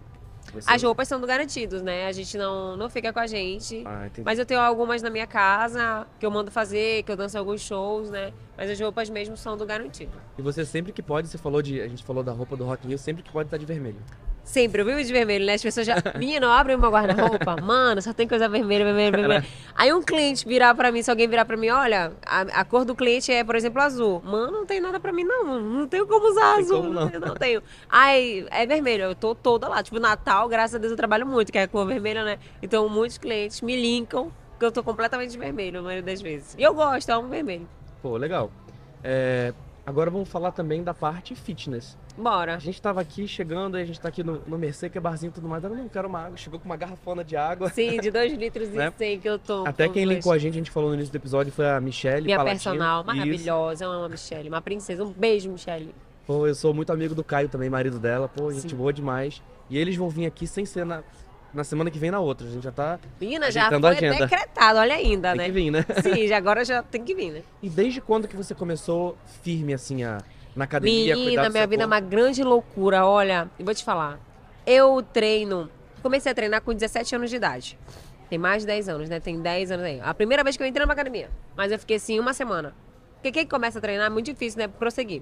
Você- 0.53 0.69
As 0.69 0.83
roupas 0.83 1.07
são 1.07 1.19
do 1.21 1.27
Garantidos, 1.27 1.81
né? 1.81 2.07
A 2.07 2.11
gente 2.11 2.37
não, 2.37 2.75
não 2.75 2.89
fica 2.89 3.13
com 3.13 3.19
a 3.19 3.27
gente. 3.27 3.83
Ah. 3.85 4.09
Mas 4.25 4.37
eu 4.39 4.45
tenho 4.45 4.59
algumas 4.59 5.01
na 5.01 5.09
minha 5.09 5.27
casa, 5.27 6.05
que 6.19 6.25
eu 6.25 6.31
mando 6.31 6.51
fazer, 6.51 7.03
que 7.03 7.11
eu 7.11 7.15
danço 7.15 7.37
em 7.37 7.39
alguns 7.39 7.61
shows, 7.61 8.09
né? 8.09 8.33
Mas 8.57 8.69
as 8.69 8.79
roupas 8.79 9.09
mesmo 9.09 9.37
são 9.37 9.55
do 9.55 9.65
Garantido. 9.65 10.11
E 10.37 10.41
você 10.41 10.65
sempre 10.65 10.91
que 10.91 11.01
pode, 11.01 11.27
você 11.27 11.37
falou 11.37 11.61
de. 11.61 11.79
A 11.81 11.87
gente 11.87 12.03
falou 12.03 12.23
da 12.23 12.31
roupa 12.31 12.57
do 12.57 12.65
Rock 12.65 12.87
Rio, 12.87 12.97
sempre 12.97 13.23
que 13.23 13.31
pode 13.31 13.47
estar 13.47 13.57
de 13.57 13.65
vermelho. 13.65 13.99
Sempre, 14.43 14.81
eu 14.81 14.85
vivo 14.85 15.03
de 15.03 15.13
vermelho, 15.13 15.45
né? 15.45 15.53
As 15.53 15.61
pessoas 15.61 15.85
já. 15.85 15.95
Menino, 16.17 16.47
abre 16.47 16.75
uma 16.75 16.89
guarda-roupa. 16.89 17.61
Mano, 17.61 18.01
só 18.01 18.11
tem 18.11 18.27
coisa 18.27 18.49
vermelha, 18.49 18.83
vermelha, 18.83 19.11
vermelha. 19.11 19.45
Aí 19.75 19.93
um 19.93 20.01
cliente 20.01 20.45
virar 20.47 20.73
pra 20.75 20.91
mim, 20.91 21.01
se 21.01 21.09
alguém 21.09 21.27
virar 21.27 21.45
pra 21.45 21.55
mim, 21.55 21.69
olha, 21.69 22.11
a, 22.25 22.41
a 22.41 22.65
cor 22.65 22.83
do 22.83 22.95
cliente 22.95 23.31
é, 23.31 23.43
por 23.43 23.55
exemplo, 23.55 23.81
azul. 23.81 24.21
Mano, 24.25 24.51
não 24.51 24.65
tem 24.65 24.81
nada 24.81 24.99
pra 24.99 25.11
mim, 25.13 25.23
não. 25.23 25.59
Não 25.59 25.87
tenho 25.87 26.07
como 26.07 26.29
usar 26.29 26.57
azul. 26.57 26.81
como 26.81 26.93
não. 26.93 27.09
tenho, 27.09 27.21
não 27.25 27.35
tenho. 27.35 27.63
Ai, 27.89 28.45
é 28.49 28.65
vermelho. 28.65 29.03
Eu 29.03 29.15
tô 29.15 29.35
toda 29.35 29.67
lá. 29.67 29.81
Tipo, 29.83 29.99
Natal, 29.99 30.49
graças 30.49 30.75
a 30.75 30.77
Deus, 30.79 30.91
eu 30.91 30.97
trabalho 30.97 31.25
muito, 31.25 31.51
que 31.51 31.57
é 31.57 31.63
a 31.63 31.67
cor 31.67 31.85
vermelha, 31.85 32.23
né? 32.23 32.39
Então, 32.61 32.89
muitos 32.89 33.17
clientes 33.17 33.61
me 33.61 33.79
linkam 33.79 34.31
que 34.59 34.65
eu 34.65 34.71
tô 34.71 34.83
completamente 34.83 35.31
de 35.31 35.37
vermelho, 35.37 35.79
a 35.79 35.81
maioria 35.81 36.03
das 36.03 36.21
vezes. 36.21 36.55
E 36.57 36.61
eu 36.61 36.73
gosto, 36.73 37.09
eu 37.09 37.15
amo 37.15 37.29
vermelho. 37.29 37.67
Pô, 38.01 38.17
legal. 38.17 38.51
É, 39.03 39.53
agora 39.85 40.11
vamos 40.11 40.29
falar 40.29 40.51
também 40.51 40.83
da 40.83 40.93
parte 40.93 41.33
fitness. 41.35 41.97
Bora. 42.17 42.55
A 42.55 42.59
gente 42.59 42.81
tava 42.81 43.01
aqui 43.01 43.27
chegando, 43.27 43.75
a 43.77 43.83
gente 43.83 43.99
tá 43.99 44.09
aqui 44.09 44.23
no, 44.23 44.41
no 44.47 44.57
Mercê, 44.57 44.89
que 44.89 44.97
é 44.97 45.01
barzinho 45.01 45.29
e 45.29 45.33
tudo 45.33 45.47
mais. 45.47 45.63
Eu 45.63 45.69
não 45.69 45.87
quero 45.87 46.07
uma 46.07 46.19
água. 46.25 46.37
Chegou 46.37 46.59
com 46.59 46.65
uma 46.65 46.75
garrafona 46.75 47.23
de 47.23 47.35
água. 47.35 47.69
Sim, 47.69 47.99
de 47.99 48.09
2 48.11 48.33
litros 48.33 48.69
e 48.69 48.71
Né? 48.71 48.91
100 48.97 49.19
que 49.19 49.29
eu 49.29 49.39
tô. 49.39 49.65
Até 49.65 49.87
quem 49.89 50.05
linkou 50.05 50.31
a 50.31 50.37
gente, 50.37 50.53
a 50.53 50.57
gente 50.57 50.71
falou 50.71 50.89
no 50.89 50.95
início 50.95 51.11
do 51.11 51.15
episódio, 51.15 51.51
foi 51.51 51.69
a 51.69 51.79
Michelle 51.79 52.25
Minha 52.25 52.37
Palatino. 52.37 52.59
personal, 52.63 52.99
Isso. 53.01 53.07
maravilhosa. 53.07 53.85
Eu 53.85 53.91
amo 53.91 54.05
a 54.05 54.09
Michelle, 54.09 54.49
uma 54.49 54.61
princesa. 54.61 55.03
Um 55.03 55.11
beijo, 55.11 55.49
Michelle. 55.49 55.93
Pô, 56.27 56.45
eu 56.47 56.53
sou 56.55 56.73
muito 56.73 56.91
amigo 56.93 57.15
do 57.15 57.23
Caio 57.23 57.49
também, 57.49 57.69
marido 57.69 57.97
dela. 57.99 58.27
Pô, 58.27 58.51
gente 58.53 58.69
Sim. 58.69 58.75
boa 58.75 58.93
demais. 58.93 59.41
E 59.69 59.77
eles 59.77 59.95
vão 59.95 60.09
vir 60.09 60.25
aqui 60.25 60.45
sem 60.45 60.65
ser 60.65 60.85
na, 60.85 61.01
na 61.53 61.63
semana 61.63 61.89
que 61.89 61.97
vem 61.97 62.11
na 62.11 62.19
outra. 62.19 62.45
A 62.47 62.51
gente 62.51 62.63
já 62.63 62.71
tá. 62.71 62.99
Menina, 63.19 63.49
já 63.49 63.69
foi 63.69 63.89
agenda. 63.89 64.17
decretado, 64.17 64.79
olha 64.79 64.95
ainda, 64.95 65.29
Tem 65.29 65.37
né? 65.37 65.45
que 65.45 65.51
vir, 65.51 65.71
né? 65.71 65.85
Sim, 66.03 66.31
agora 66.33 66.63
já 66.63 66.83
tem 66.83 67.03
que 67.03 67.15
vir, 67.15 67.31
né? 67.31 67.41
E 67.63 67.69
desde 67.69 67.99
quando 68.01 68.27
que 68.27 68.35
você 68.35 68.53
começou 68.53 69.17
firme, 69.41 69.73
assim, 69.73 70.03
a, 70.03 70.19
na 70.55 70.65
academia? 70.65 71.15
Menina, 71.15 71.49
minha 71.49 71.67
vida 71.67 71.83
é 71.83 71.85
uma 71.85 71.99
grande 71.99 72.43
loucura. 72.43 73.05
Olha, 73.05 73.49
eu 73.57 73.65
vou 73.65 73.73
te 73.73 73.83
falar. 73.83 74.19
Eu 74.65 75.01
treino. 75.01 75.69
Comecei 76.01 76.31
a 76.31 76.35
treinar 76.35 76.61
com 76.61 76.73
17 76.73 77.15
anos 77.15 77.29
de 77.29 77.35
idade. 77.35 77.77
Tem 78.29 78.37
mais 78.39 78.63
de 78.63 78.67
10 78.67 78.89
anos, 78.89 79.09
né? 79.09 79.19
Tem 79.19 79.39
10 79.41 79.71
anos 79.71 79.85
aí. 79.85 79.99
A 80.01 80.13
primeira 80.13 80.43
vez 80.43 80.55
que 80.57 80.63
eu 80.63 80.67
entrei 80.67 80.85
numa 80.85 80.93
academia. 80.93 81.29
Mas 81.55 81.71
eu 81.71 81.77
fiquei 81.79 81.97
assim 81.97 82.19
uma 82.19 82.33
semana. 82.33 82.73
Porque 83.15 83.31
quem 83.31 83.45
começa 83.45 83.77
a 83.77 83.81
treinar 83.81 84.07
é 84.07 84.09
muito 84.09 84.25
difícil, 84.25 84.59
né? 84.59 84.67
Prosseguir. 84.67 85.21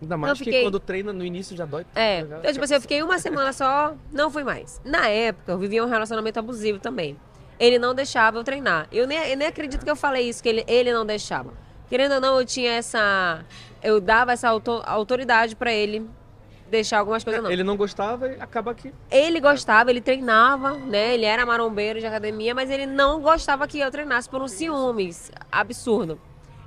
Ainda 0.00 0.16
mais 0.16 0.38
que 0.38 0.44
fiquei- 0.44 0.62
quando 0.62 0.78
treina 0.78 1.12
no 1.12 1.24
início 1.24 1.56
já 1.56 1.64
dói. 1.64 1.84
É. 1.94 2.22
né? 2.22 2.36
Então, 2.40 2.52
tipo 2.52 2.64
assim, 2.64 2.74
eu 2.74 2.80
fiquei 2.80 3.02
uma 3.02 3.18
semana 3.18 3.52
só, 3.52 3.94
não 4.12 4.30
fui 4.30 4.44
mais. 4.44 4.80
Na 4.84 5.08
época, 5.08 5.52
eu 5.52 5.58
vivia 5.58 5.84
um 5.84 5.88
relacionamento 5.88 6.38
abusivo 6.38 6.78
também. 6.78 7.16
Ele 7.58 7.78
não 7.78 7.94
deixava 7.94 8.38
eu 8.38 8.44
treinar. 8.44 8.86
Eu 8.92 9.06
nem, 9.06 9.18
eu 9.30 9.36
nem 9.36 9.48
acredito 9.48 9.84
que 9.84 9.90
eu 9.90 9.96
falei 9.96 10.28
isso, 10.28 10.40
que 10.42 10.48
ele, 10.48 10.64
ele 10.68 10.92
não 10.92 11.04
deixava. 11.04 11.52
Querendo 11.88 12.12
ou 12.16 12.20
não, 12.20 12.38
eu 12.38 12.44
tinha 12.46 12.72
essa. 12.72 13.44
Eu 13.82 14.00
dava 14.00 14.32
essa 14.32 14.48
auto- 14.48 14.82
autoridade 14.84 15.56
pra 15.56 15.72
ele 15.72 16.08
deixar 16.70 16.98
algumas 16.98 17.24
coisas, 17.24 17.42
não. 17.42 17.50
Ele 17.50 17.64
não 17.64 17.76
gostava 17.76 18.28
e 18.28 18.40
acaba 18.40 18.74
que. 18.74 18.92
Ele 19.10 19.40
gostava, 19.40 19.90
ele 19.90 20.00
treinava, 20.00 20.74
né? 20.74 21.14
Ele 21.14 21.24
era 21.24 21.46
marombeiro 21.46 21.98
de 22.00 22.06
academia, 22.06 22.54
mas 22.54 22.70
ele 22.70 22.84
não 22.86 23.20
gostava 23.22 23.66
que 23.66 23.78
eu 23.78 23.90
treinasse 23.90 24.28
por 24.28 24.42
um 24.42 24.48
ciúmes 24.48 25.30
absurdo. 25.50 26.20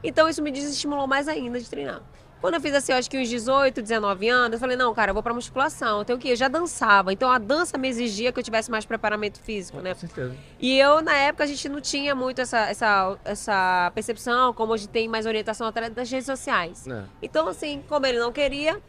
Então 0.03 0.27
isso 0.27 0.41
me 0.41 0.49
desestimulou 0.51 1.05
mais 1.05 1.27
ainda 1.27 1.59
de 1.59 1.69
treinar. 1.69 2.01
Quando 2.41 2.55
eu 2.55 2.61
fiz 2.61 2.73
assim, 2.73 2.91
eu 2.91 2.97
acho 2.97 3.07
que 3.07 3.19
uns 3.19 3.29
18, 3.29 3.83
19 3.83 4.27
anos, 4.27 4.53
eu 4.53 4.59
falei, 4.59 4.75
não, 4.75 4.91
cara, 4.95 5.11
eu 5.11 5.13
vou 5.13 5.21
pra 5.21 5.31
musculação. 5.31 5.99
Eu 5.99 6.05
tenho 6.05 6.17
que 6.17 6.27
ir. 6.27 6.31
Eu 6.31 6.35
já 6.35 6.47
dançava. 6.47 7.13
Então 7.13 7.29
a 7.29 7.37
dança 7.37 7.77
me 7.77 7.87
exigia 7.87 8.31
que 8.31 8.39
eu 8.39 8.43
tivesse 8.43 8.71
mais 8.71 8.83
preparamento 8.83 9.39
físico, 9.39 9.79
né? 9.79 9.93
Com 9.93 9.99
certeza. 9.99 10.35
E 10.59 10.77
eu, 10.79 11.01
na 11.03 11.15
época, 11.15 11.43
a 11.43 11.47
gente 11.47 11.69
não 11.69 11.79
tinha 11.79 12.15
muito 12.15 12.41
essa, 12.41 12.61
essa, 12.61 13.15
essa 13.23 13.91
percepção, 13.93 14.53
como 14.53 14.73
hoje 14.73 14.89
tem 14.89 15.07
mais 15.07 15.27
orientação 15.27 15.67
através 15.67 15.93
das 15.93 16.09
redes 16.09 16.25
sociais. 16.25 16.87
É. 16.87 17.03
Então, 17.21 17.47
assim, 17.47 17.83
como 17.87 18.07
ele 18.07 18.17
não 18.17 18.31
queria, 18.31 18.81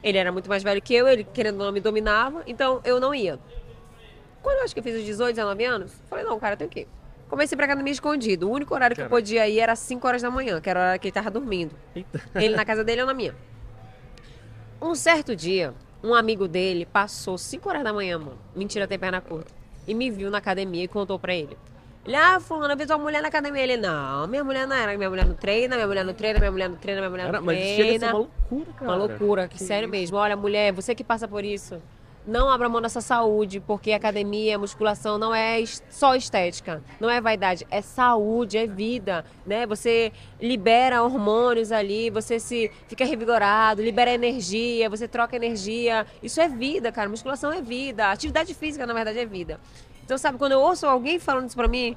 ele 0.00 0.16
era 0.16 0.30
muito 0.30 0.48
mais 0.48 0.62
velho 0.62 0.80
que 0.80 0.94
eu, 0.94 1.08
ele 1.08 1.24
querendo 1.24 1.56
não 1.56 1.72
me 1.72 1.80
dominava, 1.80 2.44
então 2.46 2.80
eu 2.84 3.00
não 3.00 3.12
ia. 3.12 3.40
Quando 4.44 4.58
eu 4.58 4.64
acho 4.64 4.72
que 4.72 4.78
eu 4.78 4.84
fiz 4.84 4.94
os 4.94 5.04
18, 5.04 5.34
19 5.34 5.64
anos, 5.64 5.92
falei, 6.08 6.24
não, 6.24 6.38
cara, 6.38 6.54
eu 6.54 6.58
tenho 6.58 6.70
que 6.70 6.80
ir. 6.80 6.88
Comecei 7.28 7.56
pra 7.56 7.66
academia 7.66 7.92
escondido. 7.92 8.48
O 8.48 8.52
único 8.52 8.74
horário 8.74 8.94
que 8.94 9.02
eu 9.02 9.08
podia 9.08 9.48
ir 9.48 9.58
era 9.58 9.74
5 9.74 10.06
horas 10.06 10.22
da 10.22 10.30
manhã, 10.30 10.60
que 10.60 10.70
era 10.70 10.80
a 10.80 10.88
hora 10.90 10.98
que 10.98 11.08
ele 11.08 11.12
tava 11.12 11.30
dormindo. 11.30 11.74
Eita. 11.94 12.22
Ele 12.34 12.54
na 12.54 12.64
casa 12.64 12.84
dele, 12.84 13.02
eu 13.02 13.06
na 13.06 13.14
minha. 13.14 13.34
Um 14.80 14.94
certo 14.94 15.34
dia, 15.34 15.74
um 16.02 16.14
amigo 16.14 16.46
dele 16.46 16.86
passou 16.86 17.36
5 17.36 17.68
horas 17.68 17.82
da 17.82 17.92
manhã, 17.92 18.18
mano. 18.18 18.38
Mentira, 18.54 18.86
tem 18.86 18.98
perna 18.98 19.20
curta. 19.20 19.52
E 19.88 19.94
me 19.94 20.10
viu 20.10 20.30
na 20.30 20.38
academia 20.38 20.84
e 20.84 20.88
contou 20.88 21.18
pra 21.18 21.34
ele. 21.34 21.56
Ele, 22.04 22.14
ah, 22.14 22.38
fulano, 22.38 22.72
eu 22.72 22.76
vi 22.76 22.86
tua 22.86 22.98
mulher 22.98 23.20
na 23.20 23.26
academia. 23.26 23.62
Ele, 23.62 23.76
não, 23.76 24.28
minha 24.28 24.44
mulher 24.44 24.64
não 24.66 24.76
era. 24.76 24.96
Minha 24.96 25.10
mulher 25.10 25.26
não 25.26 25.34
treina, 25.34 25.74
minha 25.74 25.88
mulher 25.88 26.04
não 26.04 26.14
treina, 26.14 26.38
minha 26.38 26.52
mulher 26.52 26.68
não 26.68 26.76
treina, 26.76 27.00
minha 27.00 27.10
mulher 27.10 27.32
não 27.32 27.42
mas 27.42 27.58
treina. 27.58 27.76
chega 27.76 27.96
a 27.96 27.98
ser 27.98 28.06
uma 28.06 28.18
loucura, 28.18 28.72
cara. 28.72 28.90
Uma 28.90 28.96
loucura, 28.96 29.48
que 29.48 29.60
sério 29.60 29.88
mesmo. 29.88 30.16
Olha, 30.16 30.36
mulher, 30.36 30.72
você 30.72 30.94
que 30.94 31.02
passa 31.02 31.26
por 31.26 31.44
isso, 31.44 31.82
não 32.26 32.50
abra 32.50 32.68
mão 32.68 32.80
da 32.80 32.88
sua 32.88 33.00
saúde, 33.00 33.60
porque 33.60 33.92
academia, 33.92 34.58
musculação 34.58 35.16
não 35.16 35.34
é 35.34 35.62
só 35.88 36.16
estética, 36.16 36.82
não 36.98 37.08
é 37.08 37.20
vaidade, 37.20 37.66
é 37.70 37.80
saúde, 37.80 38.58
é 38.58 38.66
vida, 38.66 39.24
né? 39.46 39.66
Você 39.66 40.12
libera 40.40 41.02
hormônios 41.02 41.70
ali, 41.70 42.10
você 42.10 42.40
se 42.40 42.70
fica 42.88 43.04
revigorado, 43.04 43.82
libera 43.82 44.12
energia, 44.12 44.90
você 44.90 45.06
troca 45.06 45.36
energia. 45.36 46.06
Isso 46.22 46.40
é 46.40 46.48
vida, 46.48 46.90
cara. 46.90 47.08
Musculação 47.08 47.52
é 47.52 47.62
vida. 47.62 48.10
Atividade 48.10 48.52
física, 48.54 48.86
na 48.86 48.92
verdade, 48.94 49.18
é 49.18 49.26
vida. 49.26 49.60
Então, 50.04 50.16
sabe, 50.16 50.38
quando 50.38 50.52
eu 50.52 50.60
ouço 50.60 50.86
alguém 50.86 51.18
falando 51.18 51.48
isso 51.48 51.56
pra 51.56 51.66
mim, 51.66 51.96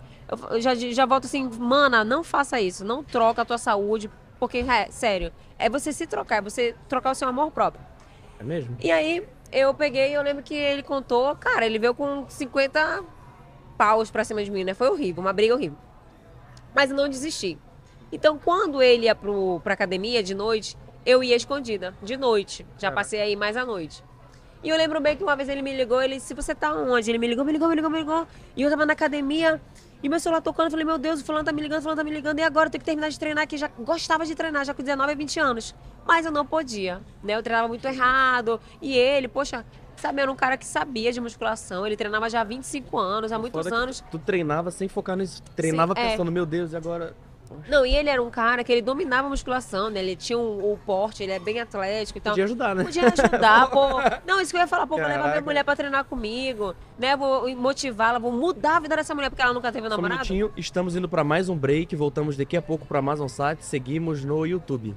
eu 0.50 0.60
já, 0.60 0.74
já 0.74 1.06
volto 1.06 1.26
assim, 1.26 1.48
mana, 1.60 2.04
não 2.04 2.24
faça 2.24 2.60
isso, 2.60 2.84
não 2.84 3.04
troca 3.04 3.44
a 3.44 3.46
tua 3.46 3.60
saúde, 3.60 4.10
porque, 4.39 4.60
é, 4.60 4.89
sério, 4.89 5.32
é 5.60 5.70
você 5.70 5.94
se 5.94 6.08
trocar, 6.08 6.38
é 6.38 6.42
você 6.42 6.76
trocar 6.88 7.12
o 7.12 7.15
seu 7.15 7.28
amor 7.28 7.52
próprio. 7.52 7.86
É 8.39 8.44
mesmo? 8.44 8.76
E 8.80 8.92
aí, 8.92 9.28
eu 9.52 9.74
peguei, 9.74 10.16
eu 10.16 10.22
lembro 10.22 10.44
que 10.44 10.54
ele 10.54 10.84
contou, 10.84 11.36
cara, 11.36 11.66
ele 11.66 11.80
veio 11.80 11.94
com 11.94 12.26
50 12.28 13.04
paus 13.78 14.12
pra 14.12 14.24
cima 14.24 14.44
de 14.44 14.52
mim, 14.52 14.64
né? 14.64 14.74
Foi 14.74 14.90
horrível, 14.90 15.22
uma 15.22 15.34
briga 15.34 15.54
horrível. 15.54 15.78
Mas 16.76 16.92
eu 16.92 16.96
não 16.98 17.10
desisti. 17.10 17.58
Então, 18.12 18.38
quando 18.38 18.82
ele 18.82 19.06
ia 19.06 19.16
pro, 19.16 19.60
pra 19.64 19.74
academia 19.74 20.22
de 20.22 20.34
noite, 20.34 20.78
eu 21.06 21.24
ia 21.24 21.36
escondida, 21.36 21.94
de 22.02 22.18
noite. 22.18 22.66
Já 22.78 22.92
passei 22.92 23.22
aí 23.22 23.36
mais 23.36 23.56
à 23.56 23.66
noite. 23.66 24.04
E 24.62 24.70
eu 24.70 24.76
lembro 24.76 25.00
bem 25.00 25.16
que 25.16 25.24
uma 25.24 25.36
vez 25.36 25.48
ele 25.48 25.62
me 25.62 25.76
ligou, 25.76 26.02
ele 26.02 26.16
disse, 26.16 26.34
você 26.34 26.54
tá 26.54 26.74
onde? 26.74 27.10
Ele 27.10 27.18
me 27.18 27.28
ligou, 27.28 27.46
me 27.46 27.54
ligou, 27.54 27.70
me 27.70 27.76
ligou, 27.76 27.90
me 27.90 28.00
ligou. 28.00 28.28
E 28.58 28.62
eu 28.62 28.70
tava 28.70 28.86
na 28.86 28.94
academia, 28.94 29.62
e 30.04 30.10
meu 30.10 30.20
celular 30.20 30.42
tocando, 30.42 30.66
eu 30.66 30.72
falei, 30.72 30.86
meu 30.86 30.98
Deus, 30.98 31.22
o 31.22 31.26
fulano 31.26 31.46
tá 31.46 31.54
me 31.54 31.62
ligando, 31.62 31.80
o 31.80 31.82
fulano 31.82 31.98
tá 31.98 32.04
me 32.04 32.12
ligando, 32.12 32.40
e 32.40 32.44
agora 32.44 32.68
eu 32.68 32.72
tenho 32.72 32.82
que 32.82 32.86
terminar 32.86 33.10
de 33.10 33.18
treinar, 33.18 33.48
que 33.48 33.58
já 33.58 33.70
gostava 33.80 34.26
de 34.26 34.36
treinar, 34.36 34.66
já 34.66 34.74
com 34.74 34.84
19 34.84 35.12
a 35.12 35.16
20 35.16 35.40
anos. 35.40 35.76
Mas 36.10 36.26
eu 36.26 36.32
não 36.32 36.43
podia, 36.43 37.02
né? 37.24 37.36
Eu 37.36 37.43
treinava 37.43 37.67
muito 37.67 37.86
errado. 37.88 38.60
E 38.82 38.98
ele, 38.98 39.28
poxa, 39.28 39.63
sabe, 39.95 40.19
era 40.19 40.32
um 40.32 40.36
cara 40.36 40.58
que 40.58 40.65
sabia 40.65 41.13
de 41.13 41.22
musculação, 41.22 41.86
ele 41.86 41.95
treinava 41.95 42.28
já 42.28 42.41
há 42.41 42.43
25 42.43 42.98
anos, 42.98 43.32
há 43.32 43.38
muitos 43.38 43.60
Foda 43.60 43.69
que 43.69 43.76
anos. 43.84 44.04
Tu 44.10 44.17
treinava 44.17 44.72
sem 44.72 44.88
focar 44.88 45.15
nisso. 45.15 45.43
Treinava 45.56 45.93
Sim, 45.93 46.02
é. 46.02 46.10
pensando, 46.10 46.32
meu 46.32 46.48
Deus, 46.48 46.74
e 46.74 46.76
agora. 46.76 47.15
Não, 47.67 47.86
e 47.86 47.95
ele 47.95 48.10
era 48.10 48.22
um 48.22 48.30
cara 48.32 48.63
que 48.63 48.72
ele 48.72 48.82
dominava 48.82 49.28
a 49.28 49.30
musculação, 49.30 49.91
né? 49.91 50.00
Ele 50.00 50.15
tinha 50.15 50.38
o, 50.38 50.74
o 50.74 50.80
porte, 50.84 51.22
ele 51.22 51.32
é 51.32 51.39
bem 51.39 51.60
atlético 51.60 52.17
e 52.17 52.22
tal. 52.22 52.32
Podia 52.32 52.45
ajudar, 52.45 52.76
né? 52.76 52.84
Podia 52.84 53.04
ajudar, 53.06 53.69
pô. 53.69 54.00
Não, 54.26 54.41
isso 54.41 54.50
que 54.50 54.58
eu 54.58 54.62
ia 54.62 54.67
falar, 54.67 54.88
pô, 54.88 54.95
vou 54.95 55.04
levar 55.04 55.13
minha 55.15 55.24
Caraca. 55.30 55.45
mulher 55.45 55.63
pra 55.63 55.76
treinar 55.76 56.06
comigo, 56.06 56.76
né? 56.98 57.15
Vou 57.15 57.56
motivá-la, 57.56 58.17
vou 58.17 58.32
mudar 58.32 58.78
a 58.78 58.80
vida 58.80 58.95
dessa 58.95 59.13
mulher 59.13 59.30
porque 59.30 59.43
ela 59.43 59.54
nunca 59.54 59.72
teve 59.72 59.86
um 59.86 59.89
namorado. 59.89 60.15
minutinho, 60.15 60.52
estamos 60.58 60.95
indo 60.95 61.08
pra 61.08 61.24
mais 61.24 61.50
um 61.50 61.56
break. 61.56 61.95
Voltamos 61.95 62.36
daqui 62.36 62.58
a 62.58 62.62
pouco 62.62 62.86
pra 62.86 62.98
Amazon 62.98 63.28
Sat. 63.28 63.63
Seguimos 63.63 64.24
no 64.24 64.43
YouTube. 64.45 64.95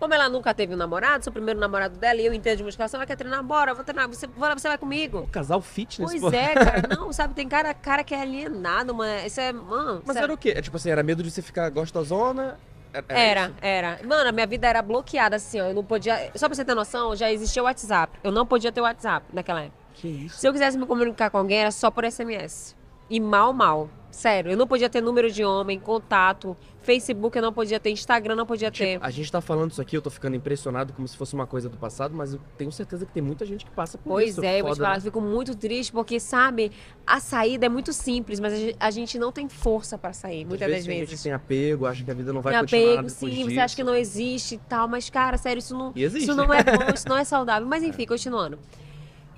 Como 0.00 0.14
ela 0.14 0.30
nunca 0.30 0.54
teve 0.54 0.72
um 0.72 0.76
namorado, 0.78 1.22
sou 1.22 1.30
o 1.30 1.34
primeiro 1.34 1.60
namorado 1.60 1.98
dela 1.98 2.18
e 2.20 2.24
eu 2.24 2.32
entendo 2.32 2.56
de 2.56 2.64
musculação, 2.64 2.98
ela 2.98 3.06
quer 3.06 3.16
treinar, 3.16 3.42
bora, 3.44 3.74
vou 3.74 3.84
treinar, 3.84 4.08
você, 4.08 4.26
você 4.26 4.68
vai 4.68 4.78
comigo. 4.78 5.28
Casal 5.30 5.60
fitness, 5.60 6.10
Pois 6.10 6.22
pô. 6.22 6.30
é, 6.34 6.54
cara, 6.54 6.82
não, 6.96 7.12
sabe, 7.12 7.34
tem 7.34 7.46
cara, 7.46 7.74
cara 7.74 8.02
que 8.02 8.14
é 8.14 8.22
alienado, 8.22 8.94
mano, 8.94 9.26
isso 9.26 9.38
é, 9.38 9.52
mano, 9.52 10.02
Mas 10.06 10.14
sério. 10.14 10.24
era 10.24 10.32
o 10.34 10.38
quê? 10.38 10.54
É 10.56 10.62
tipo 10.62 10.76
assim, 10.78 10.90
era 10.90 11.02
medo 11.02 11.22
de 11.22 11.30
você 11.30 11.42
ficar 11.42 11.68
gostosona? 11.68 12.58
Era. 12.92 13.04
Era, 13.08 13.42
isso? 13.42 13.54
era. 13.60 14.00
Mano, 14.04 14.28
a 14.30 14.32
minha 14.32 14.46
vida 14.46 14.66
era 14.66 14.82
bloqueada, 14.82 15.36
assim, 15.36 15.60
ó. 15.60 15.66
Eu 15.66 15.74
não 15.74 15.84
podia. 15.84 16.32
Só 16.34 16.48
pra 16.48 16.56
você 16.56 16.64
ter 16.64 16.74
noção, 16.74 17.14
já 17.14 17.30
existia 17.30 17.62
o 17.62 17.66
WhatsApp. 17.66 18.18
Eu 18.24 18.32
não 18.32 18.44
podia 18.44 18.72
ter 18.72 18.80
o 18.80 18.84
WhatsApp 18.84 19.24
naquela 19.32 19.60
época. 19.60 19.76
Que 19.94 20.08
isso? 20.08 20.38
Se 20.40 20.48
eu 20.48 20.52
quisesse 20.52 20.76
me 20.76 20.84
comunicar 20.86 21.30
com 21.30 21.38
alguém, 21.38 21.58
era 21.58 21.70
só 21.70 21.88
por 21.90 22.04
SMS. 22.04 22.74
E 23.08 23.20
mal, 23.20 23.52
mal. 23.52 23.88
Sério, 24.10 24.50
eu 24.50 24.56
não 24.56 24.66
podia 24.66 24.90
ter 24.90 25.00
número 25.00 25.30
de 25.30 25.44
homem, 25.44 25.78
contato, 25.78 26.56
Facebook 26.82 27.36
eu 27.38 27.42
não 27.42 27.52
podia 27.52 27.78
ter, 27.78 27.90
Instagram 27.90 28.34
não 28.34 28.44
podia 28.44 28.70
ter. 28.70 28.94
Tipo, 28.94 29.04
a 29.06 29.10
gente 29.10 29.30
tá 29.30 29.40
falando 29.40 29.70
isso 29.70 29.80
aqui, 29.80 29.96
eu 29.96 30.02
tô 30.02 30.10
ficando 30.10 30.34
impressionado 30.34 30.92
como 30.92 31.06
se 31.06 31.16
fosse 31.16 31.32
uma 31.32 31.46
coisa 31.46 31.68
do 31.68 31.76
passado, 31.76 32.12
mas 32.14 32.34
eu 32.34 32.40
tenho 32.58 32.72
certeza 32.72 33.06
que 33.06 33.12
tem 33.12 33.22
muita 33.22 33.46
gente 33.46 33.64
que 33.64 33.70
passa 33.70 33.96
por 33.96 34.08
Pois 34.10 34.30
isso. 34.30 34.44
é, 34.44 34.60
eu 34.60 34.64
vou 34.64 34.74
te 34.74 34.78
falar, 34.78 34.90
né? 34.90 34.96
eu 34.96 35.02
fico 35.02 35.20
muito 35.20 35.54
triste 35.56 35.92
porque, 35.92 36.18
sabe, 36.18 36.72
a 37.06 37.20
saída 37.20 37.66
é 37.66 37.68
muito 37.68 37.92
simples, 37.92 38.40
mas 38.40 38.52
a 38.52 38.56
gen- 38.56 38.76
a 38.80 38.90
gente 38.90 39.16
não 39.18 39.30
tem 39.30 39.48
força 39.48 39.96
pra 39.96 40.12
sair, 40.12 40.44
muitas 40.44 40.66
Às 40.66 40.74
das 40.74 40.84
gente 40.84 40.98
vezes. 40.98 41.16
que 41.18 41.22
tem 41.24 41.32
apego, 41.32 41.86
acha 41.86 42.02
que 42.04 42.10
a 42.10 42.14
vida 42.14 42.32
não 42.32 42.40
vai 42.42 42.52
Tem 42.54 42.60
continuar 42.62 42.92
apego, 42.94 43.10
sim, 43.10 43.28
disso. 43.30 43.50
você 43.50 43.60
acha 43.60 43.76
que 43.76 43.84
não 43.84 43.94
existe 43.94 44.56
e 44.56 44.58
tal, 44.58 44.88
mas, 44.88 45.08
cara, 45.08 45.38
sério, 45.38 45.60
isso 45.60 45.76
não, 45.78 45.92
isso 45.94 46.34
não 46.34 46.52
é 46.52 46.64
bom, 46.64 46.92
isso 46.92 47.08
não 47.08 47.16
é 47.16 47.22
saudável. 47.24 47.68
Mas 47.68 47.82
enfim, 47.84 48.06
continuando. 48.06 48.58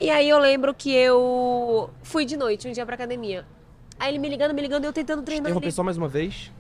E 0.01 0.09
aí 0.09 0.29
eu 0.29 0.39
lembro 0.39 0.73
que 0.75 0.91
eu 0.93 1.91
fui 2.03 2.25
de 2.25 2.37
noite 2.39 2.67
um 2.67 2.73
dia 2.73 2.87
pra 2.87 2.95
academia. 2.95 3.47
Aí 4.03 4.11
ele 4.11 4.19
me 4.19 4.29
ligando, 4.29 4.53
me 4.53 4.61
ligando, 4.61 4.85
eu 4.85 4.93
tentando 4.93 5.23
treinar. 5.23 5.47
Interromper 5.47 5.67
Ele... 5.67 5.73
só 5.73 5.85
mais 5.85 5.97
uma 5.97 6.09
vez. 6.09 6.51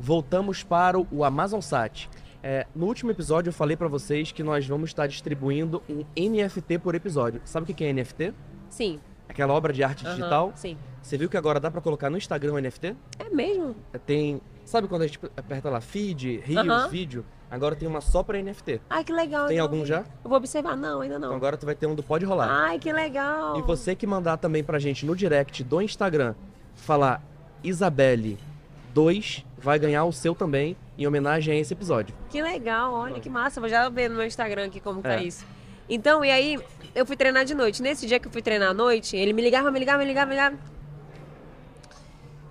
Voltamos 0.00 0.64
para 0.64 0.98
o 0.98 1.22
Amazon 1.22 1.60
Sat. 1.60 2.10
É, 2.42 2.66
no 2.74 2.86
último 2.86 3.12
episódio 3.12 3.50
eu 3.50 3.52
falei 3.52 3.76
pra 3.76 3.86
vocês 3.86 4.32
que 4.32 4.42
nós 4.42 4.66
vamos 4.66 4.90
estar 4.90 5.06
distribuindo 5.06 5.80
um 5.88 6.04
NFT 6.16 6.80
por 6.80 6.96
episódio. 6.96 7.40
Sabe 7.44 7.70
o 7.70 7.74
que 7.74 7.84
é 7.84 7.92
NFT? 7.92 8.34
Sim. 8.68 8.98
Aquela 9.28 9.54
obra 9.54 9.72
de 9.72 9.84
arte 9.84 10.04
aham, 10.04 10.16
digital. 10.16 10.52
Sim. 10.56 10.76
Você 11.00 11.16
viu 11.16 11.28
que 11.28 11.36
agora 11.36 11.60
dá 11.60 11.70
pra 11.70 11.80
colocar 11.80 12.10
no 12.10 12.18
Instagram 12.18 12.54
o 12.54 12.60
NFT? 12.60 12.96
É 13.20 13.30
mesmo? 13.30 13.76
Tem. 14.04 14.40
Sabe 14.64 14.88
quando 14.88 15.02
a 15.02 15.06
gente 15.06 15.20
aperta 15.36 15.70
lá 15.70 15.80
feed, 15.80 16.38
reels, 16.44 16.66
Aham. 16.66 16.88
vídeo? 16.88 17.24
Agora 17.48 17.76
tem 17.76 17.86
uma 17.86 18.00
só 18.00 18.24
pra 18.24 18.42
NFT. 18.42 18.80
Ai, 18.90 19.04
que 19.04 19.12
legal. 19.12 19.46
Tem 19.46 19.58
então. 19.58 19.66
algum 19.66 19.86
já? 19.86 19.98
Eu 20.24 20.28
vou 20.28 20.36
observar. 20.36 20.76
Não, 20.76 21.00
ainda 21.00 21.14
Então 21.16 21.28
não. 21.30 21.36
agora 21.36 21.56
tu 21.56 21.64
vai 21.64 21.76
ter 21.76 21.86
um 21.86 21.94
do 21.94 22.02
Pode 22.02 22.24
Rolar. 22.24 22.48
Ai, 22.50 22.80
que 22.80 22.92
legal. 22.92 23.56
E 23.56 23.62
você 23.62 23.94
que 23.94 24.04
mandar 24.04 24.36
também 24.38 24.64
pra 24.64 24.80
gente 24.80 25.06
no 25.06 25.14
direct 25.14 25.62
do 25.62 25.80
Instagram 25.80 26.34
falar 26.78 27.22
Isabelle 27.62 28.38
2 28.94 29.44
vai 29.58 29.78
ganhar 29.78 30.04
o 30.04 30.12
seu 30.12 30.34
também 30.34 30.76
em 30.96 31.06
homenagem 31.06 31.54
a 31.56 31.60
esse 31.60 31.72
episódio. 31.72 32.14
Que 32.30 32.40
legal, 32.42 32.92
olha 32.92 33.20
que 33.20 33.28
massa. 33.30 33.60
Vou 33.60 33.68
já 33.68 33.88
ver 33.88 34.08
no 34.08 34.16
meu 34.16 34.26
Instagram 34.26 34.66
aqui 34.66 34.80
como 34.80 35.02
tá 35.02 35.14
É. 35.14 35.22
isso. 35.22 35.44
Então, 35.88 36.24
e 36.24 36.30
aí, 36.30 36.58
eu 36.94 37.06
fui 37.06 37.16
treinar 37.16 37.44
de 37.44 37.54
noite. 37.54 37.82
Nesse 37.82 38.06
dia 38.06 38.18
que 38.18 38.26
eu 38.28 38.32
fui 38.32 38.42
treinar 38.42 38.70
à 38.70 38.74
noite, 38.74 39.16
ele 39.16 39.32
me 39.32 39.40
ligava, 39.42 39.70
me 39.70 39.78
ligava, 39.78 39.98
me 39.98 40.04
ligava, 40.04 40.26
me 40.28 40.34
ligava. 40.34 40.56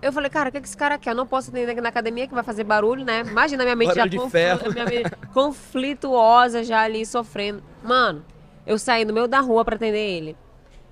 Eu 0.02 0.14
falei, 0.14 0.30
cara, 0.30 0.50
o 0.50 0.52
que, 0.52 0.62
que 0.62 0.68
esse 0.68 0.78
cara 0.78 0.98
quer? 0.98 1.12
Eu 1.12 1.16
não 1.16 1.26
posso 1.26 1.50
atender 1.50 1.72
aqui 1.72 1.82
na 1.82 1.90
academia 1.90 2.28
que 2.28 2.34
vai 2.34 2.44
fazer 2.44 2.64
barulho, 2.64 3.04
né? 3.04 3.22
Imagina 3.22 3.64
a 3.64 3.66
minha 3.66 3.76
mente 3.76 3.96
Barulho 3.96 4.22
já 4.22 4.30
ferro. 4.30 4.72
minha 4.72 4.86
mente 4.86 5.10
conflituosa 5.34 6.64
já 6.64 6.82
ali, 6.82 7.06
sofrendo. 7.06 7.64
Mano, 7.84 8.24
eu 8.66 8.78
saí 8.78 9.06
no 9.06 9.14
meio 9.14 9.28
da 9.28 9.40
rua 9.40 9.66
pra 9.66 9.76
atender 9.76 9.98
ele. 9.98 10.38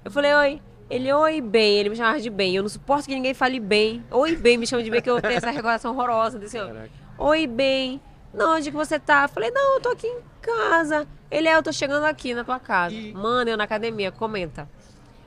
Eu 0.03 0.09
falei, 0.11 0.33
oi. 0.33 0.61
Ele, 0.89 1.11
oi, 1.11 1.41
bem. 1.41 1.79
Ele 1.79 1.89
me 1.89 1.95
chamava 1.95 2.19
de 2.19 2.29
bem. 2.29 2.55
Eu 2.55 2.61
não 2.63 2.69
suporto 2.69 3.05
que 3.07 3.15
ninguém 3.15 3.33
fale 3.33 3.59
bem. 3.59 4.03
Oi, 4.11 4.35
bem. 4.35 4.57
Me 4.57 4.67
chama 4.67 4.83
de 4.83 4.91
bem, 4.91 5.01
que 5.01 5.09
eu 5.09 5.19
tenho 5.21 5.33
essa 5.37 5.49
recordação 5.49 5.91
horrorosa 5.93 6.37
desse. 6.37 6.57
Caraca. 6.57 6.89
Oi, 7.17 7.47
bem. 7.47 7.99
Não, 8.33 8.55
onde 8.57 8.69
que 8.69 8.75
você 8.77 8.99
tá? 8.99 9.23
Eu 9.23 9.29
Falei, 9.29 9.49
não, 9.51 9.75
eu 9.75 9.81
tô 9.81 9.89
aqui 9.89 10.05
em 10.07 10.19
casa. 10.41 11.07
Ele 11.31 11.47
é, 11.47 11.55
eu 11.55 11.63
tô 11.63 11.71
chegando 11.71 12.03
aqui 12.03 12.33
na 12.33 12.43
tua 12.43 12.59
casa. 12.59 12.93
E- 12.93 13.13
Mano, 13.13 13.49
eu 13.49 13.57
na 13.57 13.63
academia, 13.63 14.11
comenta. 14.11 14.69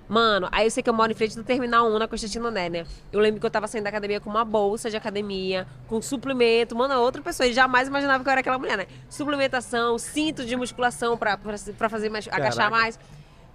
Mano, 0.09 0.49
aí 0.51 0.65
eu 0.67 0.71
sei 0.71 0.83
que 0.83 0.89
eu 0.89 0.95
moro 0.95 1.13
em 1.13 1.15
frente 1.15 1.37
do 1.37 1.45
Terminal 1.45 1.87
1 1.87 1.99
na 1.99 2.09
Constantino 2.09 2.51
Né, 2.51 2.71
né? 2.71 2.87
Eu 3.13 3.21
lembro 3.21 3.39
que 3.41 3.45
eu 3.45 3.51
tava 3.51 3.67
saindo 3.67 3.85
da 3.85 3.91
academia 3.91 4.19
com 4.21 4.31
uma 4.31 4.43
bolsa 4.43 4.89
de 4.89 4.97
academia, 4.97 5.67
com 5.87 6.01
suplemento. 6.01 6.75
Mano, 6.75 6.95
é 6.95 6.99
outra 6.99 7.21
pessoa. 7.21 7.47
E 7.47 7.53
jamais 7.53 7.89
imaginava 7.89 8.23
que 8.23 8.29
eu 8.29 8.31
era 8.31 8.41
aquela 8.41 8.59
mulher, 8.59 8.79
né? 8.79 8.87
Suplementação, 9.11 9.99
cinto 9.99 10.47
de 10.47 10.57
musculação 10.57 11.17
pra, 11.19 11.37
pra, 11.37 11.57
pra 11.77 11.89
fazer 11.91 12.09
mais, 12.09 12.27
agachar 12.29 12.57
Caraca. 12.57 12.71
mais. 12.71 12.99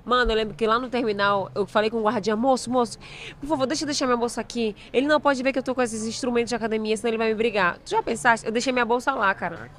Mano, 0.06 0.32
eu 0.32 0.36
lembro 0.36 0.54
que 0.54 0.68
lá 0.68 0.78
no 0.78 0.89
terminal 0.89 1.49
eu 1.56 1.66
falei 1.66 1.89
com 1.89 1.97
o 1.97 2.04
guardiã, 2.04 2.36
moço, 2.36 2.70
moço, 2.70 2.99
por 3.39 3.47
favor, 3.47 3.66
deixa 3.66 3.84
eu 3.84 3.86
deixar 3.86 4.06
minha 4.06 4.18
bolsa 4.18 4.41
aqui. 4.41 4.76
Ele 4.91 5.08
não 5.08 5.20
pode 5.20 5.41
ver 5.41 5.54
que 5.54 5.60
eu 5.60 5.64
tô 5.64 5.74
com 5.74 5.82
esses 5.82 6.06
instrumentos 6.06 6.49
de 6.49 6.56
academia, 6.56 6.95
senão 6.97 7.10
ele 7.10 7.18
vai 7.18 7.30
me 7.30 7.36
brigar. 7.36 7.78
Tu 7.80 7.91
já 7.91 8.04
pensaste? 8.04 8.45
Eu 8.45 8.51
deixei 8.51 8.74
minha 8.74 8.86
bolsa 8.86 9.14
lá, 9.14 9.34
cara. 9.34 9.70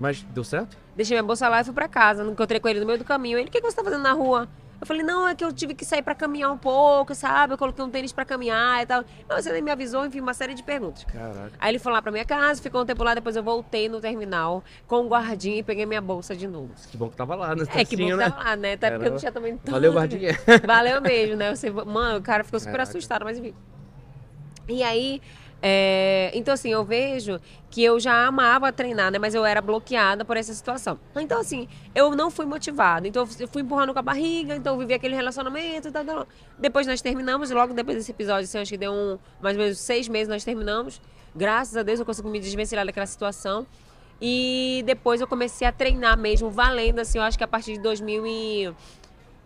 Mas 0.00 0.22
deu 0.22 0.44
certo? 0.44 0.76
Deixei 0.96 1.16
minha 1.16 1.22
bolsa 1.22 1.48
lá 1.48 1.60
e 1.60 1.64
fui 1.64 1.74
pra 1.74 1.88
casa. 1.88 2.24
Encontrei 2.24 2.60
com 2.60 2.68
ele 2.68 2.80
no 2.80 2.86
meio 2.86 2.98
do 2.98 3.04
caminho. 3.04 3.38
Ele, 3.38 3.48
o 3.48 3.50
que, 3.50 3.60
que 3.60 3.70
você 3.70 3.76
tá 3.76 3.84
fazendo 3.84 4.02
na 4.02 4.12
rua? 4.12 4.48
Eu 4.80 4.86
falei, 4.86 5.02
não, 5.02 5.26
é 5.26 5.34
que 5.34 5.44
eu 5.44 5.52
tive 5.52 5.74
que 5.74 5.84
sair 5.84 6.02
pra 6.02 6.14
caminhar 6.14 6.52
um 6.52 6.56
pouco, 6.58 7.12
sabe? 7.14 7.52
Eu 7.52 7.58
coloquei 7.58 7.84
um 7.84 7.90
tênis 7.90 8.12
pra 8.12 8.24
caminhar 8.24 8.80
e 8.82 8.86
tal. 8.86 9.04
Não, 9.28 9.36
você 9.36 9.52
nem 9.52 9.60
me 9.60 9.70
avisou, 9.72 10.06
enfim, 10.06 10.20
uma 10.20 10.34
série 10.34 10.54
de 10.54 10.62
perguntas. 10.62 11.04
Caraca. 11.04 11.52
Aí 11.58 11.72
ele 11.72 11.80
foi 11.80 11.92
lá 11.92 12.00
pra 12.00 12.12
minha 12.12 12.24
casa, 12.24 12.62
ficou 12.62 12.82
um 12.82 12.86
tempo 12.86 13.02
lá, 13.02 13.12
depois 13.12 13.34
eu 13.34 13.42
voltei 13.42 13.88
no 13.88 14.00
terminal 14.00 14.62
com 14.86 15.04
o 15.04 15.08
guardinha 15.08 15.58
e 15.58 15.62
peguei 15.64 15.84
minha 15.84 16.00
bolsa 16.00 16.36
de 16.36 16.46
novo. 16.46 16.70
Que 16.90 16.96
bom 16.96 17.08
que 17.08 17.16
tava 17.16 17.34
lá, 17.34 17.56
né? 17.56 17.64
É 17.74 17.84
que 17.84 17.96
bom 17.96 18.06
que 18.06 18.14
né? 18.14 18.30
tava 18.30 18.44
lá, 18.44 18.56
né? 18.56 18.72
Até 18.74 18.90
porque 18.92 19.06
eu 19.06 19.10
não 19.10 19.18
tinha 19.18 19.32
também 19.32 19.56
tanto. 19.56 19.72
Valeu, 19.72 19.92
guardinha. 19.92 20.38
Valeu 20.64 21.00
mesmo, 21.00 21.36
né? 21.36 21.54
Você, 21.54 21.70
mano, 21.70 22.18
o 22.18 22.22
cara 22.22 22.44
ficou 22.44 22.60
super 22.60 22.72
Caraca. 22.72 22.90
assustado, 22.90 23.24
mas 23.24 23.36
enfim. 23.36 23.54
E 24.68 24.82
aí, 24.82 25.20
é, 25.60 26.30
então 26.34 26.54
assim, 26.54 26.70
eu 26.70 26.84
vejo 26.84 27.40
que 27.68 27.82
eu 27.82 27.98
já 27.98 28.26
amava 28.26 28.72
treinar, 28.72 29.10
né? 29.10 29.18
Mas 29.18 29.34
eu 29.34 29.44
era 29.44 29.60
bloqueada 29.60 30.24
por 30.24 30.36
essa 30.36 30.54
situação. 30.54 30.98
Então 31.16 31.40
assim, 31.40 31.68
eu 31.94 32.14
não 32.14 32.30
fui 32.30 32.46
motivada. 32.46 33.08
Então 33.08 33.26
eu 33.38 33.48
fui 33.48 33.62
empurrando 33.62 33.92
com 33.92 33.98
a 33.98 34.02
barriga, 34.02 34.54
então 34.56 34.74
eu 34.74 34.78
vivi 34.78 34.94
aquele 34.94 35.14
relacionamento 35.14 35.88
e 35.88 35.90
tal, 35.90 36.04
tal. 36.04 36.26
Depois 36.58 36.86
nós 36.86 37.02
terminamos, 37.02 37.50
logo 37.50 37.74
depois 37.74 37.96
desse 37.96 38.10
episódio, 38.12 38.44
assim, 38.44 38.58
acho 38.58 38.70
que 38.70 38.78
deu 38.78 38.92
um, 38.92 39.18
mais 39.40 39.56
ou 39.56 39.62
menos 39.62 39.78
seis 39.78 40.08
meses 40.08 40.28
nós 40.28 40.44
terminamos. 40.44 41.00
Graças 41.34 41.76
a 41.76 41.82
Deus 41.82 41.98
eu 41.98 42.06
consegui 42.06 42.28
me 42.28 42.40
desvencilhar 42.40 42.86
daquela 42.86 43.06
situação. 43.06 43.66
E 44.20 44.82
depois 44.84 45.20
eu 45.20 45.28
comecei 45.28 45.66
a 45.66 45.70
treinar 45.72 46.18
mesmo, 46.18 46.50
valendo, 46.50 46.98
assim, 46.98 47.18
eu 47.18 47.24
acho 47.24 47.38
que 47.38 47.44
a 47.44 47.48
partir 47.48 47.74
de 47.74 47.80
2000 47.80 48.26
e... 48.26 48.74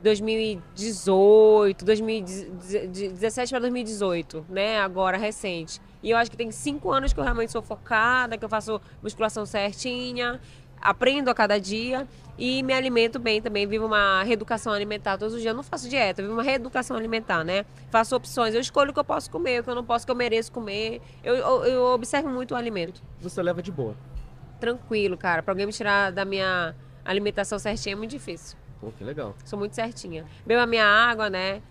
2018, 0.02 1.84
2017 1.84 3.50
para 3.50 3.60
2018, 3.60 4.46
né? 4.48 4.80
Agora, 4.80 5.16
recente. 5.16 5.80
E 6.02 6.10
eu 6.10 6.16
acho 6.16 6.30
que 6.30 6.36
tem 6.36 6.50
cinco 6.50 6.90
anos 6.90 7.12
que 7.12 7.20
eu 7.20 7.24
realmente 7.24 7.52
sou 7.52 7.62
focada, 7.62 8.36
que 8.36 8.44
eu 8.44 8.48
faço 8.48 8.80
musculação 9.02 9.46
certinha, 9.46 10.40
aprendo 10.80 11.30
a 11.30 11.34
cada 11.34 11.58
dia 11.60 12.08
e 12.36 12.62
me 12.62 12.72
alimento 12.72 13.18
bem 13.18 13.40
também. 13.40 13.66
Vivo 13.66 13.86
uma 13.86 14.22
reeducação 14.24 14.72
alimentar 14.72 15.16
todos 15.16 15.34
os 15.34 15.40
dias. 15.40 15.52
Eu 15.52 15.56
não 15.56 15.62
faço 15.62 15.88
dieta, 15.88 16.20
vivo 16.20 16.34
uma 16.34 16.42
reeducação 16.42 16.96
alimentar, 16.96 17.44
né? 17.44 17.64
Faço 17.90 18.16
opções. 18.16 18.54
Eu 18.54 18.60
escolho 18.60 18.90
o 18.90 18.92
que 18.92 18.98
eu 18.98 19.04
posso 19.04 19.30
comer, 19.30 19.60
o 19.60 19.64
que 19.64 19.70
eu 19.70 19.74
não 19.74 19.84
posso, 19.84 20.02
o 20.02 20.06
que 20.06 20.10
eu 20.10 20.16
mereço 20.16 20.50
comer. 20.50 21.00
Eu, 21.22 21.36
eu, 21.36 21.64
eu 21.64 21.84
observo 21.84 22.28
muito 22.28 22.52
o 22.52 22.56
alimento. 22.56 23.00
Você 23.20 23.40
leva 23.40 23.62
de 23.62 23.70
boa. 23.70 23.94
Tranquilo, 24.58 25.16
cara. 25.16 25.42
Pra 25.42 25.52
alguém 25.52 25.66
me 25.66 25.72
tirar 25.72 26.10
da 26.10 26.24
minha 26.24 26.74
alimentação 27.04 27.58
certinha 27.58 27.94
é 27.94 27.96
muito 27.96 28.10
difícil. 28.10 28.56
Pô, 28.80 28.90
que 28.90 29.04
legal. 29.04 29.34
Sou 29.44 29.56
muito 29.56 29.74
certinha. 29.74 30.24
Bebo 30.44 30.60
a 30.60 30.66
minha 30.66 30.84
água, 30.84 31.30
né? 31.30 31.62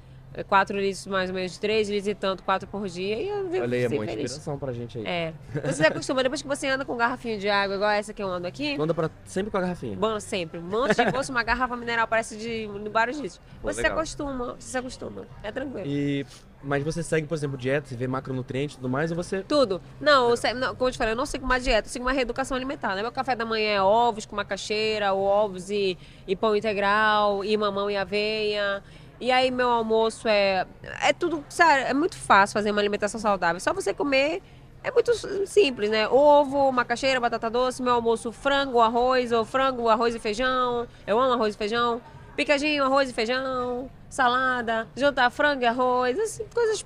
4 0.47 0.79
litros 0.79 1.05
mais 1.07 1.29
ou 1.29 1.35
menos, 1.35 1.57
3 1.57 1.89
litros 1.89 2.07
e 2.07 2.15
tanto, 2.15 2.43
4 2.43 2.67
por 2.67 2.87
dia. 2.87 3.21
E 3.21 3.27
eu 3.29 3.49
vivo 3.49 3.63
Olha 3.63 3.77
aí, 3.77 3.83
é 3.83 3.89
boa 3.89 4.05
feliz. 4.05 4.23
inspiração 4.25 4.57
pra 4.57 4.71
gente 4.71 4.97
aí. 4.97 5.05
É. 5.05 5.33
Você 5.63 5.73
se 5.73 5.85
acostuma, 5.85 6.23
depois 6.23 6.41
que 6.41 6.47
você 6.47 6.67
anda 6.67 6.85
com 6.85 6.95
garrafinha 6.95 7.37
de 7.37 7.49
água, 7.49 7.75
igual 7.75 7.91
essa 7.91 8.13
que 8.13 8.23
eu 8.23 8.27
ando 8.29 8.47
aqui, 8.47 8.77
Manda 8.77 8.93
pra, 8.93 9.09
sempre 9.25 9.51
com 9.51 9.57
a 9.57 9.61
garrafinha. 9.61 9.97
bom, 9.97 10.19
sempre. 10.19 10.59
Um 10.59 10.63
monte 10.63 10.95
de 10.95 11.11
fosse 11.11 11.31
uma 11.31 11.43
garrafa 11.43 11.75
mineral, 11.75 12.07
parece 12.07 12.37
de, 12.37 12.69
vários 12.91 13.17
litros. 13.17 13.39
Pô, 13.61 13.67
Você 13.67 13.75
se 13.75 13.81
legal. 13.83 13.97
acostuma, 13.97 14.55
você 14.57 14.71
se 14.71 14.77
acostuma. 14.77 15.25
É 15.43 15.51
tranquilo. 15.51 15.85
E, 15.85 16.25
mas 16.63 16.83
você 16.83 17.03
segue, 17.03 17.27
por 17.27 17.35
exemplo, 17.35 17.57
dieta, 17.57 17.87
você 17.89 17.95
vê 17.95 18.07
macronutrientes 18.07 18.75
e 18.75 18.77
tudo 18.77 18.87
mais, 18.89 19.11
ou 19.11 19.17
você... 19.17 19.41
Tudo. 19.43 19.81
Não, 19.99 20.29
eu 20.29 20.55
não, 20.55 20.75
como 20.75 20.87
eu 20.87 20.91
te 20.91 20.97
falei, 20.97 21.13
eu 21.13 21.17
não 21.17 21.25
sigo 21.25 21.43
uma 21.43 21.59
dieta, 21.59 21.87
eu 21.87 21.91
sigo 21.91 22.05
uma 22.05 22.11
reeducação 22.11 22.55
alimentar. 22.55 22.95
Né? 22.95 23.01
Meu 23.01 23.11
café 23.11 23.35
da 23.35 23.43
manhã 23.45 23.71
é 23.71 23.81
ovos 23.81 24.25
com 24.25 24.35
macaxeira, 24.35 25.11
ou 25.11 25.23
ovos 25.23 25.69
e, 25.69 25.97
e 26.27 26.35
pão 26.35 26.55
integral, 26.55 27.43
e 27.43 27.57
mamão 27.57 27.89
e 27.89 27.97
aveia. 27.97 28.81
E 29.21 29.31
aí 29.31 29.51
meu 29.51 29.69
almoço 29.69 30.27
é. 30.27 30.65
É 30.99 31.13
tudo, 31.13 31.45
sério, 31.47 31.85
é 31.85 31.93
muito 31.93 32.17
fácil 32.17 32.53
fazer 32.53 32.71
uma 32.71 32.81
alimentação 32.81 33.19
saudável. 33.19 33.59
Só 33.59 33.71
você 33.71 33.93
comer. 33.93 34.41
É 34.83 34.89
muito 34.89 35.13
simples, 35.45 35.91
né? 35.91 36.09
Ovo, 36.09 36.71
macaxeira, 36.71 37.19
batata 37.19 37.51
doce, 37.51 37.83
meu 37.83 37.93
almoço 37.93 38.31
frango, 38.31 38.81
arroz, 38.81 39.31
ou 39.31 39.45
frango, 39.45 39.87
arroz 39.87 40.15
e 40.15 40.19
feijão. 40.19 40.87
Eu 41.05 41.19
amo 41.19 41.33
arroz 41.33 41.53
e 41.53 41.57
feijão. 41.57 42.01
Picadinho, 42.35 42.83
arroz 42.83 43.11
e 43.11 43.13
feijão, 43.13 43.91
salada, 44.09 44.87
jantar 44.95 45.29
frango 45.29 45.61
e 45.61 45.67
arroz, 45.67 46.17
assim, 46.17 46.43
coisas 46.51 46.83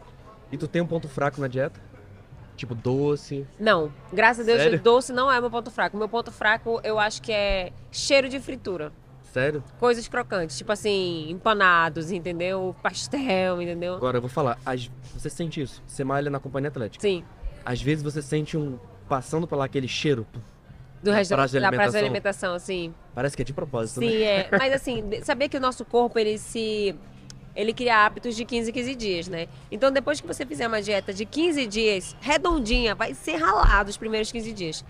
E 0.51 0.57
tu 0.57 0.67
tem 0.67 0.81
um 0.81 0.87
ponto 0.87 1.07
fraco 1.07 1.39
na 1.39 1.47
dieta? 1.47 1.79
Tipo 2.57 2.75
doce. 2.75 3.47
Não, 3.57 3.93
graças 4.11 4.41
a 4.41 4.45
Deus, 4.45 4.61
Sério? 4.61 4.81
doce 4.81 5.13
não 5.13 5.31
é 5.31 5.39
meu 5.39 5.49
ponto 5.49 5.71
fraco. 5.71 5.95
Meu 5.95 6.09
ponto 6.09 6.33
fraco, 6.33 6.81
eu 6.83 6.99
acho 6.99 7.21
que 7.21 7.31
é 7.31 7.71
cheiro 7.91 8.27
de 8.27 8.41
fritura. 8.41 8.91
Sério? 9.35 9.61
Coisas 9.77 10.07
crocantes, 10.07 10.57
tipo 10.57 10.71
assim, 10.71 11.29
empanados, 11.29 12.09
entendeu? 12.09 12.73
Pastel, 12.81 13.61
entendeu? 13.61 13.95
Agora 13.95 14.15
eu 14.15 14.21
vou 14.21 14.29
falar. 14.29 14.57
Às- 14.65 14.89
Você 15.13 15.29
sente 15.29 15.59
isso? 15.61 15.83
Você 15.85 16.05
malha 16.05 16.29
na 16.29 16.39
companhia 16.39 16.69
atlética. 16.69 17.01
Sim, 17.01 17.21
Às 17.65 17.81
vezes 17.81 18.01
você 18.01 18.21
sente 18.21 18.55
um. 18.55 18.79
Passando 19.09 19.45
por 19.45 19.57
lá 19.57 19.65
aquele 19.65 19.89
cheiro. 19.89 20.25
do 21.03 21.11
resto 21.11 21.31
da 21.31 21.35
praça 21.35 21.59
de 21.59 21.65
alimentação. 21.65 21.99
alimentação, 21.99 22.59
sim. 22.59 22.93
Parece 23.13 23.35
que 23.35 23.41
é 23.41 23.45
de 23.45 23.51
propósito, 23.51 23.99
né? 23.99 24.07
Sim, 24.07 24.21
é. 24.23 24.47
Mas 24.57 24.71
assim, 24.73 25.03
saber 25.21 25.49
que 25.49 25.57
o 25.57 25.59
nosso 25.59 25.83
corpo, 25.83 26.17
ele 26.17 26.37
se. 26.37 26.95
Ele 27.53 27.73
cria 27.73 28.05
hábitos 28.05 28.37
de 28.37 28.45
15 28.45 28.69
em 28.69 28.73
15 28.73 28.95
dias, 28.95 29.27
né? 29.27 29.47
Então, 29.69 29.91
depois 29.91 30.21
que 30.21 30.27
você 30.27 30.45
fizer 30.45 30.65
uma 30.65 30.81
dieta 30.81 31.13
de 31.13 31.25
15 31.25 31.67
dias, 31.67 32.15
redondinha, 32.21 32.95
vai 32.95 33.13
ser 33.13 33.35
ralado 33.35 33.89
os 33.89 33.97
primeiros 33.97 34.31
15 34.31 34.53
dias. 34.53 34.85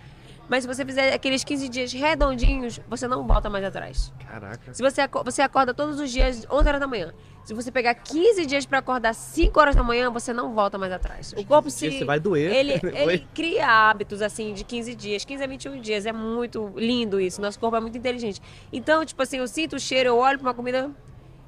Mas 0.48 0.64
se 0.64 0.68
você 0.68 0.86
fizer 0.86 1.14
aqueles 1.14 1.44
15 1.44 1.70
dias 1.70 1.94
redondinhos, 1.94 2.80
você 2.88 3.08
não 3.08 3.26
volta 3.26 3.50
mais 3.50 3.64
atrás. 3.64 4.14
Caraca. 4.28 4.74
Se 4.74 4.82
você, 4.82 5.02
você 5.24 5.42
acorda 5.42 5.74
todos 5.74 6.00
os 6.00 6.12
dias 6.12 6.46
11 6.50 6.68
horas 6.68 6.80
da 6.80 6.88
manhã. 6.88 7.14
Se 7.44 7.54
você 7.54 7.72
pegar 7.72 7.94
15 7.94 8.46
dias 8.46 8.66
pra 8.66 8.80
acordar 8.80 9.14
5 9.14 9.60
horas 9.60 9.76
da 9.76 9.84
manhã, 9.84 10.10
você 10.10 10.34
não 10.34 10.54
volta 10.54 10.78
mais 10.78 10.92
atrás. 10.92 11.34
O 11.38 11.46
corpo 11.46 11.70
se. 11.70 11.92
Você 11.92 12.06
vai 12.06 12.20
doer. 12.20 12.52
Ele, 12.52 12.74
ele 12.94 13.28
cria 13.34 13.68
hábitos 13.68 14.22
assim 14.22 14.54
de 14.54 14.64
15 14.64 14.96
dias, 14.96 15.26
15 15.26 15.44
a 15.44 15.48
21 15.48 15.82
dias. 15.82 16.06
É 16.06 16.12
muito 16.12 16.74
lindo 16.76 17.20
isso. 17.20 17.40
Nosso 17.42 17.60
corpo 17.60 17.76
é 17.78 17.80
muito 17.80 17.98
inteligente. 17.98 18.42
Então, 18.74 19.06
tipo 19.06 19.22
assim, 19.22 19.38
eu 19.38 19.48
sinto 19.48 19.76
o 19.76 19.80
cheiro, 19.80 20.10
eu 20.10 20.18
olho 20.18 20.40
pra 20.40 20.48
uma 20.48 20.54
comida. 20.54 20.90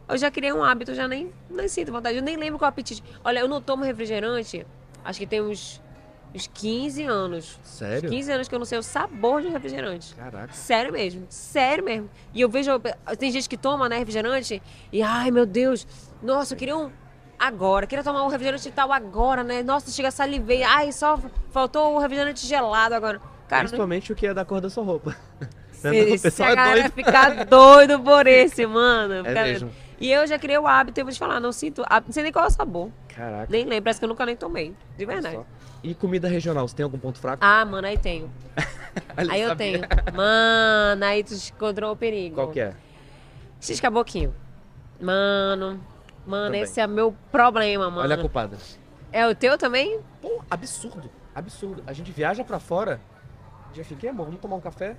Eu 0.08 0.18
já 0.18 0.32
criei 0.32 0.54
um 0.54 0.64
hábito, 0.64 0.92
eu 0.92 0.96
já 0.96 1.08
nem, 1.08 1.32
nem 1.50 1.68
sinto 1.68 1.92
vontade. 1.92 2.16
Eu 2.16 2.24
nem 2.24 2.38
lembro 2.38 2.58
qual 2.58 2.68
é 2.68 2.70
o 2.70 2.74
apetite. 2.74 3.04
Olha, 3.24 3.40
eu 3.40 3.48
não 3.48 3.62
tomo 3.62 3.84
refrigerante, 3.84 4.66
acho 5.04 5.20
que 5.20 5.26
tem 5.26 5.42
uns, 5.42 5.82
uns 6.38 6.48
15 6.54 7.04
anos. 7.04 7.60
Sério? 7.64 8.10
15 8.10 8.32
anos 8.32 8.48
que 8.48 8.56
eu 8.56 8.60
não 8.60 8.66
sei 8.66 8.78
o 8.78 8.84
sabor 8.84 9.42
de 9.42 9.48
um 9.48 9.52
refrigerante. 9.52 10.16
Caraca. 10.16 10.54
Sério 10.54 10.94
mesmo, 10.94 11.26
sério 11.30 11.84
mesmo. 11.84 12.10
E 12.34 12.40
eu 12.42 12.50
vejo, 12.50 12.72
tem 13.18 13.32
gente 13.32 13.50
que 13.50 13.58
toma, 13.58 13.90
né, 13.90 13.98
refrigerante, 13.98 14.62
e 14.92 15.02
ai 15.02 15.32
meu 15.32 15.46
Deus, 15.46 15.86
nossa, 16.22 16.54
eu 16.54 16.58
queria 16.58 16.78
um 16.78 16.92
agora, 17.40 17.86
queria 17.86 18.04
tomar 18.04 18.24
um 18.24 18.28
refrigerante 18.30 18.72
tal 18.72 18.92
agora, 18.94 19.44
né? 19.44 19.62
Nossa, 19.64 19.92
chega 19.92 20.10
salivei, 20.12 20.64
ai, 20.64 20.92
só 20.92 21.20
faltou 21.52 21.96
o 21.96 22.00
refrigerante 22.00 22.46
gelado 22.46 22.96
agora. 22.96 23.20
Cara, 23.48 23.64
não- 23.64 23.70
Principalmente 23.70 24.12
o 24.12 24.16
que 24.16 24.28
é 24.28 24.34
da 24.34 24.44
cor 24.46 24.62
da 24.62 24.70
sua 24.70 24.84
roupa. 24.84 25.16
se, 25.72 25.88
o 25.90 26.18
se 26.18 26.24
pessoal 26.24 26.50
a 26.50 26.52
é 26.52 26.56
galera 26.56 26.82
doido. 26.82 26.94
ficar 26.94 27.46
doido 27.46 28.00
por 28.00 28.28
esse, 28.28 28.66
mano. 28.66 29.26
É 29.28 29.44
mesmo. 29.44 29.72
E 30.00 30.12
eu 30.12 30.28
já 30.28 30.38
criei 30.38 30.58
o 30.60 30.68
hábito, 30.68 31.00
eu 31.00 31.06
vou 31.06 31.12
te 31.14 31.18
falar, 31.18 31.40
não 31.40 31.52
sinto, 31.52 31.84
não 31.90 32.12
sei 32.12 32.22
nem 32.24 32.32
qual 32.32 32.46
é 32.46 32.48
o 32.50 32.52
sabor. 32.52 32.92
Caraca. 33.08 33.48
Nem 33.50 33.64
lembro, 33.66 33.84
parece 33.86 34.00
que 34.00 34.06
eu 34.06 34.10
nunca 34.10 34.26
nem 34.28 34.36
tomei, 34.36 34.76
de 34.96 35.06
verdade. 35.06 35.36
só. 35.38 35.46
E 35.84 35.94
comida 35.94 36.28
regional, 36.28 36.68
você 36.68 36.76
tem 36.76 36.84
algum 36.84 36.98
ponto 36.98 37.20
fraco? 37.20 37.44
Ah, 37.44 37.64
mano, 37.64 37.88
aí 37.88 37.98
tenho. 37.98 38.30
Aí 39.16 39.42
eu 39.42 39.50
sabia. 39.50 39.56
tenho. 39.56 40.16
Mano, 40.16 41.06
aí 41.06 41.24
tu 41.24 41.34
encontrou 41.36 41.92
o 41.92 41.96
perigo. 41.96 42.34
Qual 42.36 42.48
que 42.50 42.60
é? 42.60 42.74
X 43.62 43.80
caboquinho. 43.80 44.34
Mano, 45.00 45.80
mano, 46.26 46.46
Também. 46.46 46.62
esse 46.62 46.80
é 46.82 46.88
meu 46.88 47.16
problema, 47.32 47.92
mano. 47.92 48.02
Olha 48.02 48.16
a 48.16 48.18
culpada. 48.18 48.58
É 49.12 49.28
o 49.28 49.36
teu 49.36 49.56
também? 49.56 50.00
Pô, 50.20 50.44
absurdo. 50.50 51.10
Absurdo. 51.36 51.84
A 51.86 51.94
gente 51.94 52.12
viaja 52.12 52.44
pra 52.44 52.60
fora. 52.60 53.00
Já 53.74 53.84
fiquei, 53.84 54.10
amor, 54.10 54.26
vamos 54.26 54.42
tomar 54.42 54.56
um 54.56 54.62
café? 54.62 54.98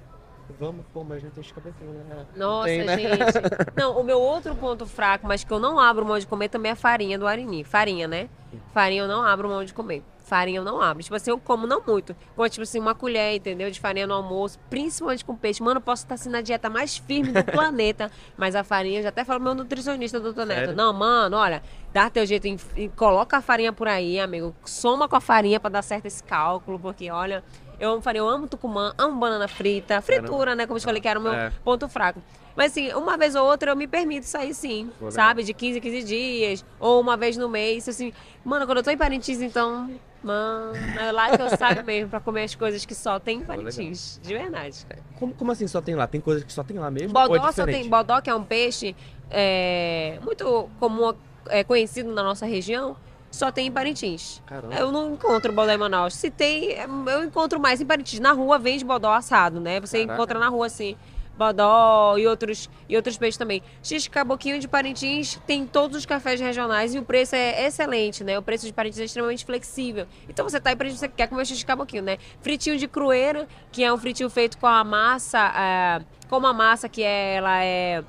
Vamos, 0.61 0.85
pô, 0.95 1.03
mas 1.03 1.19
a 1.19 1.21
gente 1.21 1.33
tem 1.33 1.43
escabetinho, 1.43 1.93
né? 1.93 2.25
Nossa, 2.37 2.69
Tem, 2.69 2.85
né? 2.85 2.97
gente. 2.97 3.19
Não, 3.77 3.99
o 3.99 4.05
meu 4.05 4.21
outro 4.21 4.55
ponto 4.55 4.87
fraco, 4.87 5.27
mas 5.27 5.43
que 5.45 5.53
eu 5.53 5.59
não 5.59 5.79
abro 5.79 6.07
mão 6.07 6.19
de 6.19 6.27
comer 6.27 6.49
também 6.49 6.71
é 6.71 6.73
a 6.73 6.77
farinha 6.77 7.19
do 7.19 7.27
Arini. 7.27 7.65
Farinha, 7.65 8.07
né? 8.09 8.29
Farinha 8.73 9.03
eu 9.03 9.09
não 9.09 9.23
abro 9.23 9.49
mão 9.49 9.63
de 9.65 9.75
comer. 9.75 10.03
Farinha 10.29 10.61
eu 10.61 10.65
não 10.65 10.81
abro. 10.81 11.03
Tipo 11.03 11.17
assim, 11.17 11.31
eu 11.31 11.39
como 11.39 11.67
não 11.67 11.83
muito. 11.87 12.15
Como, 12.37 12.49
tipo 12.49 12.63
assim, 12.63 12.79
uma 12.79 12.95
colher, 12.95 13.35
entendeu? 13.37 13.71
De 13.71 13.81
farinha 13.81 14.07
no 14.07 14.15
almoço, 14.15 14.59
principalmente 14.71 15.25
com 15.25 15.35
peixe. 15.35 15.63
Mano, 15.63 15.79
eu 15.79 15.83
posso 15.83 16.05
estar 16.05 16.15
assim 16.15 16.29
na 16.29 16.41
dieta 16.41 16.69
mais 16.71 16.97
firme 16.99 17.33
do 17.33 17.43
planeta, 17.51 18.11
mas 18.37 18.55
a 18.55 18.63
farinha, 18.63 18.99
eu 19.01 19.03
já 19.03 19.09
até 19.09 19.25
falo 19.25 19.41
meu 19.43 19.55
nutricionista, 19.55 20.21
doutor 20.21 20.47
Neto. 20.47 20.59
Sério? 20.59 20.77
Não, 20.77 20.93
mano, 20.93 21.37
olha, 21.37 21.63
dá 21.93 22.09
teu 22.11 22.25
jeito, 22.27 22.47
em, 22.47 22.57
em- 22.77 22.89
coloca 22.91 23.39
a 23.39 23.41
farinha 23.41 23.73
por 23.73 23.89
aí, 23.89 24.21
amigo. 24.21 24.55
Soma 24.65 25.09
com 25.09 25.17
a 25.17 25.21
farinha 25.21 25.59
pra 25.59 25.71
dar 25.71 25.83
certo 25.83 26.07
esse 26.07 26.23
cálculo, 26.23 26.79
porque, 26.79 27.11
olha... 27.11 27.43
Eu 27.81 27.93
amo 27.93 28.03
farinha, 28.03 28.23
eu 28.23 28.29
amo 28.29 28.49
tucumã, 28.49 28.93
amo 28.99 29.21
banana 29.21 29.47
frita, 29.47 30.03
fritura, 30.03 30.57
né? 30.57 30.67
Como 30.67 30.79
eu 30.79 30.81
te 30.81 30.85
falei 30.85 31.01
que 31.01 31.07
era 31.07 31.17
o 31.17 31.23
meu 31.23 31.33
É. 31.33 31.53
ponto 31.63 31.89
fraco. 31.89 32.21
Mas 32.59 32.73
assim, 32.73 32.93
uma 32.93 33.17
vez 33.17 33.37
ou 33.37 33.47
outra 33.47 33.71
eu 33.71 33.77
me 33.77 33.87
permito 33.87 34.27
sair 34.27 34.53
sim, 34.53 34.91
legal. 34.97 35.13
sabe? 35.13 35.45
De 35.45 35.55
15 35.55 35.79
em 35.79 35.81
15 35.81 36.03
dias, 36.03 36.65
ou 36.81 37.01
uma 37.01 37.17
vez 37.17 37.37
no 37.37 37.49
mês, 37.49 37.89
assim. 37.89 38.13
Mano, 38.45 38.67
quando 38.67 38.79
eu 38.79 38.83
tô 38.83 38.91
em 38.91 38.97
Parintins, 38.97 39.41
então, 39.41 39.89
mano, 40.21 40.73
é 40.99 41.13
lá 41.13 41.37
que 41.37 41.41
eu 41.41 41.51
saio 41.57 41.85
mesmo 41.85 42.11
pra 42.11 42.19
comer 42.19 42.43
as 42.43 42.57
coisas 42.57 42.85
que 42.85 42.97
só 42.97 43.21
tem 43.21 43.39
em. 43.39 43.45
Parintins, 43.45 44.19
de 44.21 44.35
verdade. 44.35 44.85
Como, 45.21 45.33
como 45.35 45.53
assim 45.53 45.69
só 45.69 45.81
tem 45.81 45.95
lá? 45.95 46.09
Tem 46.09 46.21
coisas 46.21 46.43
que 46.43 46.53
só 46.53 46.65
tem 46.65 46.81
lá 46.81 46.91
mesmo? 46.91 47.11
é 47.11 47.13
Bodó 47.13 47.41
só 47.43 47.51
diferente? 47.51 47.83
tem, 47.83 47.89
bodó 47.89 48.21
que 48.21 48.29
é 48.29 48.35
um 48.35 48.43
peixe 48.43 48.97
é, 49.31 50.19
muito 50.25 50.69
comum, 50.81 51.15
é, 51.51 51.63
conhecido 51.63 52.13
na 52.13 52.25
nossa 52.25 52.45
região, 52.45 52.97
só 53.31 53.53
tem 53.53 53.69
em 53.69 53.71
Parintins. 53.71 54.43
Caramba. 54.47 54.75
Eu 54.75 54.91
não 54.91 55.15
encontro 55.15 55.53
bodó 55.53 55.71
em 55.71 55.79
Manaus. 55.79 56.13
Se 56.17 56.29
tem, 56.29 56.73
é, 56.73 56.87
eu 57.07 57.23
encontro 57.23 57.61
mais 57.61 57.81
em 57.81 57.87
Parintins. 57.87 58.19
Na 58.19 58.33
rua 58.33 58.59
vende 58.59 58.85
bodó 58.85 59.13
assado, 59.13 59.61
né? 59.61 59.79
Você 59.79 59.99
Caraca. 59.99 60.15
encontra 60.15 60.39
na 60.41 60.49
rua 60.49 60.67
assim. 60.67 60.97
Bodó 61.39 62.19
e 62.19 62.27
outros, 62.27 62.69
e 62.89 62.97
outros 62.97 63.17
peixes 63.17 63.39
também. 63.39 63.63
X 63.83 64.09
Caboquinho 64.09 64.59
de 64.59 64.67
Parintins 64.67 65.41
tem 65.47 65.65
todos 65.65 65.97
os 65.97 66.05
cafés 66.05 66.41
regionais 66.41 66.95
e 66.95 66.99
o 66.99 67.05
preço 67.05 67.37
é 67.37 67.65
excelente, 67.65 68.25
né? 68.25 68.37
O 68.37 68.43
preço 68.43 68.67
de 68.67 68.73
Parintins 68.73 69.01
é 69.01 69.05
extremamente 69.05 69.45
flexível. 69.45 70.07
Então 70.29 70.47
você 70.47 70.61
tá 70.61 70.71
aí 70.71 70.77
Parintins, 70.77 70.99
você 70.99 71.09
quer 71.09 71.29
comer 71.29 71.47
X 71.47 71.63
Caboquinho, 71.63 72.03
né? 72.03 72.19
Fritinho 72.43 72.77
de 72.77 72.89
crueira, 72.89 73.47
que 73.71 73.85
é 73.85 73.93
um 73.93 73.97
fritinho 73.97 74.29
feito 74.29 74.59
com 74.59 74.67
a 74.67 74.83
massa, 74.83 75.39
é, 75.39 76.05
com 76.29 76.37
uma 76.37 76.53
massa 76.53 76.89
que 76.89 77.03
é, 77.03 77.37
ela 77.37 77.65
é 77.65 78.03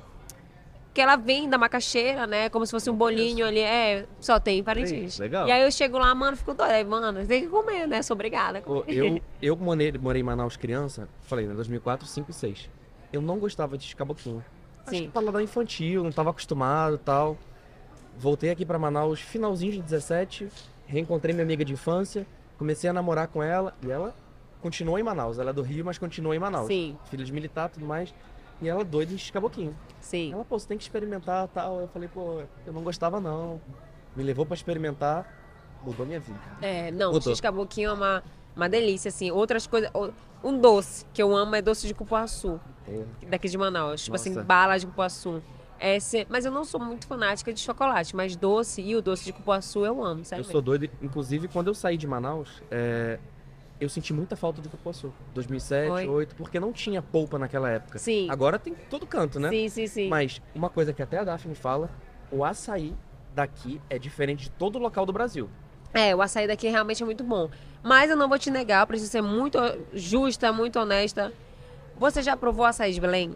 que 0.92 1.00
ela 1.00 1.16
vem 1.16 1.48
da 1.48 1.56
macaxeira, 1.56 2.26
né? 2.26 2.48
Como 2.48 2.66
se 2.66 2.72
fosse 2.72 2.90
um 2.90 2.96
bolinho 2.96 3.46
ali. 3.46 3.60
É, 3.60 4.06
só 4.20 4.40
tem 4.40 4.58
em 4.58 4.62
Parintins. 4.64 5.14
Sim, 5.14 5.22
legal. 5.22 5.46
E 5.46 5.52
aí 5.52 5.62
eu 5.62 5.70
chego 5.70 5.98
lá, 5.98 6.12
mano, 6.14 6.36
fico 6.36 6.52
doida. 6.52 6.74
Aí, 6.74 6.84
Mano, 6.84 7.24
tem 7.26 7.42
que 7.42 7.48
comer, 7.48 7.86
né? 7.86 8.02
Sou 8.02 8.14
obrigada. 8.14 8.62
Eu, 8.88 9.20
eu 9.40 9.56
morei, 9.56 9.92
morei 9.92 10.20
em 10.20 10.24
Manaus 10.24 10.56
criança, 10.56 11.08
falei, 11.22 11.46
né? 11.46 11.54
2004, 11.54 12.06
5 12.06 12.30
e 12.30 12.34
6. 12.34 12.70
Eu 13.12 13.20
não 13.20 13.38
gostava 13.38 13.76
de 13.76 13.84
escaboquinho. 13.84 14.44
Acho 14.82 14.90
Sim. 14.96 15.02
que 15.06 15.08
paladar 15.08 15.42
infantil, 15.42 16.02
não 16.04 16.12
tava 16.12 16.30
acostumado 16.30 16.94
e 16.96 16.98
tal. 16.98 17.36
Voltei 18.18 18.50
aqui 18.50 18.64
pra 18.64 18.78
Manaus, 18.78 19.20
finalzinho 19.20 19.72
de 19.72 19.82
17, 19.82 20.48
reencontrei 20.86 21.32
minha 21.34 21.44
amiga 21.44 21.64
de 21.64 21.72
infância, 21.72 22.26
comecei 22.58 22.88
a 22.90 22.92
namorar 22.92 23.28
com 23.28 23.42
ela 23.42 23.74
e 23.82 23.90
ela 23.90 24.14
continuou 24.60 24.98
em 24.98 25.02
Manaus. 25.02 25.38
Ela 25.38 25.50
é 25.50 25.52
do 25.52 25.62
Rio, 25.62 25.84
mas 25.84 25.96
continuou 25.98 26.34
em 26.34 26.38
Manaus. 26.38 26.66
Sim, 26.66 26.96
Filha 27.10 27.24
de 27.24 27.32
militar 27.32 27.68
e 27.70 27.72
tudo 27.74 27.86
mais. 27.86 28.12
E 28.60 28.68
ela 28.68 28.84
doida 28.84 29.10
em 29.12 29.16
escaboquinho. 29.16 29.74
sim. 30.00 30.32
Ela, 30.32 30.44
pô, 30.44 30.58
você 30.58 30.68
tem 30.68 30.76
que 30.76 30.82
experimentar 30.84 31.48
tal. 31.48 31.80
Eu 31.80 31.88
falei, 31.88 32.08
pô, 32.12 32.42
eu 32.66 32.72
não 32.72 32.82
gostava 32.82 33.18
não. 33.18 33.58
Me 34.14 34.22
levou 34.22 34.44
pra 34.44 34.54
experimentar, 34.54 35.26
mudou 35.82 36.04
minha 36.04 36.20
vida. 36.20 36.38
É, 36.60 36.90
não, 36.90 37.12
Mudou. 37.12 37.32
X 37.32 37.40
Caboquinho 37.40 37.88
é 37.88 37.92
uma, 37.94 38.22
uma 38.54 38.68
delícia, 38.68 39.08
assim. 39.08 39.30
Outras 39.30 39.66
coisas. 39.66 39.90
Um 40.44 40.58
doce 40.58 41.06
que 41.14 41.22
eu 41.22 41.34
amo 41.34 41.54
é 41.54 41.62
doce 41.62 41.86
de 41.86 41.94
cupuaçu, 41.94 42.60
É, 42.90 43.26
daqui 43.26 43.48
de 43.48 43.56
Manaus. 43.56 44.04
Tipo 44.04 44.16
assim, 44.16 44.34
bala 44.42 44.78
de 44.78 44.86
cupuaçu. 44.86 45.42
Esse, 45.80 46.26
mas 46.28 46.44
eu 46.44 46.52
não 46.52 46.62
sou 46.62 46.78
muito 46.78 47.06
fanática 47.06 47.52
de 47.52 47.60
chocolate, 47.60 48.14
mas 48.14 48.36
doce 48.36 48.82
e 48.82 48.94
o 48.94 49.00
doce 49.00 49.24
de 49.24 49.32
cupuaçu 49.32 49.84
eu 49.84 50.04
amo, 50.04 50.24
sério. 50.24 50.42
Eu 50.42 50.50
sou 50.50 50.60
doido. 50.60 50.90
Inclusive, 51.00 51.48
quando 51.48 51.68
eu 51.68 51.74
saí 51.74 51.96
de 51.96 52.06
Manaus, 52.06 52.62
é, 52.70 53.18
eu 53.80 53.88
senti 53.88 54.12
muita 54.12 54.36
falta 54.36 54.60
de 54.60 54.68
cupuaçu. 54.68 55.10
2007, 55.32 55.88
Foi. 55.88 56.04
2008, 56.04 56.34
porque 56.36 56.60
não 56.60 56.70
tinha 56.70 57.00
polpa 57.00 57.38
naquela 57.38 57.70
época. 57.70 57.98
Sim. 57.98 58.28
Agora 58.28 58.58
tem 58.58 58.74
todo 58.90 59.06
canto, 59.06 59.40
né? 59.40 59.48
Sim, 59.48 59.68
sim, 59.70 59.86
sim. 59.86 60.08
Mas 60.08 60.42
uma 60.54 60.68
coisa 60.68 60.92
que 60.92 61.02
até 61.02 61.18
a 61.18 61.24
Daphne 61.24 61.54
fala, 61.54 61.88
o 62.30 62.44
açaí 62.44 62.94
daqui 63.34 63.80
é 63.88 63.98
diferente 63.98 64.44
de 64.44 64.50
todo 64.50 64.78
local 64.78 65.06
do 65.06 65.14
Brasil. 65.14 65.48
É, 65.94 66.14
o 66.14 66.20
açaí 66.20 66.46
daqui 66.46 66.68
realmente 66.68 67.02
é 67.02 67.06
muito 67.06 67.24
bom. 67.24 67.50
Mas 67.82 68.10
eu 68.10 68.16
não 68.16 68.28
vou 68.28 68.38
te 68.38 68.50
negar, 68.50 68.82
eu 68.82 68.86
preciso 68.86 69.10
ser 69.10 69.22
muito 69.22 69.58
justa, 69.94 70.52
muito 70.52 70.78
honesta. 70.78 71.32
Você 72.00 72.22
já 72.22 72.34
provou 72.34 72.64
açaí 72.64 72.94
de 72.94 73.00
Belém? 73.00 73.34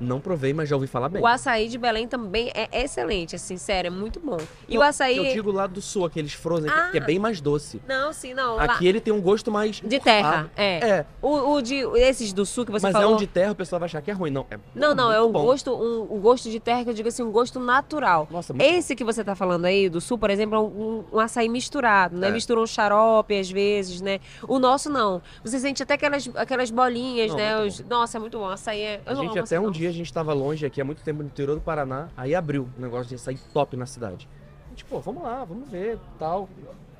Não 0.00 0.20
provei, 0.20 0.52
mas 0.52 0.68
já 0.68 0.76
ouvi 0.76 0.86
falar 0.86 1.08
bem. 1.08 1.22
O 1.22 1.26
açaí 1.26 1.68
de 1.68 1.78
Belém 1.78 2.06
também 2.08 2.50
é 2.54 2.68
excelente, 2.82 3.36
assim, 3.36 3.56
sério, 3.56 3.88
é 3.88 3.90
muito 3.90 4.18
bom. 4.20 4.38
E 4.68 4.74
Não, 4.74 4.80
o 4.80 4.84
açaí. 4.84 5.16
Eu 5.16 5.24
digo 5.32 5.50
lá 5.52 5.66
do 5.66 5.80
sul, 5.80 6.04
aqueles 6.04 6.32
frozen, 6.32 6.70
que- 6.70 6.78
Ah. 6.78 6.88
que 6.90 6.98
é 6.98 7.00
bem 7.00 7.18
mais 7.18 7.40
doce. 7.40 7.80
Não, 7.86 8.12
sim, 8.12 8.34
não. 8.34 8.56
lá- 8.56 8.64
Aqui 8.64 8.86
ele 8.86 9.00
tem 9.00 9.12
um 9.12 9.20
gosto 9.20 9.50
mais... 9.50 9.76
De 9.80 10.00
terra, 10.00 10.50
é. 10.56 10.78
É, 10.88 11.06
O, 11.22 11.54
o 11.54 11.62
de, 11.62 11.76
esses 11.96 12.32
do 12.32 12.44
sul 12.44 12.64
que 12.66 12.72
você 12.72 12.86
mas 12.86 12.92
falou. 12.92 13.12
é 13.12 13.14
um 13.14 13.16
de 13.16 13.26
terra, 13.26 13.52
o 13.52 13.54
pessoal 13.54 13.78
vai 13.80 13.86
achar 13.86 14.02
que 14.02 14.10
é 14.10 14.14
ruim. 14.14 14.30
Não, 14.30 14.46
é 14.50 14.58
Não, 14.74 14.94
não, 14.94 15.12
é 15.12 15.20
um 15.22 15.30
bom. 15.30 15.42
gosto, 15.44 15.72
um, 15.72 16.16
um 16.16 16.20
gosto 16.20 16.50
de 16.50 16.58
terra 16.60 16.84
que 16.84 16.90
eu 16.90 16.94
digo 16.94 17.08
assim, 17.08 17.22
um 17.22 17.30
gosto 17.30 17.58
natural. 17.60 18.26
Nossa, 18.30 18.52
muito 18.52 18.64
Esse 18.64 18.94
que 18.96 19.04
você 19.04 19.22
tá 19.24 19.34
falando 19.34 19.64
aí, 19.64 19.88
do 19.88 20.00
sul, 20.00 20.18
por 20.18 20.30
exemplo, 20.30 20.56
é 20.56 20.60
um, 20.60 21.04
um 21.12 21.18
açaí 21.20 21.48
misturado, 21.48 22.16
né? 22.16 22.28
É. 22.28 22.30
Mistura 22.32 22.60
um 22.60 22.66
xarope 22.66 23.38
às 23.38 23.50
vezes, 23.50 24.00
né? 24.00 24.20
O 24.48 24.58
nosso 24.58 24.90
não. 24.90 25.22
Você 25.44 25.58
sente 25.58 25.82
até 25.82 25.94
aquelas, 25.94 26.28
aquelas 26.34 26.70
bolinhas, 26.70 27.30
Não, 27.30 27.36
né? 27.36 27.60
Os- 27.60 27.80
Nossa, 27.80 28.16
é 28.16 28.20
muito 28.20 28.38
bom. 28.38 28.48
Açaí 28.48 28.80
é. 28.80 29.00
Eu 29.06 29.12
A 29.12 29.14
gente 29.14 29.38
até 29.38 29.60
um 29.60 29.64
não. 29.64 29.70
Dia, 29.84 29.90
a 29.90 29.92
gente 29.92 30.12
tava 30.12 30.32
longe 30.32 30.64
aqui 30.64 30.80
há 30.80 30.84
muito 30.84 31.02
tempo 31.02 31.22
no 31.22 31.28
interior 31.28 31.54
do 31.54 31.60
Paraná, 31.60 32.08
aí 32.16 32.34
abriu 32.34 32.68
o 32.76 32.80
negócio 32.80 33.14
de 33.14 33.20
sair 33.20 33.38
top 33.52 33.76
na 33.76 33.86
cidade. 33.86 34.28
A 34.66 34.70
gente, 34.70 34.84
pô, 34.84 34.98
vamos 35.00 35.22
lá, 35.22 35.44
vamos 35.44 35.68
ver, 35.68 35.98
tal. 36.18 36.48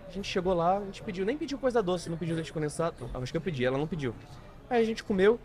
A 0.07 0.11
gente 0.11 0.29
chegou 0.29 0.53
lá, 0.55 0.79
a 0.79 0.85
gente 0.85 1.03
pediu, 1.03 1.25
nem 1.25 1.37
pediu 1.37 1.59
coisa 1.59 1.83
doce, 1.83 2.11
não 2.11 2.17
pediu 2.17 2.35
leite 2.35 2.53
condensado. 2.53 3.11
Acho 3.15 3.33
que 3.33 3.37
eu 3.37 3.41
pedi, 3.41 3.65
ela 3.65 3.79
não 3.79 3.87
pediu. 3.87 4.15
Aí 4.69 4.83
a 4.83 4.85
gente 4.85 5.03
comeu. 5.03 5.41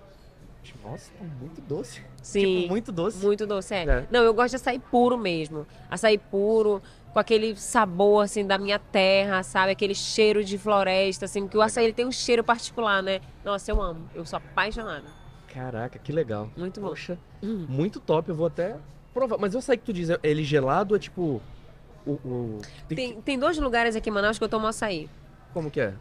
Nossa, 0.84 1.10
tá 1.18 1.24
muito 1.40 1.62
doce. 1.62 2.04
Sim. 2.22 2.62
Tipo, 2.62 2.68
muito 2.68 2.92
doce. 2.92 3.26
Muito 3.26 3.48
doce, 3.48 3.74
é. 3.74 3.84
É. 3.84 4.08
Não, 4.12 4.22
eu 4.22 4.34
gosto 4.34 4.50
de 4.52 4.56
açaí 4.58 4.78
puro 4.78 5.18
mesmo. 5.18 5.66
Açaí 5.90 6.18
puro, 6.18 6.82
com 7.14 7.20
aquele 7.20 7.56
sabor, 7.56 8.26
assim, 8.26 8.46
da 8.46 8.58
minha 8.58 8.78
terra, 8.78 9.42
sabe? 9.42 9.72
Aquele 9.72 9.96
cheiro 9.96 10.44
de 10.44 10.58
floresta, 10.58 11.26
assim. 11.26 11.44
Porque 11.44 11.58
o 11.58 11.62
açaí, 11.62 11.86
ele 11.86 11.94
tem 11.94 12.06
um 12.06 12.12
cheiro 12.12 12.44
particular, 12.44 13.02
né? 13.02 13.22
Nossa, 13.44 13.72
eu 13.72 13.82
amo. 13.82 14.02
Eu 14.14 14.26
sou 14.26 14.38
apaixonada. 14.38 15.19
Caraca, 15.54 15.98
que 16.00 16.12
legal. 16.12 16.50
Muito 16.56 16.80
bom. 16.80 16.90
Poxa, 16.90 17.18
Hum. 17.42 17.66
muito 17.68 18.00
top, 18.00 18.30
eu 18.30 18.36
vou 18.36 18.48
até 18.48 18.76
provar. 19.14 19.38
Mas 19.38 19.54
eu 19.54 19.62
sei 19.62 19.78
que 19.78 19.84
tu 19.84 19.94
diz, 19.94 20.10
ele 20.22 20.44
gelado 20.44 20.96
é 20.96 21.00
tipo. 21.00 21.42
O. 22.06 22.12
o- 22.14 22.60
tem 22.88 22.88
que- 22.88 22.96
Tem, 22.96 23.22
tem 23.22 23.40
dois 23.40 23.58
lugares 23.58 23.96
aqui 23.96 24.10
em 24.10 24.14
Manaus 24.14 24.38
que 24.38 24.44
eu 24.44 24.50
tomo 24.50 24.68
açaí. 24.68 25.10
Como 25.54 25.70
que 25.70 25.82
é? 25.82 25.94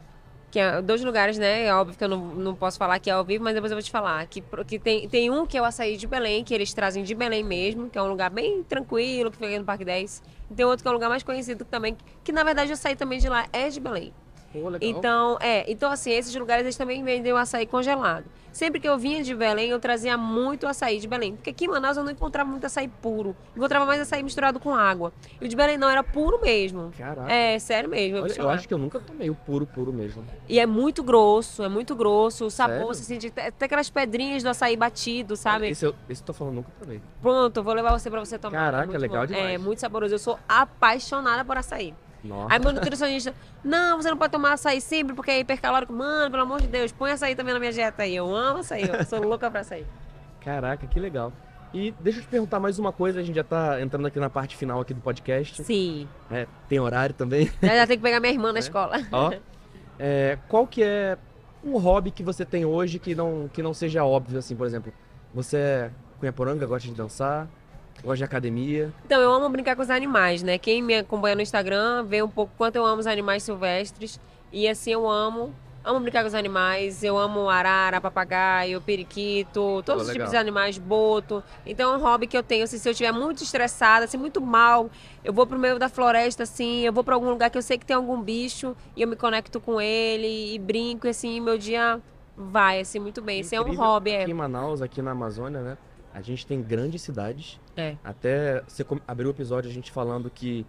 Que 0.50 0.58
é 0.58 0.80
dois 0.80 1.04
lugares, 1.04 1.36
né? 1.36 1.64
É 1.66 1.74
óbvio 1.74 1.96
que 1.98 2.02
eu 2.02 2.08
não, 2.08 2.18
não 2.34 2.54
posso 2.54 2.78
falar 2.78 2.98
que 2.98 3.10
é 3.10 3.12
ao 3.12 3.22
vivo, 3.24 3.44
mas 3.44 3.52
depois 3.54 3.70
eu 3.70 3.76
vou 3.76 3.82
te 3.82 3.90
falar. 3.90 4.26
Que, 4.26 4.42
que 4.66 4.78
tem, 4.78 5.06
tem 5.08 5.30
um 5.30 5.44
que 5.46 5.58
é 5.58 5.60
o 5.60 5.64
açaí 5.64 5.96
de 5.96 6.06
Belém, 6.06 6.42
que 6.42 6.54
eles 6.54 6.72
trazem 6.72 7.02
de 7.04 7.14
Belém 7.14 7.44
mesmo, 7.44 7.90
que 7.90 7.98
é 7.98 8.02
um 8.02 8.08
lugar 8.08 8.30
bem 8.30 8.62
tranquilo, 8.62 9.30
que 9.30 9.36
fica 9.36 9.46
aqui 9.48 9.58
no 9.58 9.64
Parque 9.64 9.84
10. 9.84 10.22
E 10.50 10.54
tem 10.54 10.64
outro 10.64 10.82
que 10.82 10.88
é 10.88 10.90
um 10.90 10.94
lugar 10.94 11.10
mais 11.10 11.22
conhecido 11.22 11.64
também, 11.66 11.96
que 12.24 12.32
na 12.32 12.42
verdade 12.44 12.70
o 12.70 12.74
açaí 12.74 12.96
também 12.96 13.18
de 13.18 13.28
lá 13.28 13.46
é 13.52 13.68
de 13.68 13.78
Belém. 13.78 14.12
Então, 14.80 15.36
é, 15.40 15.70
então 15.70 15.90
assim, 15.90 16.10
esses 16.10 16.34
lugares 16.34 16.64
eles 16.64 16.76
também 16.76 17.02
vendem 17.04 17.32
o 17.32 17.36
açaí 17.36 17.66
congelado. 17.66 18.24
Sempre 18.50 18.80
que 18.80 18.88
eu 18.88 18.98
vinha 18.98 19.22
de 19.22 19.34
Belém, 19.34 19.70
eu 19.70 19.78
trazia 19.78 20.16
muito 20.16 20.66
açaí 20.66 20.98
de 20.98 21.06
Belém. 21.06 21.36
Porque 21.36 21.50
aqui 21.50 21.66
em 21.66 21.68
Manaus 21.68 21.96
eu 21.96 22.02
não 22.02 22.10
encontrava 22.10 22.50
muito 22.50 22.64
açaí 22.64 22.88
puro. 22.88 23.36
Encontrava 23.56 23.86
mais 23.86 24.00
açaí 24.00 24.22
misturado 24.22 24.58
com 24.58 24.74
água. 24.74 25.12
E 25.40 25.44
o 25.44 25.48
de 25.48 25.54
Belém 25.54 25.76
não, 25.76 25.88
era 25.88 26.02
puro 26.02 26.40
mesmo. 26.40 26.90
Caraca. 26.96 27.30
É, 27.30 27.58
sério 27.58 27.88
mesmo. 27.88 28.16
eu 28.16 28.22
Olha, 28.24 28.32
eu 28.36 28.48
acho 28.50 28.66
que 28.66 28.74
eu 28.74 28.78
nunca 28.78 28.98
tomei 28.98 29.30
o 29.30 29.34
puro, 29.34 29.66
puro 29.66 29.92
mesmo. 29.92 30.24
E 30.48 30.58
é 30.58 30.66
muito 30.66 31.04
grosso, 31.04 31.62
é 31.62 31.68
muito 31.68 31.94
grosso. 31.94 32.46
O 32.46 32.50
sabor, 32.50 32.74
Sério? 32.74 32.86
você 32.88 33.04
sente 33.04 33.26
até 33.28 33.46
até 33.48 33.66
aquelas 33.66 33.90
pedrinhas 33.90 34.42
do 34.42 34.48
açaí 34.48 34.76
batido, 34.76 35.36
sabe? 35.36 35.68
Esse 35.68 35.86
eu, 35.86 35.94
esse 36.08 36.22
eu 36.22 36.26
tô 36.26 36.32
falando, 36.32 36.56
nunca 36.56 36.70
provei. 36.78 37.00
Pronto, 37.20 37.58
eu 37.58 37.62
vou 37.62 37.74
levar 37.74 37.96
você 37.96 38.10
pra 38.10 38.18
você 38.18 38.38
tomar. 38.38 38.58
Caraca, 38.58 38.94
é 38.94 38.98
legal 38.98 39.20
bom. 39.20 39.32
demais. 39.32 39.54
É 39.54 39.58
muito 39.58 39.78
saboroso. 39.78 40.14
Eu 40.14 40.18
sou 40.18 40.38
apaixonada 40.48 41.44
por 41.44 41.56
açaí. 41.56 41.94
Nossa. 42.24 42.52
Aí 42.54 42.58
meu 42.58 42.72
nutricionista, 42.72 43.32
não, 43.64 43.96
você 44.00 44.10
não 44.10 44.16
pode 44.16 44.32
tomar 44.32 44.52
açaí 44.54 44.80
sempre 44.80 45.14
porque 45.14 45.30
é 45.30 45.40
hipercalórico. 45.40 45.92
Mano, 45.92 46.30
pelo 46.30 46.42
amor 46.42 46.60
de 46.60 46.66
Deus, 46.66 46.90
põe 46.92 47.10
açaí 47.12 47.34
também 47.34 47.54
na 47.54 47.60
minha 47.60 47.72
dieta 47.72 48.02
aí. 48.02 48.14
Eu 48.14 48.34
amo 48.34 48.60
açaí, 48.60 48.88
eu 48.88 49.04
sou 49.04 49.22
louca 49.22 49.50
pra 49.50 49.60
açaí. 49.60 49.86
Caraca, 50.40 50.86
que 50.86 50.98
legal. 50.98 51.32
E 51.72 51.92
deixa 52.00 52.18
eu 52.18 52.22
te 52.22 52.28
perguntar 52.28 52.58
mais 52.58 52.78
uma 52.78 52.92
coisa, 52.92 53.20
a 53.20 53.22
gente 53.22 53.36
já 53.36 53.44
tá 53.44 53.80
entrando 53.80 54.06
aqui 54.06 54.18
na 54.18 54.30
parte 54.30 54.56
final 54.56 54.80
aqui 54.80 54.94
do 54.94 55.00
podcast. 55.00 55.62
Sim. 55.62 56.08
É, 56.30 56.46
tem 56.68 56.80
horário 56.80 57.14
também. 57.14 57.50
Já, 57.62 57.76
já 57.76 57.86
tenho 57.86 57.98
que 57.98 58.02
pegar 58.02 58.20
minha 58.20 58.32
irmã 58.32 58.48
É. 58.50 58.52
na 58.52 58.58
escola. 58.58 58.96
Ó. 59.12 59.32
É, 59.98 60.38
qual 60.48 60.66
que 60.66 60.82
é 60.82 61.18
um 61.62 61.76
hobby 61.76 62.10
que 62.10 62.22
você 62.22 62.44
tem 62.44 62.64
hoje 62.64 62.98
que 62.98 63.14
não, 63.14 63.50
que 63.52 63.62
não 63.62 63.74
seja 63.74 64.04
óbvio, 64.04 64.38
assim, 64.38 64.56
por 64.56 64.66
exemplo? 64.66 64.92
Você 65.34 65.56
é 65.58 65.90
cunhaporanga, 66.18 66.64
gosta 66.66 66.88
de 66.88 66.94
dançar, 66.94 67.46
gosta 68.02 68.16
de 68.16 68.24
academia. 68.24 68.92
Então, 69.04 69.20
eu 69.20 69.32
amo 69.32 69.48
brincar 69.48 69.76
com 69.76 69.82
os 69.82 69.90
animais, 69.90 70.42
né? 70.42 70.58
Quem 70.58 70.82
me 70.82 70.96
acompanha 70.96 71.34
no 71.34 71.42
Instagram 71.42 72.04
vê 72.04 72.22
um 72.22 72.28
pouco 72.28 72.52
quanto 72.56 72.76
eu 72.76 72.86
amo 72.86 73.00
os 73.00 73.06
animais 73.06 73.42
silvestres. 73.42 74.20
E 74.52 74.66
assim, 74.66 74.92
eu 74.92 75.08
amo, 75.08 75.54
amo 75.84 76.00
brincar 76.00 76.22
com 76.22 76.28
os 76.28 76.34
animais, 76.34 77.02
eu 77.02 77.18
amo 77.18 77.48
arara, 77.48 78.00
papagaio, 78.00 78.80
periquito, 78.80 79.82
todos 79.84 80.02
os 80.02 80.08
legal. 80.08 80.14
tipos 80.14 80.30
de 80.30 80.36
animais, 80.36 80.78
boto. 80.78 81.42
Então 81.66 81.92
é 81.92 81.96
um 81.96 82.00
hobby 82.00 82.26
que 82.26 82.36
eu 82.36 82.42
tenho, 82.42 82.64
assim, 82.64 82.78
se 82.78 82.88
eu 82.88 82.92
estiver 82.92 83.12
muito 83.12 83.42
estressada, 83.42 84.04
assim, 84.04 84.16
muito 84.16 84.40
mal, 84.40 84.90
eu 85.24 85.32
vou 85.32 85.46
pro 85.46 85.58
meio 85.58 85.78
da 85.78 85.88
floresta, 85.88 86.42
assim, 86.44 86.80
eu 86.80 86.92
vou 86.92 87.04
pra 87.04 87.14
algum 87.14 87.28
lugar 87.28 87.50
que 87.50 87.58
eu 87.58 87.62
sei 87.62 87.78
que 87.78 87.86
tem 87.86 87.96
algum 87.96 88.20
bicho 88.20 88.76
e 88.96 89.02
eu 89.02 89.08
me 89.08 89.16
conecto 89.16 89.60
com 89.60 89.80
ele 89.80 90.54
e 90.54 90.58
brinco, 90.58 91.06
e 91.06 91.10
assim, 91.10 91.40
meu 91.40 91.58
dia 91.58 92.00
vai, 92.36 92.80
assim, 92.80 92.98
muito 92.98 93.20
bem. 93.20 93.40
Esse 93.40 93.54
é 93.54 93.60
um 93.60 93.74
hobby, 93.74 94.10
é. 94.12 94.22
Aqui 94.22 94.30
em 94.30 94.34
Manaus, 94.34 94.80
aqui 94.80 95.02
na 95.02 95.10
Amazônia, 95.10 95.60
né? 95.60 95.78
A 96.18 96.22
gente 96.22 96.44
tem 96.44 96.60
grandes 96.60 97.00
cidades. 97.02 97.60
É. 97.76 97.94
Até 98.02 98.60
você 98.66 98.84
abriu 99.06 99.28
o 99.28 99.32
episódio 99.32 99.70
a 99.70 99.72
gente 99.72 99.92
falando 99.92 100.28
que 100.28 100.66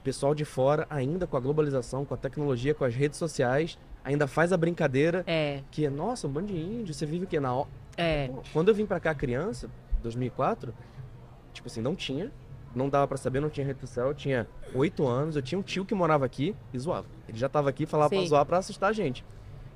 o 0.00 0.04
pessoal 0.04 0.32
de 0.32 0.44
fora, 0.44 0.86
ainda 0.88 1.26
com 1.26 1.36
a 1.36 1.40
globalização, 1.40 2.04
com 2.04 2.14
a 2.14 2.16
tecnologia, 2.16 2.72
com 2.72 2.84
as 2.84 2.94
redes 2.94 3.18
sociais, 3.18 3.76
ainda 4.04 4.28
faz 4.28 4.52
a 4.52 4.56
brincadeira 4.56 5.24
É, 5.26 5.60
que 5.72 5.84
é, 5.86 5.90
nossa, 5.90 6.28
um 6.28 6.30
bando 6.30 6.48
de 6.48 6.56
índio, 6.56 6.94
você 6.94 7.04
vive 7.04 7.24
o 7.24 7.28
quê? 7.28 7.40
Na... 7.40 7.64
é. 7.96 8.28
Pô, 8.28 8.42
Quando 8.52 8.68
eu 8.68 8.74
vim 8.76 8.86
pra 8.86 9.00
cá 9.00 9.12
criança, 9.12 9.68
2004, 10.04 10.72
tipo 11.52 11.66
assim, 11.66 11.80
não 11.80 11.96
tinha, 11.96 12.30
não 12.72 12.88
dava 12.88 13.08
pra 13.08 13.16
saber, 13.16 13.40
não 13.40 13.50
tinha 13.50 13.66
rede 13.66 13.80
social, 13.80 14.08
eu 14.08 14.14
tinha 14.14 14.46
oito 14.72 15.04
anos, 15.06 15.34
eu 15.34 15.42
tinha 15.42 15.58
um 15.58 15.62
tio 15.62 15.84
que 15.84 15.94
morava 15.96 16.24
aqui 16.24 16.54
e 16.72 16.78
zoava. 16.78 17.08
Ele 17.28 17.38
já 17.38 17.48
tava 17.48 17.70
aqui 17.70 17.82
e 17.82 17.86
falava 17.86 18.10
pra 18.10 18.20
Sim. 18.20 18.26
zoar 18.26 18.46
pra 18.46 18.58
assustar 18.58 18.90
a 18.90 18.92
gente. 18.92 19.24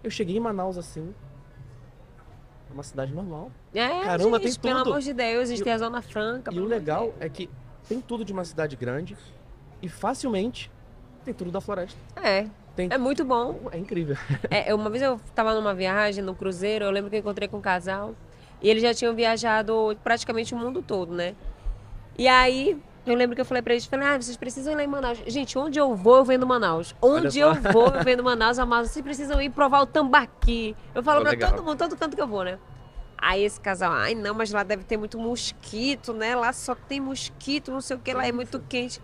Eu 0.04 0.10
cheguei 0.10 0.36
em 0.36 0.40
Manaus 0.40 0.78
assim, 0.78 1.12
uma 2.76 2.82
cidade 2.82 3.12
normal. 3.12 3.50
É, 3.74 3.88
Caramba, 4.04 4.38
gente, 4.38 4.58
tem 4.58 4.70
pelo 4.70 4.78
tudo. 4.84 4.90
amor 4.90 5.00
de 5.02 5.12
Deus, 5.12 5.42
a 5.42 5.46
gente 5.46 5.60
E- 5.60 5.64
tem 5.64 5.72
a 5.72 5.78
Zona 5.78 6.00
Franca. 6.02 6.50
E 6.50 6.54
pelo 6.54 6.66
o 6.66 6.68
legal 6.68 7.04
Deus. 7.04 7.14
é 7.20 7.28
que 7.28 7.50
tem 7.88 8.00
tudo 8.00 8.24
de 8.24 8.32
uma 8.32 8.44
cidade 8.44 8.76
grande 8.76 9.16
e 9.82 9.88
facilmente 9.88 10.70
tem 11.24 11.34
tudo 11.34 11.50
da 11.50 11.60
floresta. 11.60 11.98
É, 12.22 12.46
Tem... 12.76 12.88
é 12.90 12.98
muito 12.98 13.24
bom. 13.24 13.68
É 13.72 13.78
incrível. 13.78 14.16
É, 14.50 14.72
uma 14.74 14.88
vez 14.90 15.02
eu 15.02 15.20
tava 15.34 15.54
numa 15.54 15.74
viagem 15.74 16.22
no 16.22 16.34
cruzeiro, 16.34 16.84
eu 16.84 16.90
lembro 16.90 17.10
que 17.10 17.16
eu 17.16 17.20
encontrei 17.20 17.48
com 17.48 17.56
um 17.58 17.60
casal 17.60 18.14
e 18.62 18.68
eles 18.70 18.82
já 18.82 18.94
tinham 18.94 19.14
viajado 19.14 19.96
praticamente 20.04 20.54
o 20.54 20.58
mundo 20.58 20.82
todo, 20.82 21.12
né? 21.14 21.34
E 22.18 22.28
aí 22.28 22.80
eu 23.06 23.14
lembro 23.16 23.34
que 23.34 23.40
eu 23.40 23.44
falei 23.44 23.62
pra 23.62 23.72
eles, 23.74 23.86
falei, 23.86 24.06
ah, 24.08 24.20
vocês 24.20 24.36
precisam 24.36 24.72
ir 24.72 24.76
lá 24.76 24.84
em 24.84 24.86
Manaus. 24.86 25.18
Gente, 25.26 25.56
onde 25.58 25.78
eu 25.78 25.94
vou, 25.94 26.16
eu 26.16 26.24
vendo 26.24 26.46
Manaus. 26.46 26.94
Onde 27.00 27.38
eu 27.38 27.54
vou, 27.54 27.86
eu 27.88 28.02
vendo 28.04 28.22
Manaus, 28.24 28.58
Amazonas. 28.58 28.90
Vocês 28.90 29.02
precisam 29.04 29.40
ir 29.40 29.50
provar 29.50 29.82
o 29.82 29.86
tambaqui. 29.86 30.76
Eu 30.94 31.02
falo 31.02 31.20
Oh, 31.20 31.22
pra 31.22 31.30
legal. 31.30 31.50
todo 31.52 31.64
mundo, 31.64 31.78
todo 31.78 31.96
canto 31.96 32.14
que 32.16 32.22
eu 32.22 32.26
vou, 32.26 32.42
né? 32.44 32.58
Aí 33.18 33.42
esse 33.44 33.58
casal, 33.60 33.92
ai 33.92 34.14
não, 34.14 34.34
mas 34.34 34.52
lá 34.52 34.62
deve 34.62 34.84
ter 34.84 34.96
muito 34.98 35.18
mosquito, 35.18 36.12
né? 36.12 36.34
Lá 36.36 36.52
só 36.52 36.74
tem 36.74 37.00
mosquito, 37.00 37.70
não 37.72 37.80
sei 37.80 37.96
o 37.96 37.98
que, 38.00 38.12
lá 38.12 38.26
é 38.26 38.32
muito 38.32 38.60
quente. 38.68 39.00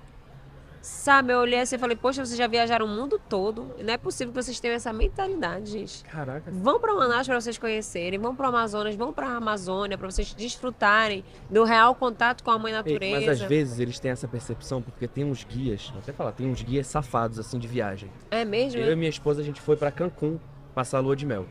Sabe, 0.83 1.33
eu 1.33 1.39
olhei 1.39 1.61
assim 1.61 1.77
e 1.77 1.79
falei, 1.79 1.97
poxa, 1.97 2.25
vocês 2.27 2.37
já 2.37 2.49
viajaram 2.49 2.85
o 2.87 2.89
mundo 2.89 3.17
todo. 3.29 3.71
Não 3.79 3.95
é 3.95 3.97
possível 3.97 4.33
que 4.35 4.43
vocês 4.43 4.59
tenham 4.59 4.75
essa 4.75 4.93
mentalidade, 4.93 5.71
gente. 5.71 6.03
Caraca. 6.05 6.51
Vão 6.51 6.81
para 6.81 6.93
Manaus 6.93 7.25
para 7.25 7.41
vocês 7.41 7.57
conhecerem, 7.57 8.19
vão 8.19 8.35
para 8.35 8.49
Amazonas, 8.49 8.97
vão 8.97 9.13
para 9.13 9.29
a 9.29 9.37
Amazônia 9.37 9.97
para 9.97 10.11
vocês 10.11 10.35
desfrutarem 10.35 11.25
do 11.49 11.63
real 11.63 11.95
contato 11.95 12.43
com 12.43 12.51
a 12.51 12.59
mãe 12.59 12.73
Ei, 12.73 12.77
natureza. 12.79 13.27
Mas 13.27 13.29
às 13.29 13.49
vezes 13.49 13.79
eles 13.79 14.01
têm 14.01 14.11
essa 14.11 14.27
percepção 14.27 14.83
porque 14.83 15.07
tem 15.07 15.25
uns 15.25 15.45
guias, 15.45 15.89
vou 15.91 16.01
até 16.01 16.13
falar, 16.13 16.33
tem 16.33 16.51
uns 16.51 16.61
guias 16.63 16.89
safados 16.89 17.39
assim 17.39 17.61
de 17.61 17.69
viagem. 17.69 18.11
É 18.29 18.45
mesmo? 18.45 18.81
Eu 18.81 18.93
e 18.93 18.97
minha 18.97 19.09
esposa 19.11 19.41
a 19.41 19.45
gente 19.45 19.61
foi 19.61 19.77
pra 19.77 19.93
Cancún 19.93 20.41
passar 20.75 20.99
a 20.99 21.01
lua 21.01 21.15
de 21.15 21.25
mel. 21.25 21.47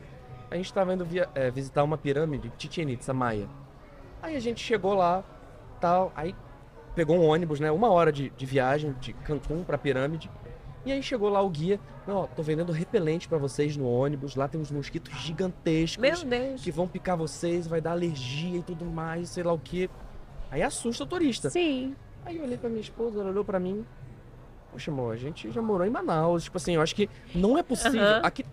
A 0.50 0.56
gente 0.56 0.70
tava 0.74 0.92
indo 0.92 1.06
via- 1.06 1.30
é, 1.34 1.50
visitar 1.50 1.82
uma 1.82 1.96
pirâmide, 1.96 2.52
Chichen 2.58 2.90
Itza 2.90 3.14
Maia. 3.14 3.48
Aí 4.20 4.36
a 4.36 4.40
gente 4.40 4.60
chegou 4.62 4.92
lá, 4.92 5.24
tal, 5.80 6.12
aí 6.14 6.34
pegou 6.94 7.16
um 7.16 7.26
ônibus, 7.26 7.60
né? 7.60 7.70
Uma 7.70 7.90
hora 7.90 8.12
de, 8.12 8.30
de 8.30 8.46
viagem 8.46 8.94
de 9.00 9.12
Cancún 9.12 9.64
pra 9.64 9.78
pirâmide. 9.78 10.30
E 10.84 10.90
aí 10.90 11.02
chegou 11.02 11.28
lá 11.28 11.40
o 11.40 11.48
guia, 11.48 11.78
ó, 12.08 12.26
tô 12.26 12.42
vendendo 12.42 12.72
repelente 12.72 13.28
pra 13.28 13.38
vocês 13.38 13.76
no 13.76 13.88
ônibus. 13.88 14.34
Lá 14.34 14.48
tem 14.48 14.60
uns 14.60 14.70
mosquitos 14.70 15.16
gigantescos 15.20 16.02
Meu 16.02 16.24
Deus. 16.24 16.62
que 16.62 16.72
vão 16.72 16.88
picar 16.88 17.16
vocês, 17.16 17.68
vai 17.68 17.80
dar 17.80 17.92
alergia 17.92 18.58
e 18.58 18.62
tudo 18.62 18.84
mais, 18.84 19.28
sei 19.28 19.44
lá 19.44 19.52
o 19.52 19.58
que. 19.58 19.88
Aí 20.50 20.60
assusta 20.62 21.04
o 21.04 21.06
turista. 21.06 21.50
Sim. 21.50 21.94
Aí 22.24 22.36
eu 22.36 22.44
olhei 22.44 22.58
pra 22.58 22.68
minha 22.68 22.80
esposa, 22.80 23.20
ela 23.20 23.30
olhou 23.30 23.44
pra 23.44 23.60
mim. 23.60 23.86
Poxa, 24.72 24.90
amor, 24.90 25.14
a 25.14 25.16
gente 25.16 25.50
já 25.52 25.62
morou 25.62 25.86
em 25.86 25.90
Manaus. 25.90 26.44
Tipo 26.44 26.56
assim, 26.56 26.74
eu 26.74 26.82
acho 26.82 26.94
que 26.96 27.08
não 27.34 27.56
é 27.56 27.62
possível. 27.62 28.02
Aham. 28.02 28.20
Aqui, 28.24 28.44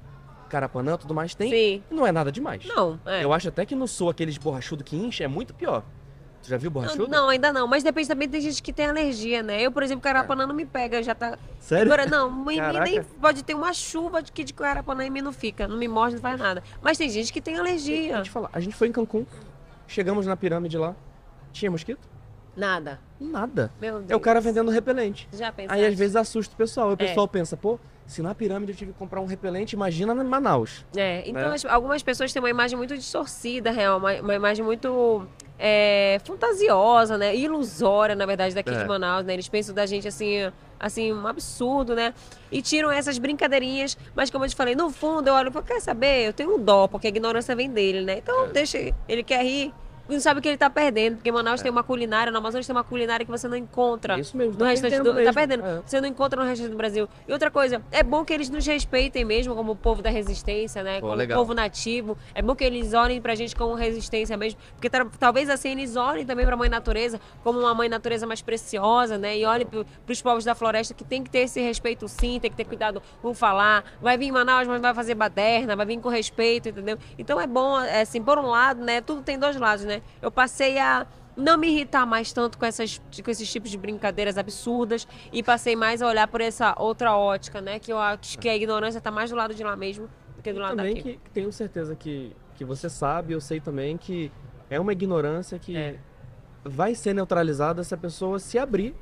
Carapanã 0.50 0.98
tudo 0.98 1.14
mais 1.16 1.34
tem. 1.34 1.50
Sim. 1.50 1.84
Não 1.90 2.06
é 2.06 2.12
nada 2.12 2.32
demais. 2.32 2.66
Não, 2.66 3.00
é. 3.06 3.24
Eu 3.24 3.34
acho 3.34 3.48
até 3.50 3.66
que 3.66 3.76
no 3.76 3.88
sul, 3.88 4.10
aqueles 4.10 4.38
borrachudo 4.38 4.84
que 4.84 4.96
incha 4.96 5.24
é 5.24 5.28
muito 5.28 5.54
pior. 5.54 5.84
Tu 6.42 6.50
já 6.50 6.58
viu 6.58 6.72
borrachudo? 6.72 7.08
Não, 7.08 7.28
ainda 7.30 7.52
não. 7.52 7.68
Mas 7.68 7.84
depende 7.84 8.08
também, 8.08 8.28
tem 8.30 8.40
gente 8.42 8.64
que 8.64 8.72
tem 8.72 8.88
alergia, 8.88 9.44
né? 9.44 9.62
Eu, 9.62 9.72
por 9.72 9.84
exemplo, 9.84 10.02
Carapanã 10.02 10.48
não 10.48 10.56
me 10.56 10.66
pega, 10.66 11.04
já 11.04 11.14
tá. 11.14 11.38
Sério? 11.60 11.92
Agora, 11.92 12.10
não, 12.10 12.30
em 12.52 12.62
mim 12.62 12.80
nem 12.84 13.04
pode 13.04 13.44
ter 13.44 13.54
uma 13.54 13.74
chuva 13.74 14.22
de 14.24 14.32
que 14.32 14.44
de 14.44 14.54
Carapanã 14.54 15.06
em 15.06 15.10
mim 15.10 15.22
não 15.22 15.34
fica. 15.34 15.68
Não 15.68 15.78
me 15.78 15.88
morde, 15.88 16.16
não 16.16 16.22
faz 16.22 16.40
nada. 16.40 16.64
Mas 16.82 16.98
tem 16.98 17.10
gente 17.10 17.34
que 17.34 17.42
tem 17.42 17.58
A 17.58 17.60
alergia. 17.60 18.18
gente, 18.18 18.30
fala, 18.30 18.50
a 18.54 18.60
gente 18.60 18.76
foi 18.76 18.88
em 18.88 18.92
Cancún, 18.92 19.26
chegamos 19.88 20.26
na 20.26 20.36
pirâmide 20.38 20.78
lá. 20.78 20.96
Tinha 21.52 21.70
mosquito? 21.70 22.08
Nada. 22.56 23.00
Nada. 23.20 23.72
Meu 23.80 24.00
Deus. 24.00 24.10
É 24.12 24.16
o 24.16 24.20
cara 24.20 24.40
vendendo 24.42 24.72
repelente. 24.72 25.28
Já 25.34 25.52
pensou? 25.52 25.74
Aí 25.74 25.86
às 25.86 25.94
vezes 25.96 26.16
assusta 26.16 26.54
o 26.54 26.58
pessoal. 26.58 26.90
O 26.90 26.94
É. 26.94 26.96
pessoal 26.96 27.28
pensa, 27.28 27.56
pô, 27.58 27.80
se 28.06 28.22
na 28.22 28.34
pirâmide 28.34 28.72
eu 28.72 28.78
tive 28.78 28.92
que 28.94 28.98
comprar 28.98 29.22
um 29.22 29.26
repelente, 29.26 29.74
imagina 29.74 30.14
em 30.14 30.26
Manaus. 30.28 30.86
É, 30.96 31.24
então 31.30 31.50
né? 31.50 31.56
as- 31.56 31.66
algumas 31.66 32.02
pessoas 32.02 32.32
têm 32.34 32.42
uma 32.42 32.50
imagem 32.50 32.78
muito 32.78 32.96
distorcida, 32.98 33.72
real, 33.72 33.98
uma, 34.00 34.14
uma 34.22 34.36
imagem 34.36 34.64
muito 34.66 35.26
é, 35.60 36.20
fantasiosa, 36.24 37.18
né? 37.18 37.36
Ilusória, 37.36 38.16
na 38.16 38.26
verdade, 38.26 38.56
daqui 38.56 38.70
É. 38.70 38.78
de 38.78 38.86
Manaus, 38.88 39.26
né? 39.26 39.34
Eles 39.34 39.50
pensam 39.50 39.76
da 39.76 39.86
gente 39.86 40.08
assim, 40.08 40.50
assim, 40.80 41.12
um 41.12 41.28
absurdo, 41.28 41.94
né? 41.94 42.14
E 42.50 42.62
tiram 42.62 42.90
essas 42.90 43.18
brincadeirinhas, 43.18 43.98
mas 44.16 44.30
como 44.30 44.46
eu 44.46 44.50
te 44.50 44.56
falei, 44.56 44.74
no 44.74 44.90
fundo 44.90 45.28
eu 45.28 45.34
olho 45.34 45.52
e 45.54 45.62
quer 45.64 45.82
saber? 45.82 46.28
Eu 46.28 46.34
tenho 46.34 46.56
um 46.56 46.60
dó, 46.64 46.88
porque 46.88 47.08
a 47.08 47.10
ignorância 47.10 47.54
vem 47.56 47.70
dele, 47.70 48.02
né? 48.02 48.20
Então 48.20 48.46
É. 48.46 48.48
deixa, 48.48 48.78
ele 49.08 49.22
quer 49.24 49.44
rir. 49.44 49.74
E 50.10 50.14
Não 50.14 50.20
sabe 50.20 50.40
o 50.40 50.44
que 50.44 50.50
ele 50.50 50.58
tá 50.58 50.70
perdendo, 50.70 51.18
porque 51.18 51.32
Manaus 51.32 51.62
tem 51.62 51.72
uma 51.72 51.84
culinária, 51.84 52.32
no 52.32 52.38
Amazonas 52.40 52.66
tem 52.66 52.76
uma 52.76 52.84
culinária 52.84 53.26
que 53.26 53.32
você 53.32 53.48
não 53.48 53.56
encontra 53.56 54.18
É 54.18 54.20
isso 54.20 54.36
mesmo. 54.36 54.54
no 54.54 54.60
tá 54.60 54.68
restante 54.68 54.98
do. 54.98 55.06
Tá 55.06 55.14
mesmo. 55.14 55.34
perdendo. 55.34 55.66
É. 55.66 55.82
Você 55.86 56.02
não 56.02 56.08
encontra 56.08 56.42
no 56.42 56.48
restante 56.50 56.72
do 56.72 56.78
Brasil. 56.78 57.08
E 57.28 57.32
outra 57.32 57.52
coisa, 57.52 57.82
é 57.92 58.02
bom 58.04 58.26
que 58.26 58.34
eles 58.34 58.50
nos 58.50 58.66
respeitem 58.66 59.24
mesmo 59.24 59.56
como 59.56 59.76
povo 59.76 60.02
da 60.02 60.10
resistência, 60.10 60.82
né? 60.84 60.96
Pô, 61.00 61.08
como 61.08 61.16
legal. 61.16 61.40
povo 61.40 61.54
nativo. 61.54 62.18
É 62.34 62.42
bom 62.42 62.56
que 62.56 62.64
eles 62.64 62.94
olhem 62.94 63.22
pra 63.22 63.36
gente 63.36 63.56
como 63.56 63.76
resistência 63.76 64.36
mesmo. 64.36 64.60
Porque 64.76 64.90
talvez 65.20 65.50
assim 65.50 65.72
eles 65.72 65.96
olhem 65.96 66.26
também 66.26 66.46
pra 66.46 66.58
mãe 66.58 66.70
natureza 66.70 67.20
como 67.44 67.60
uma 67.60 67.74
mãe 67.74 67.88
natureza 67.88 68.26
mais 68.26 68.42
preciosa, 68.42 69.18
né? 69.18 69.38
E 69.38 69.46
olhem 69.46 69.66
pro, 69.66 69.86
pros 70.06 70.22
povos 70.22 70.44
da 70.44 70.56
floresta 70.56 70.94
que 70.94 71.04
tem 71.04 71.24
que 71.24 71.30
ter 71.30 71.40
esse 71.40 71.62
respeito 71.62 72.08
sim, 72.08 72.40
tem 72.40 72.50
que 72.50 72.58
ter 72.58 72.66
cuidado 72.66 73.02
com 73.22 73.34
falar. 73.34 73.84
Vai 74.02 74.18
vir 74.18 74.26
em 74.26 74.32
Manaus, 74.32 74.68
mas 74.68 74.82
vai 74.82 74.94
fazer 74.94 75.16
baderna, 75.16 75.76
vai 75.76 75.86
vir 75.86 76.00
com 76.00 76.10
respeito, 76.10 76.70
entendeu? 76.70 76.98
Então 77.18 77.40
é 77.40 77.48
bom, 77.48 77.80
é, 77.80 78.02
assim, 78.02 78.22
por 78.22 78.38
um 78.38 78.48
lado, 78.48 78.84
né? 78.84 79.02
Tudo 79.02 79.22
tem 79.22 79.38
dois 79.38 79.56
lados, 79.56 79.86
né? 79.86 79.99
Eu 80.22 80.32
passei 80.32 80.78
a 80.78 81.06
não 81.38 81.58
me 81.58 81.68
irritar 81.70 82.06
mais 82.06 82.34
tanto 82.34 82.58
com, 82.58 82.66
essas, 82.66 83.00
com 83.24 83.32
esses 83.32 83.50
tipos 83.50 83.70
de 83.72 83.78
brincadeiras 83.78 84.38
absurdas 84.38 85.08
e 85.32 85.42
passei 85.42 85.76
mais 85.76 86.02
a 86.02 86.08
olhar 86.08 86.28
por 86.28 86.42
essa 86.42 86.76
outra 86.78 87.16
ótica, 87.16 87.62
né? 87.62 87.80
Que 87.80 87.94
eu 87.94 87.98
acho 87.98 88.38
que 88.38 88.50
a 88.50 88.56
ignorância 88.56 89.00
tá 89.00 89.10
mais 89.12 89.30
do 89.30 89.36
lado 89.36 89.54
de 89.54 89.64
lá 89.64 89.76
mesmo 89.76 90.10
do 90.36 90.42
que 90.44 90.52
do 90.52 90.60
lado 90.60 90.76
também 90.78 90.96
daqui. 90.96 91.20
que 91.24 91.30
tenho 91.32 91.52
certeza 91.52 91.96
que, 91.96 92.36
que 92.56 92.66
você 92.66 92.90
sabe, 92.90 93.34
eu 93.34 93.40
sei 93.42 93.60
também 93.62 93.98
que 93.98 94.32
é 94.70 94.80
uma 94.80 94.92
ignorância 94.92 95.58
que 95.58 95.76
É. 95.78 95.96
vai 96.64 96.94
ser 96.94 97.14
neutralizada 97.14 97.84
se 97.84 97.94
a 97.94 97.98
pessoa 97.98 98.38
se 98.40 98.60
abrir 98.60 98.94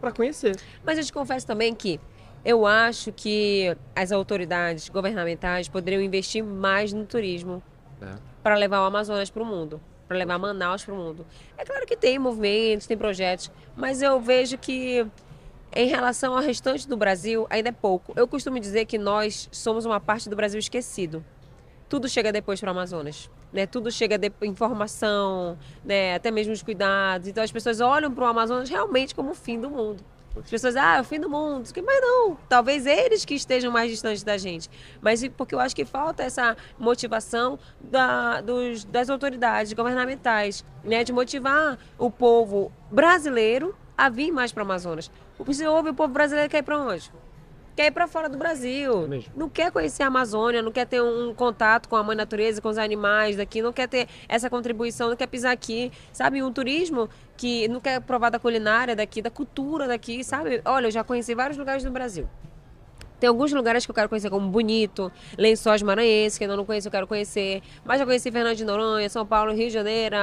pra 0.00 0.10
conhecer. 0.10 0.56
Mas 0.84 0.98
eu 0.98 1.04
te 1.04 1.12
confesso 1.12 1.46
também 1.46 1.72
que 1.74 2.00
eu 2.44 2.66
acho 2.66 3.10
que 3.12 3.74
as 3.94 4.10
autoridades 4.12 4.88
governamentais 4.88 5.68
poderiam 5.68 6.02
investir 6.02 6.42
mais 6.44 6.92
no 6.92 7.06
turismo 7.06 7.62
É. 8.02 8.16
para 8.42 8.56
levar 8.56 8.82
o 8.82 8.84
Amazonas 8.84 9.30
para 9.30 9.42
o 9.42 9.46
mundo, 9.46 9.80
para 10.06 10.16
levar 10.16 10.38
Manaus 10.38 10.84
para 10.84 10.94
o 10.94 10.96
mundo. 10.96 11.26
É 11.56 11.64
claro 11.64 11.86
que 11.86 11.96
tem 11.96 12.18
movimentos, 12.18 12.86
tem 12.86 12.96
projetos, 12.96 13.50
mas 13.76 14.02
eu 14.02 14.20
vejo 14.20 14.58
que 14.58 15.06
em 15.74 15.88
relação 15.88 16.34
ao 16.34 16.42
restante 16.42 16.88
do 16.88 16.96
Brasil 16.96 17.46
ainda 17.50 17.70
é 17.70 17.72
pouco. 17.72 18.12
Eu 18.16 18.28
costumo 18.28 18.60
dizer 18.60 18.84
que 18.84 18.96
nós 18.96 19.48
somos 19.50 19.84
uma 19.84 19.98
parte 19.98 20.28
do 20.28 20.36
Brasil 20.36 20.58
esquecido. 20.58 21.24
Tudo 21.88 22.08
chega 22.08 22.32
depois 22.32 22.60
para 22.60 22.68
o 22.68 22.70
Amazonas. 22.70 23.28
Né? 23.52 23.66
Tudo 23.66 23.90
chega 23.90 24.16
de 24.16 24.30
informação, 24.42 25.58
né? 25.84 26.14
até 26.14 26.30
mesmo 26.30 26.52
os 26.52 26.62
cuidados. 26.62 27.28
Então 27.28 27.42
as 27.42 27.50
pessoas 27.50 27.80
olham 27.80 28.12
para 28.12 28.24
o 28.24 28.26
Amazonas 28.26 28.68
realmente 28.68 29.14
como 29.14 29.30
o 29.30 29.34
fim 29.34 29.60
do 29.60 29.68
mundo. 29.68 30.04
As 30.36 30.50
pessoas, 30.50 30.74
ah, 30.76 30.96
é 30.96 31.00
o 31.00 31.04
fim 31.04 31.20
do 31.20 31.28
mundo. 31.30 31.68
Mas 31.84 32.00
não, 32.00 32.36
talvez 32.48 32.86
eles 32.86 33.24
que 33.24 33.34
estejam 33.34 33.70
mais 33.70 33.90
distantes 33.90 34.22
da 34.22 34.36
gente. 34.36 34.68
Mas 35.00 35.26
porque 35.28 35.54
eu 35.54 35.60
acho 35.60 35.74
que 35.76 35.84
falta 35.84 36.22
essa 36.22 36.56
motivação 36.78 37.58
da- 37.80 38.40
dos- 38.40 38.84
das 38.84 39.08
autoridades 39.08 39.72
governamentais, 39.72 40.64
né? 40.82 41.04
De 41.04 41.12
motivar 41.12 41.78
o 41.98 42.10
povo 42.10 42.72
brasileiro 42.90 43.74
a 43.96 44.08
vir 44.08 44.32
mais 44.32 44.50
para 44.52 44.62
o 44.62 44.66
Amazonas. 44.66 45.10
Você 45.38 45.66
ouve 45.66 45.90
o 45.90 45.94
povo 45.94 46.12
brasileiro 46.12 46.50
quer 46.50 46.58
ir 46.58 46.62
para 46.62 46.78
onde? 46.78 47.12
Quer 47.76 47.86
ir 47.86 47.90
para 47.90 48.06
fora 48.06 48.28
do 48.28 48.38
Brasil. 48.38 49.04
É 49.04 49.08
mesmo. 49.08 49.32
Não 49.36 49.48
quer 49.48 49.72
conhecer 49.72 50.04
a 50.04 50.06
Amazônia, 50.06 50.62
não 50.62 50.70
quer 50.70 50.86
ter 50.86 51.02
um 51.02 51.34
contato 51.34 51.88
com 51.88 51.96
a 51.96 52.02
mãe 52.02 52.16
natureza, 52.16 52.60
com 52.60 52.68
os 52.68 52.78
animais 52.78 53.36
daqui, 53.36 53.60
não 53.60 53.72
quer 53.72 53.88
ter 53.88 54.08
essa 54.28 54.48
contribuição, 54.48 55.08
não 55.10 55.16
quer 55.16 55.26
pisar 55.26 55.52
aqui, 55.52 55.90
sabe? 56.12 56.42
Um 56.42 56.52
turismo 56.52 57.08
que 57.36 57.66
não 57.68 57.80
quer 57.80 58.00
provar 58.00 58.30
da 58.30 58.38
culinária 58.38 58.94
daqui, 58.94 59.20
da 59.20 59.30
cultura 59.30 59.88
daqui, 59.88 60.22
sabe? 60.22 60.62
Olha, 60.64 60.86
eu 60.86 60.90
já 60.90 61.02
conheci 61.02 61.34
vários 61.34 61.58
lugares 61.58 61.82
no 61.82 61.90
Brasil. 61.90 62.28
Tem 63.24 63.28
alguns 63.30 63.54
lugares 63.54 63.86
que 63.86 63.90
eu 63.90 63.94
quero 63.94 64.06
conhecer 64.06 64.28
como 64.28 64.46
Bonito, 64.50 65.10
Lençóis 65.38 65.80
Maranhenses, 65.80 66.36
que 66.36 66.44
eu 66.44 66.54
não 66.54 66.62
conheço, 66.66 66.88
eu 66.88 66.92
quero 66.92 67.06
conhecer. 67.06 67.62
Mas 67.82 67.98
já 67.98 68.04
conheci 68.04 68.30
Fernando 68.30 68.54
de 68.54 68.66
Noronha, 68.66 69.08
São 69.08 69.24
Paulo, 69.24 69.54
Rio 69.54 69.68
de 69.68 69.72
Janeiro, 69.72 70.14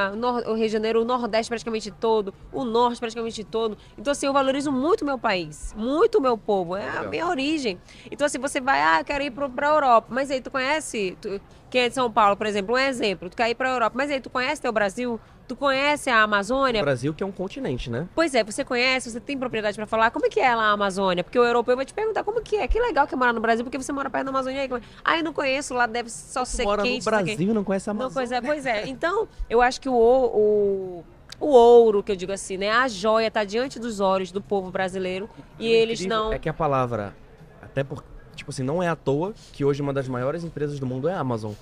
o 0.45 0.53
Rio 0.53 0.67
de 0.67 0.71
Janeiro, 0.71 1.01
o 1.01 1.03
Nordeste 1.03 1.49
praticamente 1.49 1.89
todo, 1.89 2.31
o 2.53 2.63
Norte 2.63 2.99
praticamente 2.99 3.43
todo. 3.43 3.75
Então, 3.97 4.11
assim, 4.11 4.27
eu 4.27 4.33
valorizo 4.33 4.71
muito 4.71 5.01
o 5.01 5.05
meu 5.05 5.17
país, 5.17 5.73
muito 5.75 6.19
o 6.19 6.21
meu 6.21 6.37
povo, 6.37 6.75
é 6.75 6.87
a 6.87 7.01
minha 7.01 7.25
origem. 7.25 7.81
Então, 8.11 8.27
assim, 8.27 8.37
você 8.37 8.61
vai, 8.61 8.79
ah, 8.79 8.99
eu 8.99 9.05
quero 9.05 9.23
ir 9.23 9.31
para 9.31 9.67
a 9.67 9.73
Europa. 9.73 10.07
Mas 10.11 10.29
aí, 10.29 10.39
tu 10.39 10.51
conhece, 10.51 11.17
tu, 11.19 11.41
quem 11.71 11.83
é 11.83 11.89
de 11.89 11.95
São 11.95 12.11
Paulo, 12.11 12.35
por 12.35 12.45
exemplo, 12.45 12.75
um 12.75 12.77
exemplo, 12.77 13.29
tu 13.29 13.37
quer 13.37 13.49
ir 13.49 13.55
para 13.55 13.69
a 13.69 13.73
Europa. 13.73 13.95
Mas 13.97 14.11
aí, 14.11 14.19
tu 14.19 14.29
conhece 14.29 14.61
teu 14.61 14.73
Brasil? 14.73 15.19
Tu 15.47 15.55
conhece 15.55 16.09
a 16.09 16.21
Amazônia? 16.21 16.81
O 16.81 16.85
Brasil 16.85 17.13
que 17.13 17.23
é 17.23 17.25
um 17.25 17.31
continente, 17.31 17.89
né? 17.89 18.07
Pois 18.13 18.35
é, 18.35 18.43
você 18.43 18.63
conhece, 18.63 19.09
você 19.09 19.19
tem 19.19 19.37
propriedade 19.37 19.75
para 19.75 19.85
falar. 19.85 20.11
Como 20.11 20.25
é 20.25 20.29
que 20.29 20.39
é 20.39 20.53
lá 20.53 20.65
a 20.65 20.71
Amazônia? 20.71 21.23
Porque 21.23 21.39
o 21.39 21.43
europeu 21.43 21.75
vai 21.75 21.85
te 21.85 21.93
perguntar 21.93 22.23
como 22.23 22.41
que 22.41 22.57
é. 22.57 22.67
Que 22.67 22.79
legal 22.79 23.07
que 23.07 23.15
é 23.15 23.17
morar 23.17 23.33
no 23.33 23.39
Brasil, 23.39 23.63
porque 23.63 23.77
você 23.77 23.91
mora 23.91 24.09
perto 24.09 24.25
da 24.25 24.29
Amazônia. 24.31 24.61
Aí, 24.61 24.69
ah, 25.03 25.17
eu 25.17 25.23
não 25.23 25.33
conheço, 25.33 25.73
lá 25.73 25.85
deve 25.87 26.09
só 26.09 26.45
ser 26.45 26.63
mora 26.63 26.83
quente. 26.83 27.05
no 27.05 27.11
Brasil 27.11 27.53
não 27.53 27.63
conhece 27.63 27.89
a 27.89 27.91
Amazônia. 27.91 28.09
Não, 28.09 28.13
pois 28.13 28.31
é, 28.31 28.41
pois 28.41 28.65
é. 28.65 28.87
Então, 28.87 29.27
eu 29.49 29.61
acho 29.61 29.79
que 29.79 29.89
o, 29.89 29.93
o, 29.93 31.03
o 31.39 31.47
ouro, 31.47 32.03
que 32.03 32.11
eu 32.11 32.15
digo 32.15 32.31
assim, 32.31 32.57
né? 32.57 32.69
A 32.69 32.87
joia 32.87 33.27
está 33.27 33.43
diante 33.43 33.79
dos 33.79 33.99
olhos 33.99 34.31
do 34.31 34.41
povo 34.41 34.71
brasileiro 34.71 35.29
e 35.57 35.69
O 35.69 35.73
eles 35.73 36.05
não... 36.05 36.31
É 36.31 36.39
que 36.39 36.49
a 36.49 36.53
palavra, 36.53 37.15
até 37.61 37.83
por, 37.83 38.03
tipo 38.35 38.49
assim, 38.51 38.63
não 38.63 38.81
é 38.81 38.87
à 38.87 38.95
toa 38.95 39.33
que 39.53 39.63
hoje 39.65 39.81
uma 39.81 39.93
das 39.93 40.07
maiores 40.07 40.43
empresas 40.43 40.79
do 40.79 40.85
mundo 40.85 41.07
é 41.07 41.13
a 41.13 41.19
Amazon. 41.19 41.53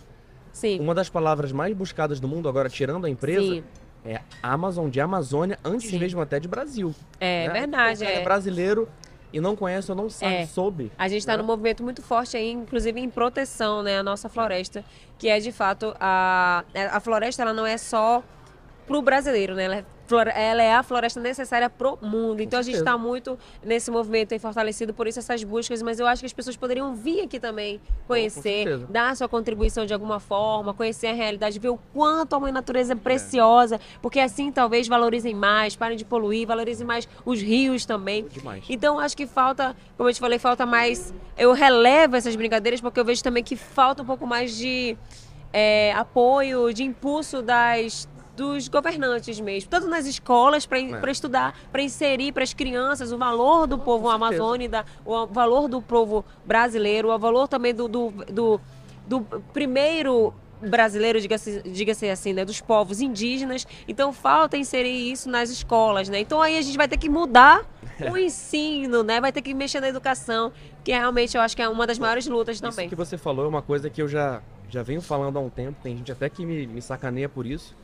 Sim, 0.52 0.80
Uma 0.80 0.94
das 0.96 1.08
palavras 1.10 1.52
mais 1.52 1.74
buscadas 1.76 2.20
do 2.20 2.28
mundo, 2.28 2.50
agora 2.50 2.68
tirando 2.70 3.06
a 3.06 3.10
empresa, 3.10 3.42
sim. 3.56 3.64
é 4.04 4.20
Amazon 4.44 4.90
de 4.90 5.00
Amazônia, 5.00 5.58
antes 5.64 5.90
Sim. 5.90 6.00
mesmo 6.00 6.20
até 6.22 6.40
de 6.40 6.48
Brasil. 6.48 6.94
É 7.20 7.48
né? 7.48 7.54
verdade, 7.62 8.04
O 8.04 8.06
cara 8.06 8.18
é. 8.18 8.22
é 8.22 8.24
brasileiro 8.24 8.90
e 9.32 9.40
não 9.40 9.56
conhece 9.56 9.92
ou 9.92 9.96
não 9.96 10.10
sabe, 10.10 10.34
É. 10.34 10.46
soube. 10.48 10.92
A 10.98 11.08
gente 11.08 11.20
está 11.20 11.34
né? 11.34 11.38
num 11.38 11.46
movimento 11.48 11.84
muito 11.84 12.02
forte 12.02 12.36
aí, 12.36 12.52
inclusive 12.52 13.00
em 13.00 13.10
proteção, 13.10 13.84
né, 13.84 14.00
a 14.00 14.04
nossa 14.04 14.28
floresta, 14.28 14.84
que 15.20 15.30
é 15.30 15.40
de 15.40 15.52
fato 15.52 15.96
a 16.00 16.64
a 16.92 17.00
floresta 17.00 17.44
ela 17.44 17.54
não 17.54 17.66
é 17.66 17.78
só 17.78 18.24
pro 18.90 19.04
brasileiro, 19.04 19.54
né? 19.54 19.66
Ela 19.66 19.76
é, 19.76 19.86
flore- 20.08 20.32
ela 20.34 20.64
é 20.64 20.74
a 20.74 20.82
floresta 20.82 21.20
necessária 21.20 21.70
pro 21.70 21.96
mundo. 22.02 22.42
Então 22.42 22.60
a 22.60 22.64
gente 22.64 22.78
está 22.80 22.98
muito 22.98 23.38
nesse 23.64 23.92
movimento 23.92 24.34
aí 24.34 24.40
fortalecido 24.40 24.96
por 24.96 25.08
isso 25.08 25.20
essas 25.20 25.44
buscas, 25.44 25.80
mas 25.84 26.00
eu 26.00 26.08
acho 26.08 26.22
que 26.22 26.26
as 26.26 26.34
pessoas 26.34 26.58
poderiam 26.58 26.96
vir 26.96 27.22
aqui 27.22 27.40
também 27.40 27.80
conhecer, 28.08 28.42
certeza. 28.42 28.88
dar 28.90 29.16
sua 29.16 29.30
contribuição 29.30 29.86
de 29.86 29.94
alguma 29.94 30.20
forma, 30.20 30.74
conhecer 30.74 31.06
a 31.06 31.14
realidade, 31.14 31.60
ver 31.60 31.70
o 31.70 31.78
quanto 31.94 32.36
a 32.36 32.40
mãe 32.40 32.52
natureza 32.52 32.94
é 32.94 32.96
preciosa, 32.96 33.80
porque 34.02 34.20
assim 34.20 34.52
talvez 34.52 34.88
valorizem 34.88 35.36
mais, 35.36 35.76
parem 35.76 35.96
de 35.96 36.04
poluir, 36.04 36.48
valorizem 36.48 36.88
mais 36.88 37.08
os 37.24 37.40
rios 37.40 37.86
também. 37.86 38.26
Demais. 38.28 38.64
Então 38.68 39.00
acho 39.00 39.16
que 39.16 39.28
falta, 39.28 39.76
como 39.96 40.10
eu 40.10 40.14
te 40.16 40.20
falei, 40.20 40.40
falta 40.40 40.66
mais. 40.66 41.14
Eu 41.38 41.54
relevo 41.54 42.16
essas 42.16 42.36
brincadeiras 42.36 42.82
porque 42.82 43.00
eu 43.00 43.06
vejo 43.06 43.22
também 43.24 43.44
que 43.44 43.56
falta 43.56 44.02
um 44.02 44.06
pouco 44.08 44.26
mais 44.26 44.58
de 44.58 44.98
é, 45.54 45.94
apoio, 45.94 46.74
de 46.74 46.84
impulso 46.84 47.44
das 47.44 48.10
dos 48.40 48.70
governantes 48.70 49.38
mesmo, 49.40 49.70
tanto 49.70 49.88
nas 49.88 50.06
escolas 50.06 50.66
para 50.66 50.80
É. 50.80 51.12
estudar, 51.12 51.54
para 51.72 51.82
inserir 51.82 52.32
para 52.32 52.44
as 52.44 52.54
crianças 52.54 53.12
o 53.12 53.18
valor 53.18 53.68
do 53.68 53.78
povo 53.78 54.10
amazônida, 54.10 54.86
o 55.06 55.28
valor 55.28 55.68
do 55.68 55.82
povo 55.82 56.24
brasileiro, 56.46 57.10
o 57.14 57.20
valor 57.20 57.50
também 57.50 57.76
do, 57.76 57.88
do, 57.90 58.12
do, 58.32 58.62
do 59.06 59.22
primeiro 59.52 60.34
brasileiro, 60.62 61.20
diga-se 61.20 61.62
diga 61.64 61.92
assim, 61.92 62.34
né, 62.34 62.46
dos 62.46 62.62
povos 62.62 63.02
indígenas. 63.02 63.68
Então 63.88 64.14
falta 64.14 64.56
inserir 64.58 65.12
isso 65.12 65.30
nas 65.30 65.50
escolas, 65.50 66.08
né? 66.08 66.20
Então 66.20 66.42
aí 66.42 66.58
a 66.58 66.62
gente 66.62 66.78
vai 66.78 66.88
ter 66.88 66.98
que 66.98 67.10
mudar 67.10 67.66
o 68.10 68.16
ensino, 68.18 69.04
né? 69.04 69.20
Vai 69.20 69.32
ter 69.34 69.42
que 69.42 69.54
mexer 69.54 69.82
na 69.82 69.90
educação, 69.90 70.52
que 70.84 70.92
realmente 70.92 71.36
eu 71.36 71.42
acho 71.42 71.56
que 71.56 71.62
é 71.62 71.68
uma 71.68 71.86
das 71.86 72.00
maiores 72.00 72.26
lutas 72.26 72.60
também. 72.62 72.86
Isso 72.86 72.90
que 72.90 72.96
você 72.96 73.18
falou 73.18 73.44
é 73.46 73.48
uma 73.50 73.62
coisa 73.62 73.90
que 73.90 74.02
eu 74.02 74.08
já, 74.08 74.42
já 74.70 74.82
venho 74.82 75.02
falando 75.02 75.38
há 75.38 75.42
um 75.42 75.50
tempo, 75.50 75.78
tem 75.84 75.98
gente 75.98 76.12
até 76.12 76.30
que 76.30 76.46
me, 76.46 76.66
me 76.68 76.82
sacaneia 76.82 77.28
por 77.30 77.46
isso, 77.46 77.76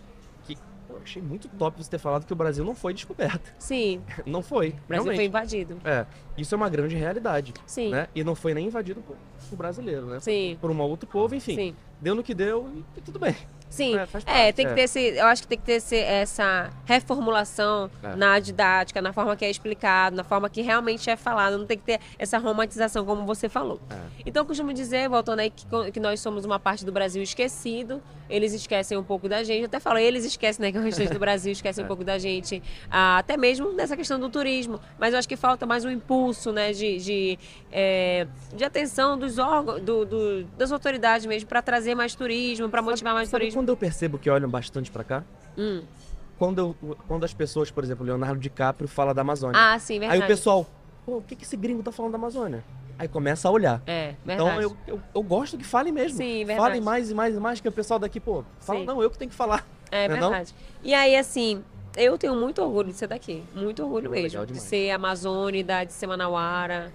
que 0.46 0.58
eu 0.90 0.98
achei 1.04 1.22
muito 1.22 1.48
top 1.50 1.84
você 1.84 1.90
ter 1.90 1.98
falado 1.98 2.26
que 2.26 2.34
o 2.34 2.36
Brasil 2.36 2.64
não 2.64 2.76
foi 2.76 2.94
descoberto. 2.94 3.54
Sim, 3.60 4.02
Não 4.26 4.42
foi. 4.42 4.70
o 4.70 4.88
Brasil 4.88 5.06
foi 5.06 5.14
realmente. 5.16 5.28
invadido. 5.28 5.78
É, 5.84 6.06
isso 6.38 6.54
é 6.54 6.58
uma 6.58 6.70
grande 6.70 6.96
realidade, 6.96 7.54
Sim, 7.66 7.90
né? 7.90 8.08
E 8.16 8.24
não 8.24 8.36
foi 8.36 8.54
nem 8.54 8.68
invadido 8.68 9.02
por, 9.02 9.18
por 9.50 9.56
brasileiro, 9.58 10.06
né? 10.06 10.20
sim, 10.20 10.58
Por 10.62 10.70
um 10.72 10.80
outro 10.82 11.08
povo, 11.10 11.34
enfim. 11.36 11.56
sim. 11.56 11.76
Deu 12.00 12.14
no 12.14 12.22
que 12.24 12.34
deu 12.34 12.70
e, 12.76 13.00
e 13.00 13.02
tudo 13.02 13.18
bem. 13.20 13.36
Sim, 13.76 13.96
É, 14.26 14.48
é, 14.48 14.52
tem 14.54 14.66
que 14.66 14.72
é. 14.72 14.76
ter 14.76 14.82
esse, 14.84 15.00
eu 15.00 15.26
acho 15.26 15.42
que 15.42 15.48
tem 15.50 15.58
que 15.58 15.66
ter 15.66 15.74
esse, 15.74 15.98
essa 15.98 16.70
reformulação 16.86 17.90
É. 18.04 18.16
na 18.16 18.40
didática, 18.40 19.02
na 19.02 19.12
forma 19.14 19.36
que 19.36 19.44
é 19.46 19.50
explicado, 19.50 20.16
na 20.16 20.24
forma 20.24 20.50
que 20.50 20.62
realmente 20.62 21.10
é 21.10 21.16
falado, 21.16 21.58
não 21.58 21.66
tem 21.66 21.78
que 21.78 21.84
ter 21.84 22.00
essa 22.18 22.38
romantização 22.38 23.06
como 23.06 23.26
você 23.26 23.50
falou. 23.50 23.80
É. 23.90 23.96
Então 24.26 24.42
eu 24.44 24.48
costumo 24.48 24.74
dizer, 24.74 25.10
voltando 25.10 25.40
aí, 25.40 25.50
que, 25.50 25.66
que 25.92 26.00
nós 26.00 26.20
somos 26.20 26.46
uma 26.46 26.60
parte 26.60 26.86
do 26.86 26.92
Brasil 26.92 27.22
esquecido, 27.22 28.02
eles 28.30 28.54
esquecem 28.54 28.98
um 28.98 29.04
pouco 29.04 29.30
da 29.30 29.44
gente, 29.44 29.60
eu 29.62 29.66
até 29.66 29.80
falo, 29.80 30.00
eles 30.00 30.26
esquecem, 30.26 30.66
né, 30.66 30.72
que 30.72 30.78
o 30.78 30.82
restante 30.82 31.14
do 31.14 31.20
Brasil 31.20 31.52
esquece 31.52 31.82
um 31.82 31.84
É. 31.86 31.88
pouco 31.88 32.04
da 32.04 32.18
gente, 32.18 32.64
ah, 32.90 33.18
até 33.20 33.38
mesmo 33.38 33.72
nessa 33.74 33.96
questão 33.96 34.20
do 34.20 34.30
turismo, 34.30 34.80
mas 34.98 35.14
eu 35.14 35.20
acho 35.20 35.28
que 35.28 35.36
falta 35.36 35.66
mais 35.66 35.86
um 35.86 35.92
impulso, 35.92 36.52
né, 36.52 36.72
de, 36.72 36.98
de, 36.98 37.40
é, 37.72 38.26
de 38.56 38.64
atenção 38.64 39.18
dos 39.18 39.38
órgãos, 39.38 39.82
do, 39.82 40.06
do- 40.06 40.44
das 40.58 40.72
autoridades 40.72 41.26
mesmo, 41.28 41.48
para 41.48 41.62
trazer 41.62 41.94
mais 41.94 42.16
turismo, 42.16 42.68
para 42.70 42.82
motivar 42.82 43.14
mais 43.14 43.30
turismo. 43.30 43.62
Quando 43.66 43.70
eu 43.70 43.78
percebo 43.78 44.20
que 44.20 44.30
olham 44.30 44.48
bastante 44.48 44.92
pra 44.92 45.04
cá? 45.04 45.24
Hum. 45.58 45.82
Quando, 46.38 46.60
eu, 46.60 46.98
quando 47.08 47.24
as 47.24 47.34
pessoas, 47.34 47.72
por 47.72 47.84
exemplo, 47.84 48.06
Leonardo 48.06 48.40
DiCaprio 48.40 48.88
fala 48.88 49.12
da 49.12 49.22
Amazônia. 49.22 49.60
Ah, 49.60 49.80
sim, 49.80 49.96
Aí 49.96 50.00
verdade. 50.02 50.24
o 50.24 50.28
pessoal, 50.28 50.68
pô, 51.04 51.18
o 51.18 51.22
que, 51.22 51.36
que 51.36 51.44
esse 51.44 51.58
gringo 51.58 51.82
tá 51.82 51.92
falando 51.92 52.12
da 52.12 52.18
Amazônia? 52.20 52.64
Aí 53.00 53.08
começa 53.08 53.48
a 53.48 53.52
olhar. 53.52 53.82
É, 53.88 54.14
Então 54.24 54.46
verdade. 54.46 54.64
eu, 54.64 54.78
eu, 54.88 55.02
eu 55.16 55.24
gosto 55.24 55.58
que 55.58 55.64
falem 55.64 55.92
mesmo. 55.92 56.18
Sim, 56.18 56.46
verdade. 56.46 56.60
Falem 56.60 56.82
mais 56.82 57.10
e 57.10 57.14
mais 57.16 57.36
e 57.36 57.40
mais, 57.40 57.60
que 57.60 57.68
o 57.68 57.72
pessoal 57.72 58.00
daqui, 58.00 58.20
pô, 58.20 58.44
fala, 58.60 58.80
Sim. 58.82 58.86
não, 58.86 59.02
eu 59.02 59.10
que 59.10 59.18
tenho 59.18 59.32
que 59.32 59.36
falar. 59.36 59.66
É 59.92 60.08
Não 60.08 60.16
é 60.16 60.20
não? 60.20 60.30
verdade. 60.30 60.54
E 60.84 60.94
aí, 60.94 61.16
assim, 61.16 61.64
eu 61.98 62.18
tenho 62.20 62.36
muito 62.36 62.62
orgulho 62.62 62.90
de 62.90 62.98
ser 62.98 63.08
daqui. 63.08 63.44
Muito 63.56 63.82
orgulho 63.82 64.10
Pô, 64.10 64.16
mesmo. 64.16 64.46
De 64.46 64.60
ser 64.60 64.92
amazônida, 64.92 65.84
de 65.86 65.94
ser 65.94 66.06
manauara, 66.06 66.92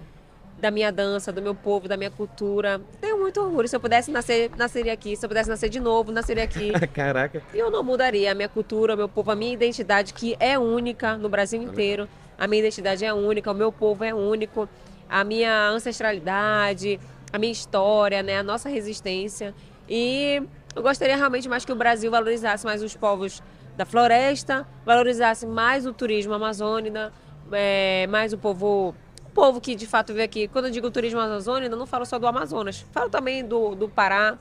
da 0.61 0.69
minha 0.69 0.91
dança, 0.91 1.31
do 1.31 1.41
meu 1.41 1.55
povo, 1.55 1.87
da 1.87 1.97
minha 1.97 2.11
cultura. 2.11 2.79
Tenho 3.01 3.19
muito 3.19 3.41
orgulho. 3.41 3.67
Se 3.67 3.75
eu 3.75 3.79
pudesse 3.79 4.11
nascer, 4.11 4.51
nasceria 4.55 4.93
aqui. 4.93 5.15
Se 5.15 5.25
eu 5.25 5.29
pudesse 5.29 5.49
nascer 5.49 5.69
de 5.69 5.79
novo, 5.79 6.11
nasceria 6.11 6.43
aqui. 6.43 6.71
Caraca. 6.93 7.41
E 7.51 7.57
eu 7.57 7.71
não 7.71 7.83
mudaria 7.83 8.31
a 8.31 8.35
minha 8.35 8.47
cultura, 8.47 8.93
o 8.93 8.97
meu 8.97 9.09
povo, 9.09 9.31
a 9.31 9.35
minha 9.35 9.51
identidade, 9.51 10.13
que 10.13 10.37
é 10.39 10.59
única 10.59 11.17
no 11.17 11.27
Brasil 11.27 11.61
inteiro. 11.61 12.07
A 12.37 12.45
minha 12.47 12.59
identidade 12.59 13.03
é 13.03 13.11
única, 13.11 13.51
o 13.51 13.55
meu 13.55 13.71
povo 13.71 14.03
é 14.03 14.13
único. 14.13 14.69
A 15.09 15.23
minha 15.23 15.69
ancestralidade, 15.69 16.99
a 17.33 17.39
minha 17.39 17.51
história, 17.51 18.21
né? 18.21 18.37
A 18.37 18.43
nossa 18.43 18.69
resistência. 18.69 19.55
E 19.89 20.43
eu 20.75 20.83
gostaria 20.83 21.17
realmente 21.17 21.49
mais 21.49 21.65
que 21.65 21.71
o 21.71 21.75
Brasil 21.75 22.11
valorizasse 22.11 22.63
mais 22.63 22.83
os 22.83 22.95
povos 22.95 23.41
da 23.75 23.83
floresta, 23.83 24.67
valorizasse 24.85 25.47
mais 25.47 25.87
o 25.87 25.93
turismo 25.93 26.33
amazônida, 26.33 27.11
é, 27.51 28.05
mais 28.07 28.31
o 28.31 28.37
povo 28.37 28.93
povo 29.33 29.59
que 29.61 29.75
de 29.75 29.85
fato 29.87 30.13
veio 30.13 30.25
aqui. 30.25 30.47
Quando 30.47 30.65
eu 30.65 30.71
digo 30.71 30.89
turismo 30.91 31.19
amazônico, 31.19 31.73
eu 31.73 31.77
não 31.77 31.85
falo 31.87 32.05
só 32.05 32.19
do 32.19 32.27
Amazonas. 32.27 32.85
Falo 32.91 33.09
também 33.09 33.45
do, 33.45 33.75
do 33.75 33.87
Pará, 33.89 34.37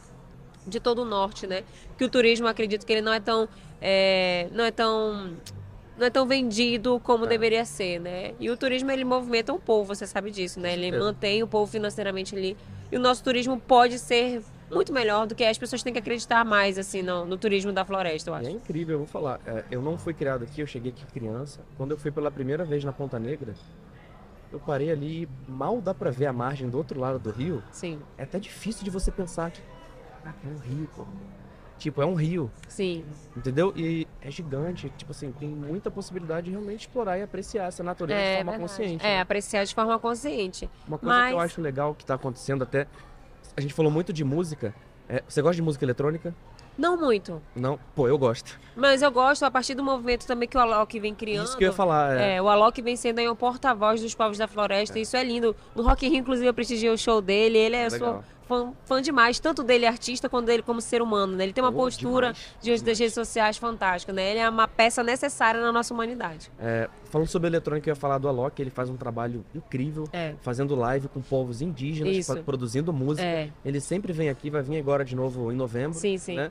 de 0.66 0.78
todo 0.80 1.03
o 1.03 1.05
norte, 1.05 1.47
né? 1.47 1.62
Que 1.97 2.05
o 2.05 2.09
turismo, 2.09 2.47
acredito 2.47 2.84
que 2.84 2.93
ele 2.93 3.01
não 3.03 3.12
é 3.12 3.20
tão, 3.20 3.49
é, 3.80 4.49
não 4.53 4.64
é 4.64 4.70
tão, 4.70 5.36
não 5.99 6.07
é 6.07 6.11
tão 6.11 6.26
vendido 6.26 7.01
como 7.01 7.24
É. 7.24 7.28
deveria 7.28 7.64
ser, 7.64 7.99
né? 8.01 8.34
E 8.38 8.51
o 8.51 8.57
turismo 8.57 8.91
ele 8.91 9.05
movimenta 9.05 9.53
o 9.53 9.59
povo, 9.59 9.95
você 9.95 10.07
sabe 10.07 10.30
disso, 10.30 10.61
né? 10.61 10.72
Ele 10.74 10.93
mantém 10.99 11.43
o 11.43 11.47
povo 11.47 11.70
financeiramente 11.70 12.36
ali. 12.36 12.57
E 12.93 12.97
o 12.97 13.01
nosso 13.01 13.22
turismo 13.22 13.59
pode 13.61 13.99
ser 13.99 14.43
muito 14.70 14.93
melhor 14.93 15.26
do 15.26 15.34
que 15.34 15.43
as 15.45 15.59
pessoas 15.59 15.82
têm 15.82 15.93
que 15.93 15.99
acreditar 15.99 16.45
mais 16.45 16.78
assim 16.78 17.03
no, 17.03 17.24
no 17.24 17.36
turismo 17.36 17.72
da 17.72 17.84
floresta, 17.84 18.30
eu 18.30 18.34
E 18.34 18.38
acho. 18.38 18.49
é 18.49 18.53
incrível, 18.53 18.95
eu 18.95 18.99
vou 18.99 19.07
falar. 19.07 19.41
é, 19.47 19.64
eu 19.70 19.80
não 19.82 19.97
fui 19.99 20.12
criado 20.14 20.43
aqui, 20.45 20.61
eu 20.61 20.66
cheguei 20.66 20.93
aqui 20.93 21.05
criança. 21.07 21.61
Quando 21.76 21.91
eu 21.93 21.97
fui 21.99 22.11
pela 22.12 22.30
primeira 22.30 22.64
vez 22.64 22.84
na 22.84 22.93
Ponta 22.93 23.18
Negra, 23.18 23.55
eu 24.53 24.59
parei 24.61 24.90
ali, 24.90 25.28
mal 25.48 25.80
dá 25.80 25.94
pra 25.94 26.11
ver 26.11 26.26
a 26.26 26.32
margem 26.32 26.68
do 26.68 26.76
outro 26.76 26.98
lado 26.98 27.18
do 27.18 27.30
rio. 27.30 27.62
Sim, 27.70 28.01
É 28.18 28.24
até 28.24 28.38
difícil 28.38 28.84
de 28.84 28.90
você 28.90 29.11
pensar 29.11 29.51
que, 29.51 29.61
é 30.24 30.48
um 30.48 30.59
rio, 30.59 30.88
pô. 30.96 31.05
Tipo, 31.78 32.03
é 32.03 32.05
um 32.07 32.14
rio, 32.14 32.51
sim, 32.68 33.03
entendeu? 33.34 33.72
E 33.74 34.07
é 34.20 34.30
gigante, 34.30 34.92
tipo 34.98 35.12
assim, 35.12 35.32
tem 35.32 35.48
muita 35.48 35.90
possibilidade 35.90 36.44
de 36.46 36.51
realmente 36.51 36.80
explorar 36.80 37.16
e 37.18 37.22
apreciar 37.22 37.68
essa 37.68 37.82
natureza 37.82 38.20
de 38.20 38.26
é 38.26 38.36
forma 38.36 38.51
verdade. 38.53 38.70
consciente. 38.70 39.07
É, 39.07 39.09
né? 39.16 39.20
apreciar 39.20 39.64
de 39.64 39.74
forma 39.74 39.98
consciente. 39.98 40.68
Uma 40.86 40.98
coisa 40.98 41.14
que 41.26 41.32
eu 41.32 41.36
mas- 41.38 41.51
acho 41.53 41.61
legal 41.62 41.94
que 41.94 42.05
tá 42.05 42.14
acontecendo 42.16 42.62
até. 42.64 42.86
A 43.57 43.61
gente 43.62 43.72
falou 43.72 43.90
muito 43.90 44.12
de 44.12 44.22
música. 44.24 44.74
É, 45.09 45.22
você 45.26 45.40
gosta 45.40 45.57
de 45.57 45.62
música 45.62 45.82
eletrônica? 45.84 46.34
Não 46.81 46.97
muito, 46.97 47.43
Não? 47.55 47.78
Pô, 47.95 48.09
eu 48.09 48.16
gosto. 48.16 48.59
mas 48.74 49.03
eu 49.03 49.11
gosto 49.11 49.43
a 49.45 49.51
partir 49.51 49.74
do 49.74 49.85
movimento 49.85 50.26
também 50.26 50.49
que 50.49 50.57
o 50.57 50.61
Alok 50.61 50.99
vem 50.99 51.14
criando. 51.14 51.45
Isso 51.45 51.57
que 51.59 51.64
eu 51.64 51.68
ia 51.68 51.74
falar. 51.74 52.16
É, 52.18 52.37
É, 52.37 52.43
o 52.43 52.49
Alok 52.49 52.81
vem 52.81 52.97
sendo 52.97 53.18
aí 53.18 53.28
um 53.28 53.37
porta-voz 53.37 54.01
dos 54.01 54.14
povos 54.14 54.39
da 54.39 54.49
floresta, 54.49 54.99
isso 54.99 55.14
é 55.14 55.22
lindo. 55.22 55.55
No 55.76 55.83
Rock 55.83 56.07
in 56.07 56.11
Rio, 56.11 56.18
inclusive, 56.20 56.47
eu 56.49 56.55
prestigiei 56.55 56.91
o 56.91 56.97
show 56.97 57.20
dele, 57.20 57.59
ele 57.59 57.76
é, 57.76 57.87
Legal. 57.89 58.24
fã, 58.49 58.72
fã 58.87 59.03
demais, 59.03 59.39
tanto 59.39 59.62
dele 59.62 59.85
artista 59.87 60.26
quanto 60.28 60.47
dele 60.47 60.62
como 60.62 60.81
ser 60.81 61.03
humano, 61.03 61.37
né? 61.37 61.45
Ele 61.45 61.53
tem 61.53 61.62
uma 61.62 61.70
Pô, 61.70 61.81
postura 61.81 62.28
demais, 62.33 62.55
das 62.64 62.81
demais. 62.81 62.99
redes 62.99 63.14
sociais 63.14 63.57
fantástica, 63.59 64.12
né? 64.12 64.31
Ele 64.31 64.41
é 64.41 64.49
uma 64.49 64.66
peça 64.66 65.03
necessária 65.03 65.61
na 65.61 65.70
nossa 65.70 65.93
humanidade. 65.93 66.51
É, 66.59 66.89
falando 67.11 67.28
sobre 67.28 67.49
eletrônica, 67.49 67.89
eu 67.89 67.93
ia 67.93 67.97
falar 67.97 68.16
do 68.18 68.26
Alok, 68.26 68.61
ele 68.61 68.70
faz 68.70 68.89
um 68.89 68.97
trabalho 68.97 69.45
incrível, 69.55 70.09
É. 70.14 70.35
fazendo 70.41 70.74
live 70.74 71.09
com 71.09 71.20
povos 71.20 71.61
indígenas, 71.61 72.16
Isso. 72.16 72.43
produzindo 72.43 72.91
música. 72.93 73.26
É, 73.26 73.51
Ele 73.64 73.81
sempre 73.81 74.12
vem 74.14 74.31
aqui, 74.31 74.49
vai 74.51 74.62
vir 74.62 74.78
agora 74.78 75.05
de 75.05 75.14
novo 75.14 75.53
em 75.53 75.57
novembro. 75.57 75.99
sim, 75.99 76.16
sim. 76.16 76.37
né? 76.37 76.51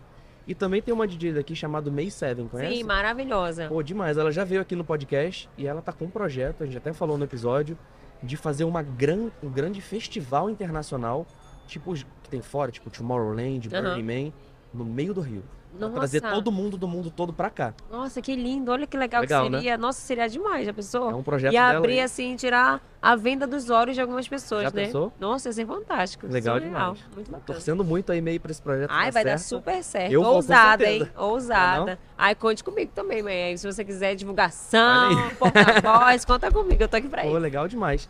E 0.49 0.55
também 0.55 0.81
tem 0.81 0.91
uma 0.91 1.07
DJ 1.07 1.31
daqui 1.31 1.55
chamada 1.55 1.91
May 1.91 2.09
Seven, 2.09 2.47
conhece? 2.47 2.77
Sim, 2.77 2.83
maravilhosa. 2.83 3.67
Pô, 3.67 3.83
demais. 3.83 4.17
Ela 4.17 4.31
já 4.31 4.43
veio 4.43 4.59
aqui 4.61 4.75
no 4.75 4.83
podcast 4.83 5.47
e 5.55 5.67
ela 5.67 5.79
tá 5.79 5.93
com 5.93 6.05
um 6.05 6.09
projeto, 6.09 6.63
a 6.63 6.65
gente 6.65 6.75
até 6.75 6.91
falou 6.91 7.19
no 7.19 7.23
episódio, 7.23 7.77
de 8.23 8.35
fazer 8.35 8.63
uma 8.63 8.81
gran, 8.81 9.29
um 9.43 9.49
grande 9.49 9.79
festival 9.79 10.49
internacional, 10.49 11.27
tipo 11.67 11.91
os 11.91 12.01
que 12.23 12.29
tem 12.31 12.41
fora, 12.41 12.71
tipo 12.71 12.89
Tomorrowland, 12.89 13.69
Aham. 13.71 13.89
Burning 13.93 14.03
Man, 14.25 14.33
no 14.73 14.83
meio 14.83 15.13
do 15.13 15.21
Rio. 15.21 15.43
Nossa. 15.77 15.93
trazer 15.93 16.21
todo 16.21 16.51
mundo 16.51 16.77
do 16.77 16.87
mundo 16.87 17.11
todo 17.11 17.31
pra 17.31 17.49
cá. 17.49 17.73
Nossa, 17.91 18.21
que 18.21 18.35
lindo. 18.35 18.71
Olha 18.71 18.87
que 18.87 18.97
legal, 18.97 19.21
Legal, 19.21 19.43
que 19.45 19.49
né? 19.51 19.57
seria. 19.59 19.77
Nossa, 19.77 20.01
seria 20.01 20.27
demais, 20.27 20.65
já 20.65 20.73
pensou? 20.73 21.11
É 21.11 21.15
um 21.15 21.21
projeto 21.23 21.53
e 21.53 21.57
abrir 21.57 21.99
assim, 22.01 22.35
tirar 22.35 22.81
a 23.01 23.15
venda 23.15 23.45
dos 23.45 23.69
olhos 23.69 23.95
de 23.95 24.01
algumas 24.01 24.27
pessoas, 24.27 24.63
Já 24.63 24.71
né? 24.71 24.85
pensou? 24.85 25.13
Nossa, 25.19 25.49
ia 25.49 25.53
ser 25.53 25.65
fantástico. 25.67 26.25
Legal 26.27 26.57
surreal. 26.59 26.93
demais. 26.93 27.05
Muito 27.15 27.31
bacana. 27.31 27.43
Torcendo 27.45 27.83
muito 27.83 28.11
aí 28.11 28.19
meio 28.19 28.39
pra 28.39 28.51
esse 28.51 28.61
projeto 28.61 28.89
Ai, 28.91 29.05
dar 29.05 29.11
vai 29.11 29.23
dar 29.25 29.37
certo. 29.37 29.49
super 29.63 29.83
certo. 29.83 30.11
Eu 30.11 30.23
vou, 30.23 30.35
Ousada, 30.35 30.83
certeza. 30.85 31.05
hein? 31.05 31.11
Ousada. 31.17 31.99
Ai, 32.17 32.35
conte 32.35 32.63
comigo 32.63 32.91
também, 32.95 33.21
mãe. 33.21 33.55
Se 33.55 33.65
você 33.71 33.85
quiser 33.85 34.15
divulgação, 34.15 35.29
porta-voz, 35.37 36.25
conta 36.25 36.51
comigo. 36.51 36.81
Eu 36.83 36.87
tô 36.87 36.97
aqui 36.97 37.07
pra 37.07 37.21
Pô, 37.21 37.29
isso. 37.29 37.37
legal 37.37 37.67
demais. 37.67 38.09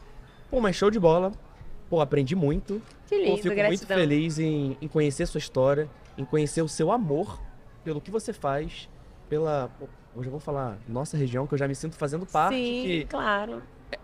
Pô, 0.50 0.60
mas 0.62 0.76
show 0.76 0.90
de 0.90 1.00
bola. 1.00 1.32
Pô, 1.90 2.00
aprendi 2.02 2.36
muito. 2.36 2.82
Que 3.08 3.16
Pô, 3.18 3.22
lindo, 3.24 3.36
fico 3.38 3.48
muito 3.48 3.58
gratidão. 3.58 3.98
feliz 3.98 4.40
em, 4.40 4.78
em 4.82 4.88
conhecer 4.88 5.26
sua 5.26 5.40
história, 5.40 5.90
em 6.18 6.24
conhecer 6.24 6.62
o 6.62 6.68
seu 6.68 6.92
amor 6.92 7.40
pelo 7.84 8.02
que 8.02 8.12
você 8.12 8.34
faz, 8.34 8.90
pela. 9.28 9.70
Hoje 10.16 10.28
eu 10.28 10.32
vou 10.32 10.40
falar 10.40 10.78
nossa 10.88 11.16
região, 11.16 11.46
que 11.46 11.54
eu 11.54 11.58
já 11.58 11.68
me 11.68 11.76
sinto 11.76 11.96
fazendo 11.96 12.26
parte, 12.26 12.56
Sim, 12.56 12.84
que 12.84 13.06
claro. 13.06 13.62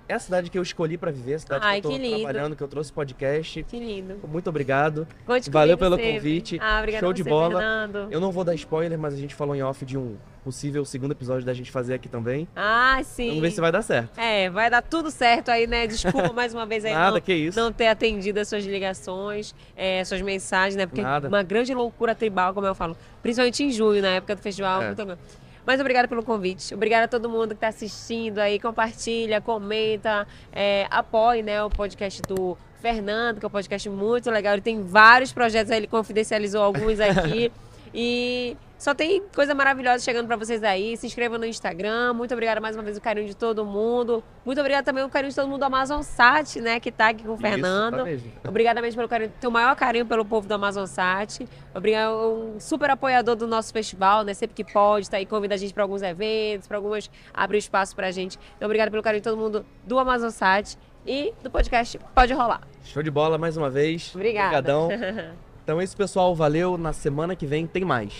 É 0.08 0.14
a 0.14 0.20
cidade 0.20 0.50
que 0.50 0.58
eu 0.58 0.62
escolhi 0.62 0.98
pra 0.98 1.12
viver, 1.12 1.36
a 1.36 1.40
cidade 1.40 1.66
Ai, 1.66 1.82
que 1.82 1.88
eu 1.88 1.92
tô 1.92 1.98
que 1.98 2.10
trabalhando, 2.10 2.56
que 2.56 2.64
eu 2.64 2.68
trouxe 2.68 2.94
podcast. 2.94 3.64
Que 3.64 3.80
lindo. 3.80 4.20
Muito 4.28 4.50
obrigado. 4.50 5.08
Valeu 5.50 5.78
pelo 5.78 5.98
convite. 5.98 6.60
Ah, 6.62 6.84
Show 7.00 7.12
de 7.12 7.24
você, 7.24 7.30
bola. 7.30 7.60
Fernando. 7.60 8.08
Eu 8.12 8.20
não 8.20 8.32
vou 8.32 8.44
dar 8.44 8.54
spoiler, 8.56 8.98
mas 8.98 9.14
a 9.14 9.18
gente 9.18 9.34
falou 9.34 9.56
em 9.56 9.64
off 9.64 9.84
de 9.84 9.98
um 9.98 10.16
possível 10.44 10.86
segundo 10.86 11.12
episódio 11.12 11.44
da 11.44 11.54
gente 11.56 11.72
fazer 11.72 11.96
aqui 11.96 12.08
também. 12.08 12.48
Ah, 12.56 13.02
sim. 13.04 13.30
Vamos 13.30 13.42
ver 13.42 13.52
se 13.52 13.60
vai 13.60 13.72
dar 13.72 13.82
certo. 13.82 14.20
É, 14.20 14.48
vai 14.48 14.70
dar 14.70 14.84
tudo 14.84 15.10
certo 15.10 15.50
aí, 15.50 15.66
né? 15.66 15.88
Desculpa 15.88 16.32
mais 16.32 16.54
uma 16.54 16.68
vez 16.68 16.86
aí 16.86 16.94
Nada, 16.94 17.14
não, 17.14 17.22
que 17.22 17.34
isso. 17.34 17.60
não 17.60 17.72
ter 17.72 17.88
atendido 17.88 18.40
as 18.40 18.48
suas 18.48 18.64
ligações, 18.64 19.56
é, 19.76 20.04
suas 20.04 20.22
mensagens, 20.22 20.76
né? 20.76 20.86
Porque 20.86 21.02
Nada. 21.02 21.28
uma 21.28 21.42
grande 21.42 21.74
loucura 21.74 22.14
tribal, 22.14 22.54
como 22.54 22.68
eu 22.68 22.76
falo. 22.76 22.96
Principalmente 23.24 23.64
em 23.64 23.72
junho, 23.72 24.04
na 24.04 24.10
época 24.10 24.36
do 24.36 24.42
festival. 24.42 24.84
É. 24.84 24.88
Muito. 24.88 25.18
Mas 25.66 25.80
obrigada 25.80 26.08
pelo 26.08 26.24
convite. 26.24 26.74
Obrigada 26.74 27.06
a 27.06 27.08
todo 27.08 27.30
mundo 27.30 27.50
que 27.50 27.56
está 27.56 27.70
assistindo 27.70 28.40
aí. 28.40 28.60
Compartilha, 28.60 29.42
comenta, 29.42 30.28
é, 30.52 30.88
apoie 30.90 31.42
né, 31.42 31.64
o 31.64 31.70
podcast 31.70 32.22
do 32.22 32.58
Fernando, 32.82 33.40
que 33.40 33.46
é 33.46 33.48
um 33.48 33.52
podcast 33.52 33.90
muito 33.90 34.30
legal. 34.30 34.54
Ele 34.54 34.62
tem 34.62 34.84
vários 34.84 35.34
projetos 35.34 35.72
aí, 35.72 35.80
ele 35.80 35.88
confidencializou 35.88 36.62
alguns 36.62 37.00
aqui. 37.00 37.52
e 37.98 38.58
só 38.78 38.94
tem 38.94 39.24
coisa 39.34 39.56
maravilhosa 39.56 40.04
chegando 40.04 40.28
para 40.28 40.36
vocês 40.36 40.62
aí. 40.62 40.98
Se 40.98 41.08
inscreva 41.08 41.38
no 41.38 41.46
Instagram. 41.46 42.12
Muito 42.14 42.34
obrigada 42.34 42.60
mais 42.60 42.76
uma 42.76 42.84
vez 42.84 42.98
o 42.98 43.02
carinho 43.02 43.26
de 43.26 43.36
todo 43.36 43.66
mundo. 43.66 44.22
Muito 44.46 44.60
obrigada 44.60 44.84
também 44.84 45.02
o 45.02 45.10
carinho 45.10 45.30
de 45.30 45.36
todo 45.36 45.48
mundo 45.48 45.60
do 45.60 45.66
Amazon 45.66 46.02
Sat, 46.02 46.60
né, 46.60 46.78
que 46.78 46.92
tá 46.92 47.10
aqui 47.10 47.24
com 47.24 47.34
o 47.34 47.38
Fernando. 47.38 47.94
Isso, 47.94 48.04
tá 48.04 48.04
mesmo. 48.04 48.32
Obrigada 48.46 48.82
mesmo 48.82 48.98
pelo 48.98 49.08
carinho, 49.08 49.32
teu 49.40 49.50
maior 49.50 49.74
carinho 49.78 50.06
pelo 50.06 50.26
povo 50.26 50.46
do 50.46 50.54
Amazon 50.54 50.86
Sat. 50.86 51.48
Obrigado, 51.74 52.14
um 52.14 52.60
super 52.60 52.90
apoiador 52.90 53.38
do 53.38 53.48
nosso 53.48 53.72
festival, 53.72 54.24
né? 54.24 54.34
Sempre 54.34 54.56
que 54.62 54.74
pode, 54.74 55.10
tá 55.10 55.16
aí, 55.16 55.26
convida 55.26 55.56
a 55.56 55.58
gente 55.58 55.74
para 55.74 55.84
alguns 55.84 56.02
eventos, 56.02 56.68
para 56.68 56.76
algumas 56.76 57.10
abrir 57.34 57.60
espaço 57.60 57.96
pra 57.96 58.12
gente. 58.12 58.38
Então, 58.58 58.66
obrigada 58.66 58.92
pelo 58.92 59.02
carinho 59.02 59.22
de 59.22 59.30
todo 59.30 59.38
mundo 59.38 59.66
do 59.86 59.98
Amazon 59.98 60.30
Sat 60.30 60.78
e 61.08 61.34
do 61.42 61.50
podcast 61.50 61.98
Pode 62.14 62.34
Rolar. 62.34 62.62
Show 62.84 63.02
de 63.02 63.10
bola 63.10 63.38
mais 63.38 63.56
uma 63.56 63.70
vez. 63.70 64.12
Obrigada. 64.14 64.78
Obrigadão. 64.78 65.36
Então 65.66 65.82
é 65.82 65.84
isso, 65.84 65.98
pessoal. 65.98 66.36
Valeu. 66.36 66.78
Na 66.78 66.94
semana 66.94 67.36
que 67.36 67.48
vem 67.48 67.66
tem 67.66 67.84
mais. 67.84 68.14